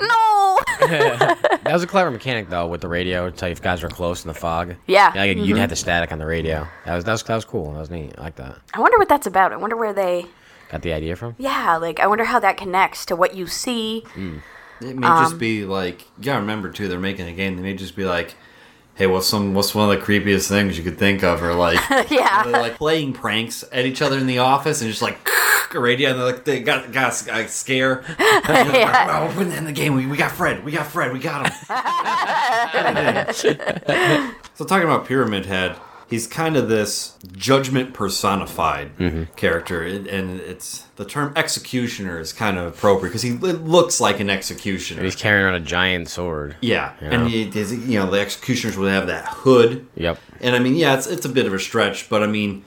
no 0.00 0.58
That 1.64 1.70
was 1.72 1.82
a 1.82 1.86
clever 1.86 2.10
mechanic 2.10 2.48
though 2.50 2.66
with 2.66 2.80
the 2.80 2.88
radio 2.88 3.30
to 3.30 3.36
tell 3.36 3.48
you 3.48 3.52
if 3.52 3.62
guys 3.62 3.82
were 3.82 3.88
close 3.88 4.24
in 4.24 4.28
the 4.28 4.34
fog. 4.34 4.74
Yeah. 4.86 5.12
like, 5.14 5.36
you'd 5.36 5.56
have 5.58 5.70
the 5.70 5.76
static 5.76 6.12
on 6.12 6.18
the 6.18 6.26
radio. 6.26 6.66
That 6.84 6.94
was 6.96 7.04
that 7.04 7.12
was 7.12 7.22
that 7.24 7.34
was 7.34 7.44
cool. 7.44 7.72
That 7.72 7.80
was 7.80 7.90
neat. 7.90 8.14
I 8.18 8.22
like 8.22 8.36
that. 8.36 8.58
i 8.74 8.80
wonder 8.80 8.98
what 8.98 9.08
that's 9.08 9.26
about 9.26 9.52
i 9.52 9.56
wonder 9.56 9.76
where 9.76 9.92
they 9.92 10.26
Got 10.70 10.82
the 10.82 10.92
idea 10.92 11.14
from? 11.16 11.34
yeah 11.38 11.76
like 11.76 12.00
i 12.00 12.06
wonder 12.06 12.24
how 12.24 12.40
that 12.40 12.56
connects 12.56 13.04
to 13.06 13.16
what 13.16 13.34
you 13.34 13.46
see 13.46 14.04
It 14.16 14.96
may 14.96 15.06
Um, 15.06 15.24
just 15.24 15.38
be 15.38 15.64
like 15.64 16.02
you 16.18 16.24
gotta 16.24 16.40
remember 16.40 16.70
too. 16.70 16.88
They're 16.88 16.98
making 16.98 17.28
a 17.28 17.32
game. 17.32 17.56
They 17.56 17.62
may 17.62 17.74
just 17.74 17.94
be 17.96 18.04
like, 18.04 18.34
hey, 18.96 19.06
what's 19.06 19.26
some 19.26 19.54
what's 19.54 19.74
one 19.74 19.90
of 19.90 19.98
the 19.98 20.04
creepiest 20.04 20.48
things 20.48 20.76
you 20.78 20.84
could 20.84 20.98
think 20.98 21.22
of, 21.24 21.42
or 21.42 21.54
like 21.54 21.78
Yeah. 22.10 22.42
like 22.46 22.76
playing 22.76 23.12
pranks 23.12 23.64
at 23.72 23.86
each 23.86 24.00
other 24.02 24.18
in 24.18 24.26
the 24.26 24.38
office 24.38 24.80
and 24.80 24.90
just 24.90 25.02
like 25.02 25.18
a 25.74 25.80
radio 25.80 26.10
and 26.10 26.18
they're 26.18 26.26
like 26.26 26.44
they 26.44 26.60
got 26.60 26.92
got 26.92 27.12
a 27.28 27.48
scare. 27.48 28.04
Yeah. 28.46 29.06
Oh, 29.32 29.38
we're 29.38 29.50
in 29.56 29.64
the 29.64 29.72
game. 29.72 29.94
We, 29.94 30.06
we 30.06 30.16
got 30.16 30.30
Fred. 30.30 30.64
We 30.64 30.72
got 30.72 30.86
Fred. 30.86 31.12
We 31.12 31.18
got 31.18 31.46
him. 31.46 31.54
so 34.54 34.64
talking 34.64 34.84
about 34.84 35.06
Pyramid 35.06 35.46
Head, 35.46 35.76
he's 36.08 36.26
kind 36.26 36.56
of 36.56 36.68
this 36.68 37.16
judgment 37.32 37.94
personified 37.94 38.96
mm-hmm. 38.96 39.24
character, 39.34 39.82
and 39.82 40.06
and 40.06 40.40
it's 40.40 40.84
the 40.96 41.04
term 41.04 41.32
executioner 41.36 42.18
is 42.18 42.32
kind 42.32 42.58
of 42.58 42.66
appropriate 42.66 43.10
because 43.10 43.22
he 43.22 43.32
looks 43.32 44.00
like 44.00 44.20
an 44.20 44.30
executioner. 44.30 45.02
He's 45.02 45.16
carrying 45.16 45.46
on 45.46 45.54
a 45.54 45.60
giant 45.60 46.08
sword. 46.08 46.56
Yeah, 46.60 46.92
Yeah. 47.00 47.08
and 47.10 47.28
he, 47.28 47.44
you 47.44 47.98
know 47.98 48.10
the 48.10 48.20
executioners 48.20 48.76
would 48.76 48.90
have 48.90 49.06
that 49.08 49.26
hood. 49.28 49.86
Yep. 49.96 50.18
And 50.40 50.54
I 50.54 50.58
mean, 50.58 50.76
yeah, 50.76 50.96
it's 50.96 51.06
it's 51.06 51.24
a 51.24 51.30
bit 51.30 51.46
of 51.46 51.54
a 51.54 51.58
stretch, 51.58 52.08
but 52.08 52.22
I 52.22 52.26
mean, 52.26 52.64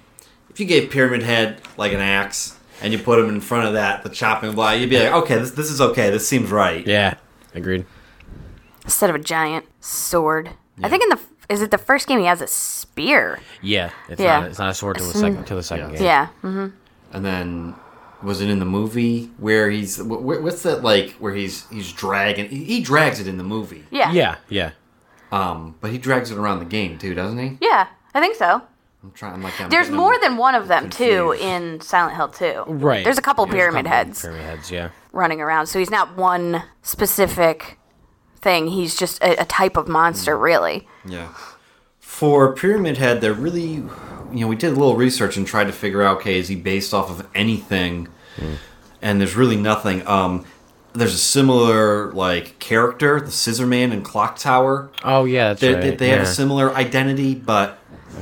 if 0.49 0.59
you 0.59 0.65
gave 0.65 0.89
Pyramid 0.89 1.23
Head 1.23 1.61
like 1.77 1.93
an 1.93 1.99
axe 1.99 2.57
and 2.81 2.93
you 2.93 2.99
put 2.99 3.19
him 3.19 3.29
in 3.29 3.41
front 3.41 3.67
of 3.67 3.73
that 3.73 4.03
the 4.03 4.09
chopping 4.09 4.53
block, 4.53 4.79
you'd 4.79 4.89
be 4.89 4.99
like, 4.99 5.13
okay, 5.13 5.37
this 5.37 5.51
this 5.51 5.71
is 5.71 5.81
okay. 5.81 6.09
This 6.09 6.27
seems 6.27 6.51
right. 6.51 6.85
Yeah. 6.85 7.15
Agreed. 7.53 7.85
Instead 8.83 9.09
of 9.09 9.15
a 9.15 9.19
giant 9.19 9.65
sword. 9.81 10.51
I 10.81 10.89
think 10.89 11.01
in 11.01 11.09
the 11.09 11.19
is 11.49 11.61
it 11.61 11.71
the 11.71 11.77
first 11.77 12.07
game 12.07 12.19
he 12.19 12.25
has 12.25 12.41
a 12.41 12.47
spear? 12.47 13.39
Yeah. 13.61 13.91
It's 14.09 14.19
Yeah. 14.21 14.39
not. 14.41 14.49
It's 14.49 14.59
not 14.59 14.69
a 14.69 14.73
sword 14.73 14.97
till 14.97 15.07
the 15.07 15.13
second. 15.17 15.45
Till 15.45 15.57
the 15.57 15.63
second 15.63 15.91
Yeah. 15.93 15.97
game. 15.97 16.05
Yeah. 16.05 16.27
hmm 16.41 16.67
And 17.13 17.25
then 17.25 17.75
was 18.21 18.41
it 18.41 18.49
in 18.49 18.59
the 18.59 18.65
movie 18.65 19.29
where 19.37 19.69
he's 19.69 19.97
wh- 19.97 20.19
wh- 20.21 20.43
what's 20.43 20.63
that 20.63 20.83
like 20.83 21.11
where 21.19 21.33
he's 21.33 21.65
he's 21.69 21.91
dragging 21.93 22.49
he, 22.49 22.63
he 22.63 22.81
drags 22.81 23.19
it 23.19 23.27
in 23.27 23.37
the 23.37 23.43
movie. 23.43 23.85
Yeah. 23.91 24.11
Yeah. 24.11 24.35
Yeah. 24.49 24.71
Um, 25.31 25.75
but 25.81 25.91
he 25.91 25.97
drags 25.97 26.31
it 26.31 26.37
around 26.37 26.59
the 26.59 26.65
game 26.65 26.97
too, 26.97 27.13
doesn't 27.13 27.37
he? 27.37 27.57
Yeah. 27.61 27.87
I 28.13 28.19
think 28.19 28.35
so. 28.35 28.61
I'm 29.03 29.11
trying. 29.11 29.33
I'm 29.35 29.43
like, 29.43 29.59
I'm 29.61 29.69
There's 29.69 29.91
more 29.91 30.15
him- 30.15 30.21
than 30.21 30.37
one 30.37 30.55
of 30.55 30.67
them 30.67 30.89
too 30.89 31.35
in 31.39 31.79
Silent 31.81 32.15
Hill 32.15 32.29
2. 32.29 32.63
Right. 32.67 33.03
There's 33.03 33.17
a 33.19 33.21
couple 33.21 33.45
There's 33.45 33.53
a 33.53 33.57
pyramid 33.57 33.85
couple 33.85 33.97
heads 33.97 34.21
Pyramid 34.21 34.41
heads. 34.43 34.71
Yeah. 34.71 34.89
running 35.13 35.39
around, 35.39 35.67
so 35.67 35.77
he's 35.79 35.91
not 35.91 36.17
one 36.17 36.63
specific 36.81 37.77
thing. 38.37 38.67
He's 38.67 38.95
just 38.95 39.21
a, 39.23 39.41
a 39.41 39.45
type 39.45 39.77
of 39.77 39.87
monster, 39.87 40.35
Mm. 40.35 40.41
really. 40.41 40.87
Yeah. 41.05 41.29
For 41.99 42.53
Pyramid 42.53 42.97
Head, 42.97 43.21
they're 43.21 43.33
really, 43.33 43.73
you 43.73 43.85
know, 44.31 44.47
we 44.47 44.55
did 44.55 44.67
a 44.71 44.75
little 44.75 44.95
research 44.95 45.37
and 45.37 45.45
tried 45.45 45.65
to 45.65 45.73
figure 45.73 46.01
out, 46.03 46.17
okay, 46.17 46.39
is 46.39 46.47
he 46.47 46.55
based 46.55 46.93
off 46.93 47.09
of 47.09 47.27
anything? 47.35 48.07
And 49.01 49.19
there's 49.21 49.35
really 49.35 49.55
nothing. 49.57 50.05
Um, 50.07 50.45
there's 50.93 51.13
a 51.13 51.17
similar 51.19 52.11
like 52.13 52.57
character, 52.59 53.19
the 53.21 53.29
Scissor 53.31 53.67
Man 53.67 53.91
and 53.91 54.03
Clock 54.03 54.37
Tower. 54.37 54.89
Oh 55.03 55.25
yeah. 55.25 55.49
That's 55.49 55.61
They, 55.61 55.73
right. 55.73 55.81
they, 55.83 55.95
they 55.95 56.09
have 56.09 56.21
a 56.21 56.25
similar 56.25 56.73
identity, 56.73 57.35
but 57.35 57.77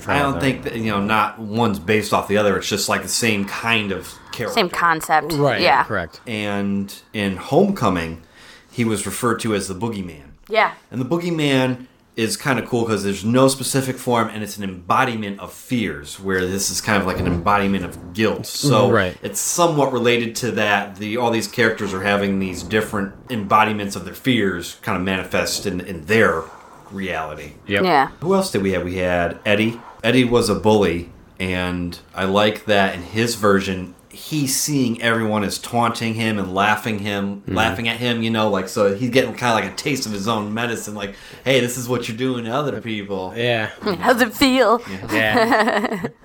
I 0.08 0.20
don't 0.20 0.34
that. 0.34 0.42
think 0.42 0.64
that 0.64 0.76
you 0.76 0.92
know, 0.92 1.00
not 1.02 1.40
one's 1.40 1.80
based 1.80 2.12
off 2.14 2.28
the 2.28 2.38
other. 2.38 2.58
It's 2.58 2.68
just 2.68 2.90
like 2.90 3.02
the 3.04 3.08
same 3.08 3.46
kind 3.46 3.92
of 3.94 4.14
character. 4.34 4.54
Same 4.56 4.70
concept. 4.70 5.32
Right. 5.34 5.62
Yeah. 5.62 5.84
Correct. 5.86 6.20
And 6.28 6.94
in 7.14 7.38
Homecoming, 7.38 8.24
he 8.76 8.84
was 8.86 9.06
referred 9.06 9.40
to 9.42 9.56
as 9.56 9.68
the 9.68 9.76
Boogeyman. 9.76 10.24
Yeah. 10.50 10.74
And 10.92 11.02
the 11.02 11.06
boogeyman 11.06 11.88
is 12.16 12.38
kind 12.38 12.60
of 12.60 12.66
cool 12.68 12.84
because 12.86 13.04
there's 13.04 13.26
no 13.26 13.48
specific 13.48 13.98
form 13.98 14.30
and 14.30 14.42
it's 14.44 14.58
an 14.58 14.64
embodiment 14.64 15.40
of 15.40 15.52
fears, 15.52 16.20
where 16.20 16.46
this 16.46 16.70
is 16.70 16.80
kind 16.82 17.02
of 17.02 17.06
like 17.08 17.20
an 17.20 17.28
embodiment 17.28 17.84
of 17.84 18.14
guilt. 18.14 18.44
Mm-hmm. 18.44 18.68
So 18.70 18.90
Right. 18.92 19.18
it's 19.22 19.40
somewhat 19.40 19.92
related 19.92 20.36
to 20.38 20.52
that. 20.52 20.96
The 20.98 21.18
all 21.18 21.32
these 21.32 21.48
characters 21.48 21.94
are 21.94 22.04
having 22.04 22.40
these 22.40 22.64
different 22.64 23.14
embodiments 23.30 23.96
of 23.96 24.06
their 24.06 24.14
fears 24.14 24.78
kind 24.82 24.98
of 24.98 25.04
manifest 25.04 25.66
in, 25.66 25.82
in 25.82 26.06
their 26.06 26.44
reality. 26.92 27.54
Yep. 27.68 27.84
Yeah. 27.84 28.08
Who 28.22 28.34
else 28.36 28.52
did 28.52 28.62
we 28.62 28.72
have? 28.74 28.84
We 28.84 28.96
had 28.98 29.40
Eddie. 29.46 29.80
Eddie 30.04 30.24
was 30.26 30.50
a 30.50 30.56
bully, 30.56 31.10
and 31.40 31.98
I 32.14 32.26
like 32.26 32.66
that 32.66 32.96
in 32.96 33.02
his 33.02 33.36
version. 33.36 33.96
He's 34.16 34.60
seeing 34.60 35.02
everyone 35.02 35.44
is 35.44 35.60
taunting 35.60 36.14
him 36.14 36.40
and 36.40 36.54
laughing 36.54 37.00
him, 37.00 37.42
mm-hmm. 37.42 37.54
laughing 37.54 37.88
at 37.88 37.98
him. 37.98 38.24
You 38.24 38.32
know, 38.32 38.50
like 38.50 38.70
so 38.70 38.96
he's 38.96 39.10
getting 39.10 39.34
kind 39.36 39.58
of 39.58 39.64
like 39.64 39.74
a 39.74 39.76
taste 39.76 40.06
of 40.06 40.12
his 40.12 40.28
own 40.28 40.54
medicine. 40.54 40.96
Like, 40.96 41.16
hey, 41.44 41.60
this 41.60 41.78
is 41.78 41.88
what 41.88 42.08
you're 42.08 42.18
doing 42.18 42.46
to 42.46 42.52
other 42.52 42.82
people. 42.82 43.34
Yeah. 43.36 43.68
How's 43.82 44.22
it 44.22 44.34
feel? 44.34 44.82
Yeah. 45.12 46.08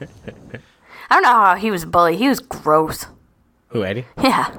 I 1.11 1.14
don't 1.14 1.22
know 1.22 1.29
how 1.29 1.57
he 1.57 1.70
was 1.70 1.83
a 1.83 1.87
bully. 1.88 2.16
He 2.16 2.29
was 2.29 2.38
gross. 2.38 3.07
Who 3.68 3.85
Eddie? 3.85 4.07
Yeah. 4.22 4.55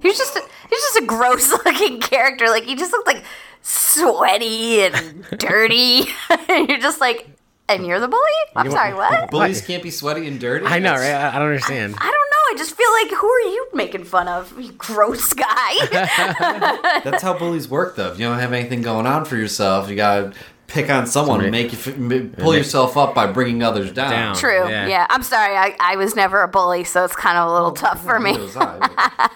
He 0.00 0.08
was 0.08 0.16
just 0.16 0.34
a, 0.36 0.40
he 0.40 0.70
was 0.70 0.80
just 0.80 0.96
a 0.98 1.06
gross 1.06 1.50
looking 1.50 2.00
character. 2.00 2.48
Like 2.48 2.64
he 2.64 2.74
just 2.74 2.92
looked 2.92 3.06
like 3.06 3.24
sweaty 3.62 4.80
and 4.82 5.24
dirty. 5.38 6.04
and 6.48 6.68
you're 6.68 6.78
just 6.78 7.00
like, 7.00 7.28
and 7.68 7.86
you're 7.86 8.00
the 8.00 8.08
bully? 8.08 8.22
I'm 8.56 8.66
You 8.66 8.72
sorry, 8.72 8.94
what? 8.94 9.30
Bullies 9.30 9.60
can't 9.60 9.82
be 9.82 9.90
sweaty 9.90 10.26
and 10.26 10.40
dirty. 10.40 10.66
I 10.66 10.78
know, 10.78 10.92
right? 10.94 11.12
I 11.12 11.28
I 11.28 11.32
don't 11.38 11.48
understand. 11.48 11.94
I 11.98 12.04
don't 12.04 12.12
know. 12.12 12.36
I 12.50 12.54
just 12.56 12.74
feel 12.74 12.90
like 12.92 13.10
who 13.20 13.26
are 13.28 13.40
you 13.40 13.68
making 13.74 14.04
fun 14.04 14.26
of? 14.28 14.58
You 14.58 14.72
gross 14.72 15.32
guy. 15.34 15.74
That's 17.04 17.22
how 17.22 17.36
bullies 17.38 17.68
work, 17.68 17.96
though. 17.96 18.10
If 18.12 18.18
you 18.18 18.26
don't 18.26 18.38
have 18.38 18.52
anything 18.52 18.82
going 18.82 19.06
on 19.06 19.24
for 19.26 19.36
yourself, 19.36 19.88
you 19.90 19.96
gotta 19.96 20.32
pick 20.66 20.90
on 20.90 21.06
someone 21.06 21.40
and 21.40 21.50
make 21.50 21.72
you 21.72 21.78
f- 21.78 21.88
m- 21.88 22.34
pull 22.38 22.54
yourself 22.54 22.96
up 22.96 23.14
by 23.14 23.26
bringing 23.26 23.62
others 23.62 23.92
down. 23.92 24.10
Down. 24.10 24.36
True. 24.36 24.68
Yeah. 24.68 24.86
Yeah. 24.86 25.06
I'm 25.10 25.22
sorry. 25.22 25.56
I, 25.56 25.76
I 25.80 25.96
was 25.96 26.14
never 26.16 26.42
a 26.42 26.48
bully, 26.48 26.84
so 26.84 27.04
it's 27.04 27.16
kind 27.16 27.36
of 27.38 27.48
a 27.48 27.52
little 27.52 27.72
tough 27.72 28.02
for 28.04 28.18
me. 28.18 28.32
Neither 28.32 28.44
was 28.44 28.56
I, 28.56 29.30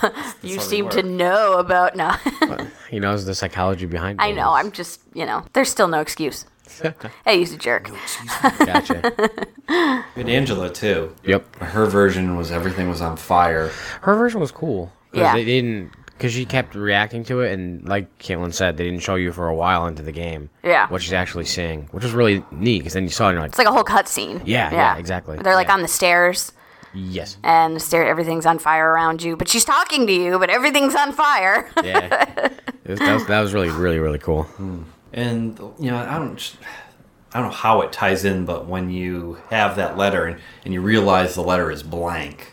but 0.00 0.14
You 0.42 0.58
seem 0.58 0.88
to 0.90 1.02
know 1.02 1.58
about 1.58 1.96
no. 1.96 2.10
He 2.90 2.98
knows 2.98 3.24
the 3.24 3.34
psychology 3.34 3.86
behind. 3.86 4.20
It. 4.20 4.24
I 4.24 4.32
know. 4.32 4.52
I'm 4.52 4.72
just 4.72 5.00
you 5.14 5.24
know. 5.26 5.44
There's 5.52 5.70
still 5.70 5.88
no 5.88 6.00
excuse. 6.00 6.44
Hey, 7.24 7.38
he's 7.38 7.52
a 7.52 7.58
jerk. 7.58 7.90
gotcha. 8.58 9.12
We 9.68 10.22
had 10.22 10.28
Angela 10.28 10.70
too. 10.70 11.14
Yep. 11.24 11.56
Her 11.56 11.86
version 11.86 12.36
was 12.36 12.50
everything 12.50 12.88
was 12.88 13.00
on 13.00 13.16
fire. 13.16 13.70
Her 14.02 14.14
version 14.14 14.40
was 14.40 14.50
cool. 14.50 14.86
'cause 15.12 15.20
Yeah. 15.20 15.34
They 15.34 15.44
didn't 15.44 15.90
because 16.06 16.32
she 16.32 16.44
kept 16.44 16.74
reacting 16.76 17.24
to 17.24 17.40
it, 17.40 17.52
and 17.52 17.86
like 17.88 18.16
Caitlin 18.18 18.54
said, 18.54 18.76
they 18.76 18.84
didn't 18.84 19.00
show 19.02 19.16
you 19.16 19.32
for 19.32 19.48
a 19.48 19.54
while 19.54 19.86
into 19.88 20.02
the 20.02 20.12
game. 20.12 20.50
Yeah. 20.62 20.88
What 20.88 21.02
she's 21.02 21.12
actually 21.12 21.46
seeing, 21.46 21.88
which 21.90 22.04
was 22.04 22.12
really 22.12 22.44
neat, 22.52 22.78
because 22.78 22.92
then 22.92 23.02
you 23.04 23.08
saw 23.10 23.26
it 23.26 23.30
and 23.30 23.34
you're 23.36 23.42
like, 23.42 23.50
It's 23.50 23.58
like 23.58 23.66
a 23.66 23.72
whole 23.72 23.84
cutscene. 23.84 24.40
Yeah, 24.44 24.70
yeah, 24.72 24.96
exactly. 24.96 25.38
They're 25.38 25.54
like 25.56 25.66
Yeah. 25.68 25.74
on 25.74 25.82
the 25.82 25.88
stairs, 25.88 26.52
yes. 26.94 27.38
and 27.42 27.74
the 27.76 27.80
stair 27.80 28.06
everything's 28.06 28.46
on 28.46 28.58
fire 28.60 28.90
around 28.92 29.22
you, 29.22 29.36
but 29.36 29.48
she's 29.48 29.64
talking 29.64 30.06
to 30.06 30.12
you, 30.12 30.38
but 30.38 30.48
everything's 30.48 30.94
on 30.94 31.12
fire. 31.12 31.68
Yeah. 31.82 32.48
It 32.84 32.90
was, 32.90 32.98
that, 32.98 33.14
was, 33.14 33.26
that 33.28 33.40
was 33.40 33.54
really, 33.54 33.68
really, 33.70 34.00
really 34.00 34.18
cool. 34.18 34.42
Hmm. 34.42 34.82
And 35.12 35.58
you 35.78 35.90
know, 35.90 35.98
I 35.98 36.18
don't, 36.18 36.56
I 37.34 37.38
don't 37.40 37.48
know 37.48 37.54
how 37.54 37.80
it 37.82 37.92
ties 37.92 38.24
in, 38.24 38.44
but 38.44 38.66
when 38.66 38.90
you 38.90 39.38
have 39.50 39.76
that 39.76 39.96
letter 39.96 40.24
and, 40.26 40.40
and 40.64 40.72
you 40.74 40.80
realize 40.80 41.34
the 41.34 41.42
letter 41.42 41.70
is 41.70 41.82
blank, 41.82 42.52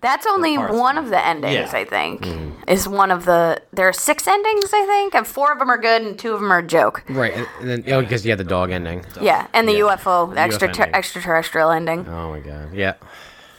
That's 0.00 0.26
only 0.26 0.56
one 0.58 0.96
of 0.96 1.08
the 1.10 1.24
endings, 1.26 1.54
Yeah. 1.54 1.70
I 1.72 1.84
think. 1.84 2.24
Hmm. 2.24 2.50
Is 2.68 2.86
one 2.86 3.10
of 3.10 3.24
the 3.24 3.60
there 3.72 3.88
are 3.88 3.92
six 3.92 4.28
endings, 4.28 4.70
I 4.72 4.84
think, 4.86 5.14
and 5.14 5.26
four 5.26 5.50
of 5.52 5.58
them 5.58 5.70
are 5.70 5.78
good, 5.78 6.02
and 6.02 6.16
two 6.18 6.32
of 6.34 6.40
them 6.40 6.52
are 6.52 6.58
a 6.58 6.66
joke. 6.66 7.02
Right, 7.08 7.34
and, 7.34 7.46
and 7.60 7.68
then 7.84 7.92
oh, 7.92 8.00
because 8.02 8.24
you 8.24 8.30
had 8.30 8.38
the 8.38 8.44
dog 8.44 8.70
ending. 8.70 9.04
Yeah, 9.20 9.48
and 9.52 9.66
the 9.68 9.72
Yeah. 9.72 9.96
UFO, 9.96 10.28
the 10.28 10.34
The 10.36 10.40
extra 10.40 10.68
UFO 10.68 10.80
ending. 10.80 10.94
extraterrestrial 10.94 11.70
ending. 11.70 12.06
Oh 12.08 12.30
my 12.30 12.40
god. 12.40 12.74
Yeah. 12.74 12.94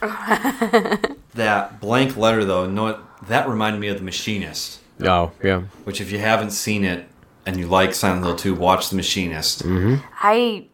that 1.34 1.80
blank 1.80 2.16
letter 2.16 2.44
though, 2.44 2.66
know 2.66 2.84
what, 2.84 3.28
that 3.28 3.48
reminded 3.48 3.80
me 3.80 3.88
of 3.88 3.98
the 3.98 4.02
Machinist. 4.04 4.80
Oh 5.02 5.32
yeah. 5.42 5.60
Which, 5.84 6.00
if 6.00 6.10
you 6.10 6.18
haven't 6.18 6.50
seen 6.52 6.84
it 6.84 7.06
and 7.46 7.58
you 7.58 7.66
like 7.66 7.94
Silent 7.94 8.24
Hill 8.24 8.36
2, 8.36 8.54
watch 8.54 8.90
the 8.90 8.96
Machinist. 8.96 9.62
I 9.66 10.66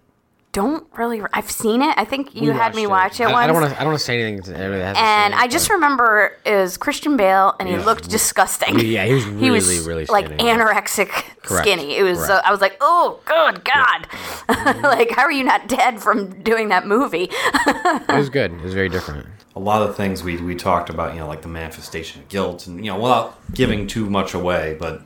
don't 0.53 0.87
really. 0.97 1.21
I've 1.35 1.51
seen 1.51 1.83
it. 1.83 1.93
I 1.99 2.07
think 2.07 2.35
you 2.35 2.51
had 2.53 2.75
me 2.75 2.87
watch 2.87 3.21
it 3.21 3.25
I, 3.25 3.33
once. 3.33 3.45
I 3.45 3.47
don't 3.47 3.61
want 3.61 3.71
to. 3.73 3.77
I 3.77 3.81
don't 3.81 3.89
want 3.89 3.99
to 3.99 4.05
say 4.05 4.23
anything. 4.23 4.43
To 4.55 4.59
anybody 4.59 4.79
that 4.81 4.97
and 4.97 5.35
seen 5.35 5.39
it, 5.39 5.43
I 5.43 5.49
just 5.49 5.69
remember 5.69 6.33
it 6.47 6.57
was 6.57 6.79
Christian 6.79 7.19
Bale, 7.19 7.55
and 7.61 7.69
he 7.69 7.75
Yeah. 7.75 7.85
looked 7.85 8.09
disgusting. 8.09 8.79
Yeah, 8.81 9.05
he 9.05 9.13
was 9.13 9.25
he 9.39 9.51
was 9.51 9.69
really, 9.69 9.87
really 9.87 10.07
like 10.07 10.27
skinny. 10.27 10.45
anorexic 10.45 11.09
Correct, 11.43 11.67
skinny. 11.67 11.97
It 11.99 12.05
was. 12.05 12.21
Uh. 12.21 12.41
I 12.43 12.51
was 12.51 12.63
like, 12.63 12.79
oh, 12.81 13.21
good 13.27 13.65
God! 13.67 14.07
like, 14.83 15.11
how 15.11 15.25
are 15.25 15.33
you 15.33 15.45
not 15.45 15.69
dead 15.69 16.01
from 16.01 16.43
doing 16.43 16.71
that 16.71 16.87
movie? 16.87 17.29
it 17.31 18.09
was 18.17 18.31
good. 18.31 18.53
It 18.53 18.63
was 18.63 18.73
very 18.73 18.89
different. 18.89 19.27
A 19.57 19.61
lot 19.61 19.83
of 19.83 19.95
things 19.95 20.23
we, 20.23 20.37
we 20.39 20.55
talked 20.55 20.89
about, 20.91 21.13
you 21.15 21.21
know, 21.21 21.27
like 21.27 21.43
the 21.43 21.49
manifestation 21.49 22.23
of 22.23 22.29
guilt, 22.29 22.67
and, 22.67 22.83
you 22.83 22.91
know, 22.91 22.99
without 22.99 23.39
giving 23.55 23.87
too 23.87 24.09
much 24.09 24.33
away, 24.35 24.77
but 24.79 25.03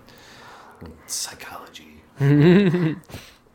psychology. 1.14 2.02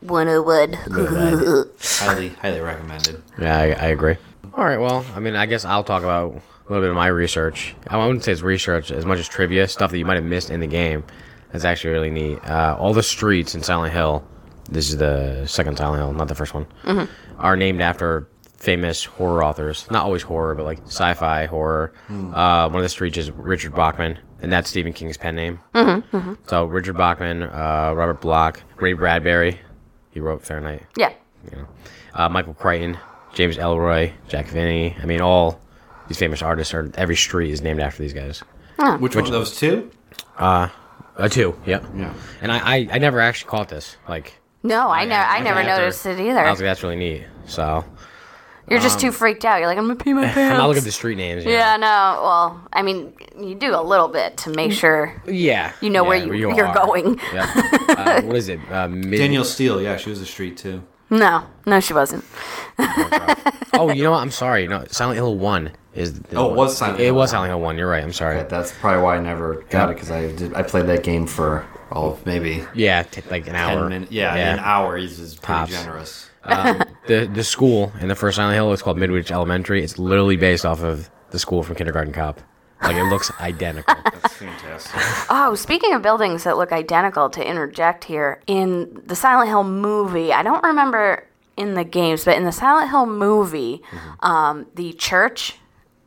One 0.00 0.28
oh 0.28 0.42
one. 0.42 0.72
highly, 0.74 2.28
highly 2.28 2.60
recommended. 2.60 3.22
Yeah, 3.40 3.56
I, 3.58 3.62
I 3.70 3.86
agree. 3.88 4.16
All 4.54 4.64
right. 4.64 4.78
Well, 4.78 5.04
I 5.14 5.20
mean, 5.20 5.34
I 5.34 5.46
guess 5.46 5.64
I'll 5.64 5.82
talk 5.84 6.02
about 6.02 6.32
a 6.32 6.68
little 6.72 6.82
bit 6.82 6.90
of 6.90 6.94
my 6.96 7.06
research. 7.08 7.74
I 7.88 7.96
wouldn't 7.96 8.22
say 8.22 8.32
it's 8.32 8.42
research 8.42 8.90
as 8.92 9.04
much 9.04 9.18
as 9.18 9.26
trivia 9.28 9.66
stuff 9.68 9.90
that 9.90 9.98
you 9.98 10.04
might 10.04 10.16
have 10.16 10.24
missed 10.24 10.50
in 10.50 10.60
the 10.60 10.66
game. 10.66 11.02
That's 11.50 11.64
actually 11.64 11.90
really 11.94 12.10
neat. 12.10 12.44
Uh, 12.48 12.76
all 12.78 12.92
the 12.92 13.02
streets 13.02 13.54
in 13.54 13.62
Silent 13.62 13.92
Hill. 13.92 14.24
This 14.70 14.90
is 14.90 14.98
the 14.98 15.46
second 15.46 15.78
Silent 15.78 16.02
Hill, 16.02 16.12
not 16.12 16.28
the 16.28 16.34
first 16.34 16.54
one. 16.54 16.66
Are 17.38 17.56
named 17.56 17.80
after 17.80 18.28
famous 18.58 19.04
horror 19.04 19.42
authors. 19.44 19.86
Not 19.90 20.04
always 20.04 20.22
horror, 20.22 20.54
but 20.54 20.64
like 20.64 20.82
sci-fi 20.86 21.46
horror. 21.46 21.92
Uh, 22.10 22.68
one 22.68 22.76
of 22.76 22.82
the 22.82 22.88
streets 22.88 23.16
is 23.16 23.30
Richard 23.30 23.74
Bachman, 23.74 24.18
and 24.42 24.52
that's 24.52 24.68
Stephen 24.70 24.92
King's 24.92 25.16
pen 25.16 25.34
name. 25.36 25.60
So 26.46 26.64
Richard 26.66 26.96
Bachman, 26.96 27.42
uh, 27.44 27.92
Robert 27.96 28.20
Bloch, 28.20 28.62
Ray 28.76 28.92
Bradbury. 28.92 29.58
He 30.10 30.20
wrote 30.20 30.42
Fahrenheit. 30.42 30.82
Yeah. 30.96 31.12
You 31.50 31.58
know, 31.58 31.66
uh, 32.14 32.28
Michael 32.28 32.54
Crichton, 32.54 32.96
James 33.34 33.56
Ellroy, 33.58 34.12
Jack 34.28 34.48
Finney. 34.48 34.96
I 35.00 35.04
mean, 35.06 35.20
all 35.20 35.60
these 36.08 36.18
famous 36.18 36.42
artists 36.42 36.72
are. 36.74 36.90
Every 36.94 37.16
street 37.16 37.50
is 37.50 37.60
named 37.62 37.80
after 37.80 38.02
these 38.02 38.12
guys. 38.14 38.42
Which 38.98 39.14
one 39.14 39.24
of 39.24 39.30
those 39.30 39.56
two? 39.56 39.90
Uh, 40.38 40.68
two. 41.30 41.58
Yep. 41.66 41.84
Yeah. 41.96 42.14
And 42.42 42.52
I, 42.52 42.58
I, 42.76 42.88
I 42.92 42.98
never 42.98 43.20
actually 43.20 43.50
caught 43.50 43.68
this. 43.68 43.96
Like, 44.08 44.34
No, 44.62 44.88
I, 44.90 45.04
never, 45.04 45.22
I 45.28 45.34
okay, 45.36 45.44
never 45.44 45.60
after- 45.60 45.80
noticed 45.82 46.06
it 46.06 46.18
I 46.18 46.28
either. 46.28 46.42
was 46.50 46.58
like, 46.60 46.66
that's 46.66 46.82
really 46.82 46.96
neat. 46.96 47.24
So 47.46 47.84
You're 48.68 48.80
just 48.80 48.98
too 48.98 49.12
freaked 49.12 49.44
out. 49.44 49.58
You're 49.58 49.68
like, 49.68 49.78
I'm 49.78 49.84
gonna 49.86 49.96
pee 49.96 50.12
my 50.12 50.24
pants. 50.24 50.36
I'm 50.52 50.56
not 50.58 50.66
looking 50.68 50.80
at 50.80 50.84
the 50.84 50.92
street 50.92 51.16
names. 51.16 51.44
you 51.44 51.52
Yeah, 51.52 51.76
know. 51.76 51.86
no. 51.86 52.22
Well, 52.22 52.68
I 52.72 52.82
mean, 52.82 53.12
you 53.38 53.54
do 53.54 53.74
a 53.74 53.80
little 53.82 54.08
bit 54.08 54.36
to 54.38 54.50
make 54.50 54.72
sure. 54.72 55.14
Yeah. 55.26 55.72
You 55.80 55.90
know 55.90 56.02
where 56.04 56.16
yeah, 56.18 56.24
you- 56.32 56.54
you're 56.56 56.66
are. 56.66 56.86
going. 56.86 57.20
Yep. 57.32 57.48
Uh, 57.96 58.20
what 58.22 58.36
is 58.36 58.48
it? 58.50 58.60
Uh, 58.70 58.86
mid- 58.88 59.18
Danielle 59.18 59.42
Steel, 59.44 59.80
yeah, 59.80 59.96
she 59.96 60.10
was 60.10 60.20
a 60.20 60.26
street 60.26 60.56
too. 60.58 60.82
No, 61.08 61.44
no, 61.64 61.80
she 61.80 61.94
wasn't. 61.94 62.24
Oh, 63.72 63.90
you 63.94 64.02
know 64.02 64.10
what? 64.10 64.18
I'm 64.20 64.30
sorry. 64.30 64.66
No, 64.66 64.84
Silent 64.88 65.16
Hill 65.16 65.36
One 65.36 65.70
is. 65.94 66.14
The 66.20 66.36
Oh, 66.36 66.50
it 66.50 66.56
was 66.56 66.76
Silent 66.76 67.00
It 67.00 67.04
Hill 67.04 67.14
was 67.14 67.28
1. 67.28 67.28
Silent 67.28 67.50
Hill 67.50 67.60
One. 67.60 67.78
You're 67.78 67.88
right. 67.88 68.02
I'm 68.02 68.12
sorry. 68.12 68.42
That's 68.44 68.72
probably 68.72 69.02
why 69.02 69.16
I 69.16 69.20
never 69.20 69.62
got 69.70 69.90
it 69.90 69.94
because 69.94 70.10
I 70.10 70.32
did. 70.32 70.54
I 70.54 70.62
played 70.62 70.86
that 70.86 71.02
game 71.02 71.26
for 71.26 71.66
all 71.90 72.12
of 72.12 72.26
maybe 72.26 72.64
Yeah, 72.74 73.02
t- 73.04 73.22
like 73.30 73.46
an 73.48 73.54
hour. 73.54 73.80
ten 73.80 73.88
minutes. 73.88 74.12
Yeah, 74.12 74.34
an 74.34 74.58
hour 74.58 74.96
is, 74.98 75.18
is 75.18 75.34
pretty 75.36 75.46
Tops. 75.60 75.70
generous. 75.72 76.30
Um, 76.46 76.82
the 77.06 77.26
the 77.32 77.44
school 77.44 77.92
in 78.00 78.08
the 78.08 78.14
first 78.14 78.36
Silent 78.36 78.54
Hill 78.54 78.72
is 78.72 78.82
called 78.82 78.98
Midwich 78.98 79.30
Elementary. 79.30 79.82
It's 79.82 79.98
literally 79.98 80.36
based 80.36 80.64
off 80.66 80.82
of 80.82 81.10
the 81.30 81.38
school 81.38 81.62
from 81.62 81.74
Kindergarten 81.76 82.12
Cop. 82.12 82.40
Like 82.82 82.96
it 82.96 83.04
looks 83.04 83.30
identical. 83.40 83.94
That's 84.04 84.34
fantastic. 84.34 85.00
Oh, 85.30 85.54
speaking 85.54 85.94
of 85.94 86.02
buildings 86.02 86.44
that 86.44 86.58
look 86.58 86.72
identical, 86.72 87.30
to 87.30 87.46
interject 87.46 88.04
here, 88.04 88.42
in 88.46 89.02
the 89.06 89.16
Silent 89.16 89.48
Hill 89.48 89.64
movie, 89.64 90.30
I 90.32 90.42
don't 90.42 90.62
remember 90.62 91.26
in 91.56 91.72
the 91.72 91.84
games, 91.84 92.26
but 92.26 92.36
in 92.36 92.44
the 92.44 92.52
Silent 92.52 92.90
Hill 92.90 93.06
movie, 93.06 93.82
Mm-hmm. 93.90 94.26
um, 94.26 94.66
the 94.74 94.92
church 94.92 95.56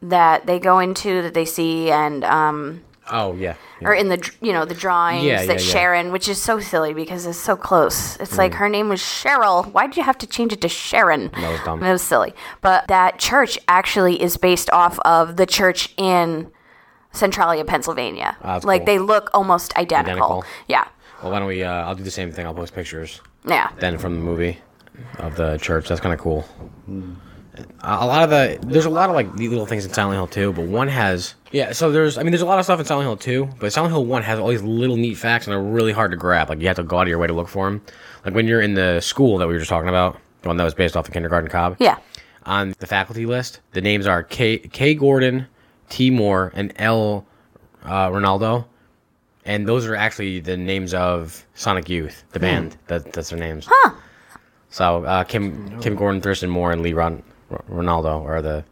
that 0.03 0.45
they 0.45 0.59
go 0.59 0.77
into 0.79 1.23
that 1.23 1.33
they 1.33 1.43
see 1.45 1.89
and 1.91 2.23
um, 2.23 2.81
oh 3.11 3.33
yeah. 3.35 3.55
or 3.81 3.93
in 3.93 4.09
the 4.09 4.31
you 4.41 4.51
know 4.53 4.65
the 4.65 4.73
drawings 4.75 5.23
Yeah, 5.23 5.37
that 5.45 5.47
yeah, 5.47 5.53
yeah. 5.53 5.57
Sharon, 5.73 6.11
which 6.11 6.27
is 6.27 6.41
so 6.41 6.59
silly 6.59 6.93
because 6.93 7.25
it's 7.25 7.37
so 7.37 7.55
close. 7.55 8.17
It's 8.19 8.37
like 8.37 8.53
her 8.55 8.69
name 8.69 8.89
was 8.89 8.99
Cheryl. 9.01 9.65
Why'd 9.71 9.97
you 9.97 10.03
have 10.03 10.17
to 10.19 10.27
change 10.27 10.53
it 10.53 10.61
to 10.61 10.69
Sharon? 10.69 11.29
That 11.33 11.51
was 11.51 11.59
dumb. 11.65 11.83
It 11.83 11.91
was 11.91 12.01
silly. 12.01 12.33
But 12.61 12.87
that 12.87 13.19
church 13.19 13.57
actually 13.67 14.21
is 14.21 14.37
based 14.37 14.69
off 14.71 14.99
of 14.99 15.37
the 15.37 15.45
church 15.45 15.93
in 15.97 16.51
Centralia, 17.11 17.65
Pennsylvania. 17.65 18.37
Ah, 18.41 18.53
that's 18.53 18.65
like 18.65 18.81
cool. 18.81 18.85
they 18.85 18.99
look 18.99 19.29
almost 19.33 19.75
identical. 19.75 20.11
Identical. 20.11 20.43
Yeah. 20.67 20.87
Well, 21.23 21.31
why 21.31 21.39
don't 21.39 21.47
we? 21.47 21.63
Uh, 21.63 21.71
I'll 21.71 21.95
do 21.95 22.03
the 22.03 22.11
same 22.11 22.31
thing. 22.31 22.45
I'll 22.45 22.53
post 22.53 22.73
pictures 22.73 23.21
Yeah. 23.45 23.71
then 23.79 23.97
from 23.97 24.15
the 24.15 24.21
movie 24.21 24.59
of 25.17 25.35
the 25.35 25.57
church. 25.57 25.87
That's 25.87 26.01
kind 26.01 26.13
of 26.13 26.19
cool. 26.19 26.45
A 26.87 26.91
a 27.81 28.05
lot 28.05 28.23
of 28.23 28.29
the 28.29 28.59
there's 28.67 28.85
a 28.85 28.89
lot 28.89 29.09
of 29.09 29.15
like 29.15 29.33
neat 29.35 29.49
little 29.49 29.65
things 29.65 29.85
in 29.85 29.93
Silent 29.93 30.15
Hill 30.15 30.27
2, 30.27 30.53
but 30.53 30.65
one 30.65 30.87
has 30.87 31.35
yeah. 31.51 31.71
So 31.71 31.91
there's 31.91 32.17
I 32.17 32.23
mean 32.23 32.31
there's 32.31 32.41
a 32.41 32.45
lot 32.45 32.59
of 32.59 32.65
stuff 32.65 32.79
in 32.79 32.85
Silent 32.85 33.07
Hill 33.07 33.17
2, 33.17 33.57
but 33.59 33.71
Silent 33.71 33.93
Hill 33.93 34.05
1 34.05 34.23
has 34.23 34.39
all 34.39 34.49
these 34.49 34.61
little 34.61 34.97
neat 34.97 35.15
facts 35.15 35.47
and 35.47 35.53
they're 35.53 35.61
really 35.61 35.91
hard 35.91 36.11
to 36.11 36.17
grab. 36.17 36.49
Like 36.49 36.59
you 36.59 36.67
have 36.67 36.77
to 36.77 36.83
go 36.83 36.97
out 36.97 37.03
of 37.03 37.07
your 37.07 37.19
way 37.19 37.27
to 37.27 37.33
look 37.33 37.47
for 37.47 37.65
them. 37.69 37.81
Like 38.25 38.33
when 38.33 38.47
you're 38.47 38.61
in 38.61 38.73
the 38.73 38.99
school 38.99 39.37
that 39.37 39.47
we 39.47 39.53
were 39.53 39.59
just 39.59 39.69
talking 39.69 39.89
about, 39.89 40.19
the 40.41 40.47
one 40.47 40.57
that 40.57 40.63
was 40.63 40.73
based 40.73 40.95
off 40.97 41.05
the 41.05 41.11
Kindergarten 41.11 41.49
Cop. 41.49 41.75
Yeah. 41.79 41.97
On 42.45 42.73
the 42.79 42.87
faculty 42.87 43.25
list, 43.25 43.59
the 43.73 43.81
names 43.81 44.07
are 44.07 44.23
K 44.23 44.57
K 44.57 44.93
Gordon, 44.95 45.47
T 45.89 46.09
Moore, 46.09 46.51
and 46.55 46.73
L 46.77 47.25
uh, 47.83 48.09
Ranaldo. 48.09 48.65
And 49.45 49.67
those 49.67 49.85
are 49.85 49.95
actually 49.95 50.39
the 50.39 50.57
names 50.57 50.93
of 50.93 51.45
Sonic 51.55 51.89
Youth, 51.89 52.23
the 52.31 52.39
band. 52.39 52.77
That, 52.87 53.13
that's 53.13 53.29
their 53.29 53.39
names. 53.39 53.67
Huh. 53.69 53.95
So 54.69 55.03
uh, 55.03 55.23
Kim 55.23 55.79
Kim 55.81 55.95
Gordon, 55.95 56.21
Thurston 56.21 56.49
Moore, 56.49 56.71
and 56.71 56.81
Lee 56.81 56.93
Ron, 56.93 57.23
Ranaldo 57.69 58.23
are 58.25 58.41
the 58.41 58.63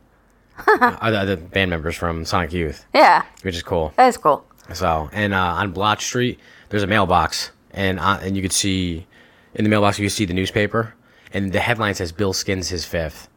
are 0.81 1.25
the, 1.25 1.37
band 1.37 1.69
members 1.69 1.95
from 1.95 2.25
Sonic 2.25 2.51
Youth, 2.51 2.85
Yeah. 2.93 3.23
which 3.43 3.55
is 3.55 3.63
cool. 3.63 3.93
That 3.95 4.07
is 4.07 4.17
cool. 4.17 4.43
So 4.73 5.09
and 5.13 5.33
uh, 5.33 5.37
on 5.39 5.71
Bloch 5.71 6.01
Street, 6.01 6.39
there's 6.69 6.83
a 6.83 6.87
mailbox, 6.87 7.51
and 7.71 7.99
uh, 7.99 8.19
and 8.21 8.35
you 8.35 8.41
could 8.41 8.51
see 8.53 9.05
in 9.53 9.63
the 9.63 9.69
mailbox 9.69 9.97
you 9.99 10.05
can 10.05 10.09
see 10.09 10.25
the 10.25 10.33
newspaper, 10.33 10.93
and 11.33 11.51
the 11.53 11.59
headline 11.59 11.93
says 11.93 12.11
Bill 12.11 12.33
skins 12.33 12.69
his 12.69 12.85
fifth, 12.85 13.29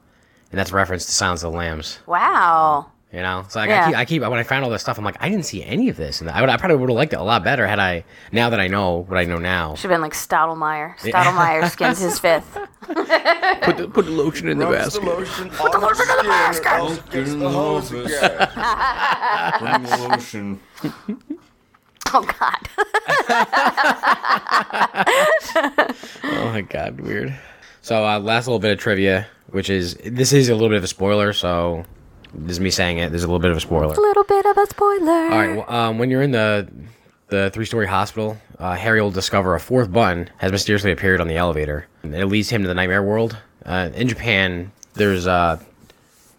and 0.50 0.58
that's 0.58 0.70
a 0.72 0.74
reference 0.74 1.06
to 1.06 1.12
Silence 1.12 1.42
of 1.42 1.52
the 1.52 1.58
Lambs. 1.58 1.98
Wow. 2.06 2.89
You 3.12 3.22
know, 3.22 3.44
so 3.48 3.58
like 3.58 3.70
Yeah. 3.70 3.86
I, 3.86 3.88
keep, 3.88 3.96
I 3.96 4.04
keep 4.04 4.22
when 4.22 4.38
I 4.38 4.44
found 4.44 4.64
all 4.64 4.70
this 4.70 4.82
stuff, 4.82 4.96
I'm 4.96 5.04
like, 5.04 5.16
I 5.18 5.28
didn't 5.28 5.44
see 5.44 5.64
any 5.64 5.88
of 5.88 5.96
this, 5.96 6.20
and 6.20 6.30
I, 6.30 6.40
would, 6.40 6.48
I 6.48 6.56
probably 6.56 6.76
would 6.76 6.90
have 6.90 6.96
liked 6.96 7.12
it 7.12 7.18
a 7.18 7.22
lot 7.24 7.42
better 7.42 7.66
had 7.66 7.80
I 7.80 8.04
now 8.30 8.50
that 8.50 8.60
I 8.60 8.68
know 8.68 8.98
what 9.08 9.18
I 9.18 9.24
know 9.24 9.38
now. 9.38 9.74
Should 9.74 9.90
have 9.90 9.96
been 9.96 10.00
like 10.00 10.12
Stottlemyre. 10.12 10.96
Stottlemyre 11.00 11.68
skins 11.70 11.98
his 11.98 12.20
fifth. 12.20 12.56
Put 12.90 13.76
the, 13.76 13.88
put 13.92 14.04
the 14.06 14.10
lotion 14.10 14.48
in 14.48 14.58
the 14.58 14.66
basket. 14.66 15.02
Put 15.02 15.72
the 15.72 15.78
lotion 15.78 16.08
in 16.10 16.16
the 16.16 16.22
basket. 16.24 17.10
Get 17.10 17.28
in 17.28 17.38
the 17.38 17.46
office. 17.46 17.90
Bring 19.60 19.82
the 19.82 20.08
lotion. 20.08 20.60
Oh 22.12 22.22
God. 22.22 22.68
Oh 26.24 26.50
my 26.52 26.60
god, 26.62 27.00
weird. 27.00 27.38
So 27.82 28.04
uh, 28.04 28.18
last 28.18 28.46
little 28.46 28.58
bit 28.58 28.72
of 28.72 28.78
trivia, 28.78 29.26
which 29.48 29.70
is 29.70 29.94
this 30.04 30.32
is 30.32 30.48
a 30.48 30.54
little 30.54 30.68
bit 30.68 30.78
of 30.78 30.84
a 30.84 30.88
spoiler, 30.88 31.32
so 31.32 31.84
this 32.34 32.52
is 32.52 32.60
me 32.60 32.70
saying 32.70 32.98
it. 32.98 33.10
There's 33.10 33.24
a 33.24 33.26
little 33.26 33.40
bit 33.40 33.50
of 33.50 33.56
a 33.56 33.60
spoiler. 33.60 33.94
A 33.94 34.00
little 34.00 34.24
bit 34.24 34.46
of 34.46 34.56
a 34.56 34.66
spoiler. 34.66 35.10
All 35.10 35.28
right. 35.28 35.56
Well, 35.56 35.70
um, 35.70 35.98
when 35.98 36.10
you're 36.10 36.22
in 36.22 36.30
the 36.32 36.68
the 37.28 37.50
three 37.52 37.64
story 37.64 37.86
hospital, 37.86 38.36
uh, 38.58 38.74
Harry 38.74 39.00
will 39.00 39.10
discover 39.10 39.54
a 39.54 39.60
fourth 39.60 39.92
button 39.92 40.30
has 40.38 40.50
mysteriously 40.50 40.90
appeared 40.92 41.20
on 41.20 41.28
the 41.28 41.36
elevator. 41.36 41.86
It 42.02 42.24
leads 42.26 42.50
him 42.50 42.62
to 42.62 42.68
the 42.68 42.74
nightmare 42.74 43.02
world. 43.02 43.36
Uh, 43.64 43.90
in 43.94 44.08
Japan, 44.08 44.72
there's 44.94 45.26
uh, 45.26 45.60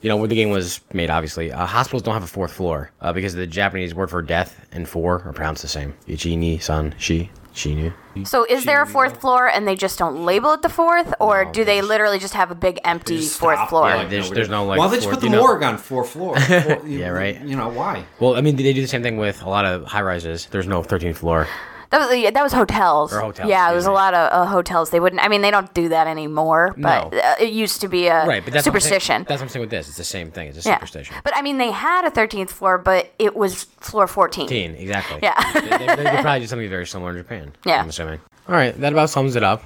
you 0.01 0.09
know, 0.09 0.17
where 0.17 0.27
the 0.27 0.35
game 0.35 0.49
was 0.49 0.81
made, 0.93 1.09
obviously, 1.09 1.51
uh, 1.51 1.65
hospitals 1.65 2.01
don't 2.01 2.15
have 2.15 2.23
a 2.23 2.27
fourth 2.27 2.51
floor 2.51 2.91
uh, 3.01 3.13
because 3.13 3.35
the 3.35 3.45
Japanese 3.45 3.93
word 3.93 4.09
for 4.09 4.21
death 4.21 4.65
and 4.71 4.89
four 4.89 5.21
are 5.23 5.33
pronounced 5.33 5.61
the 5.61 5.67
same. 5.67 5.93
Ichi, 6.07 6.35
ni, 6.35 6.57
san, 6.57 6.95
shi, 6.97 7.29
shinu. 7.53 7.93
So 8.25 8.45
is 8.45 8.65
there 8.65 8.81
a 8.81 8.87
fourth 8.87 9.21
floor 9.21 9.47
and 9.47 9.67
they 9.67 9.75
just 9.75 9.97
don't 9.97 10.25
label 10.25 10.51
it 10.53 10.61
the 10.61 10.69
fourth, 10.69 11.13
or 11.19 11.45
do 11.45 11.63
they 11.63 11.81
literally 11.81 12.19
just 12.19 12.33
have 12.33 12.51
a 12.51 12.55
big 12.55 12.79
empty 12.83 13.17
Just 13.19 13.39
fourth 13.39 13.57
stop. 13.57 13.69
floor? 13.69 13.89
Yeah, 13.89 14.03
There's- 14.05 14.25
no, 14.25 14.29
we 14.31 14.35
there's 14.35 14.49
no, 14.49 14.65
like, 14.65 14.79
Why 14.79 14.85
don't 14.85 14.91
they 14.91 14.97
just 14.97 15.05
fourth- 15.07 15.15
put 15.15 15.21
the 15.21 15.27
you 15.27 15.31
know- 15.31 15.39
morgue 15.47 15.63
on 15.63 15.77
four 15.77 16.03
floors? 16.03 16.43
Four- 16.47 16.81
Yeah, 16.87 17.09
right. 17.09 17.39
You 17.41 17.55
know 17.55 17.69
why? 17.69 18.03
Well, 18.19 18.35
I 18.35 18.41
mean, 18.41 18.55
they 18.57 18.73
do 18.73 18.81
the 18.81 18.87
same 18.87 19.03
thing 19.03 19.17
with 19.17 19.41
a 19.43 19.49
lot 19.49 19.65
of 19.65 19.85
high 19.85 20.01
rises. 20.01 20.47
There's 20.51 20.67
no 20.67 20.81
13th 20.83 21.17
floor. 21.17 21.47
That 21.91 22.07
was 22.07 22.17
yeah, 22.17 22.31
that 22.31 22.41
was 22.41 22.53
hotels. 22.53 23.13
Or 23.13 23.19
hotels, 23.19 23.49
Yeah, 23.49 23.65
it 23.65 23.75
excuse 23.75 23.75
was 23.79 23.85
a 23.87 23.91
lot 23.91 24.13
of 24.13 24.31
uh, 24.31 24.45
hotels. 24.45 24.91
They 24.91 24.99
wouldn't. 25.01 25.21
I 25.21 25.27
mean, 25.27 25.41
they 25.41 25.51
don't 25.51 25.73
do 25.73 25.89
that 25.89 26.07
anymore. 26.07 26.73
But 26.77 27.11
No. 27.11 27.19
uh, 27.19 27.35
it 27.37 27.51
used 27.51 27.81
to 27.81 27.89
be 27.89 28.07
a 28.07 28.25
Right, 28.25 28.43
but 28.43 28.53
that's 28.53 28.65
what 28.65 28.81
superstition. 28.81 29.25
That's 29.27 29.41
what 29.41 29.47
I'm 29.47 29.49
saying 29.49 29.61
with 29.61 29.69
this. 29.71 29.89
It's 29.89 29.97
the 29.97 30.05
same 30.05 30.31
thing. 30.31 30.47
It's 30.47 30.65
a 30.65 30.69
yeah. 30.69 30.75
superstition. 30.77 31.15
But 31.23 31.35
I 31.35 31.41
mean, 31.41 31.57
they 31.57 31.71
had 31.71 32.05
a 32.05 32.09
thirteenth 32.09 32.51
floor, 32.51 32.77
but 32.77 33.11
it 33.19 33.35
was 33.35 33.63
floor 33.81 34.07
fourteen. 34.07 34.47
15, 34.47 34.75
exactly. 34.75 35.19
Yeah. 35.21 35.35
they, 35.53 35.61
they, 35.61 35.95
they 35.95 36.09
could 36.11 36.19
probably 36.21 36.39
do 36.39 36.47
something 36.47 36.69
very 36.69 36.87
similar 36.87 37.11
in 37.11 37.17
Japan. 37.17 37.51
Yeah. 37.65 37.81
I'm 37.81 37.89
assuming. 37.89 38.21
All 38.47 38.55
right, 38.55 38.79
that 38.79 38.93
about 38.93 39.09
sums 39.09 39.35
it 39.35 39.43
up. 39.43 39.63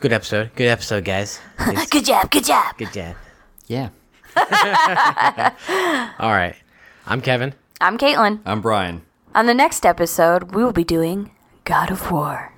Good 0.00 0.12
episode. 0.12 0.50
Good 0.54 0.68
episode, 0.68 1.04
guys. 1.04 1.40
good 1.90 2.04
job. 2.04 2.30
Good 2.30 2.44
job. 2.44 2.78
Good 2.78 2.92
job. 2.92 3.16
Yeah. 3.66 3.88
All 6.20 6.30
right. 6.30 6.54
I'm 7.04 7.20
Kevin. 7.20 7.52
I'm 7.80 7.98
Caitlin. 7.98 8.40
I'm 8.46 8.60
Brian. 8.60 9.02
On 9.34 9.46
the 9.46 9.54
next 9.54 9.84
episode, 9.84 10.54
we 10.54 10.62
will 10.62 10.72
be 10.72 10.84
doing 10.84 11.32
God 11.68 11.90
of 11.90 12.10
War. 12.10 12.50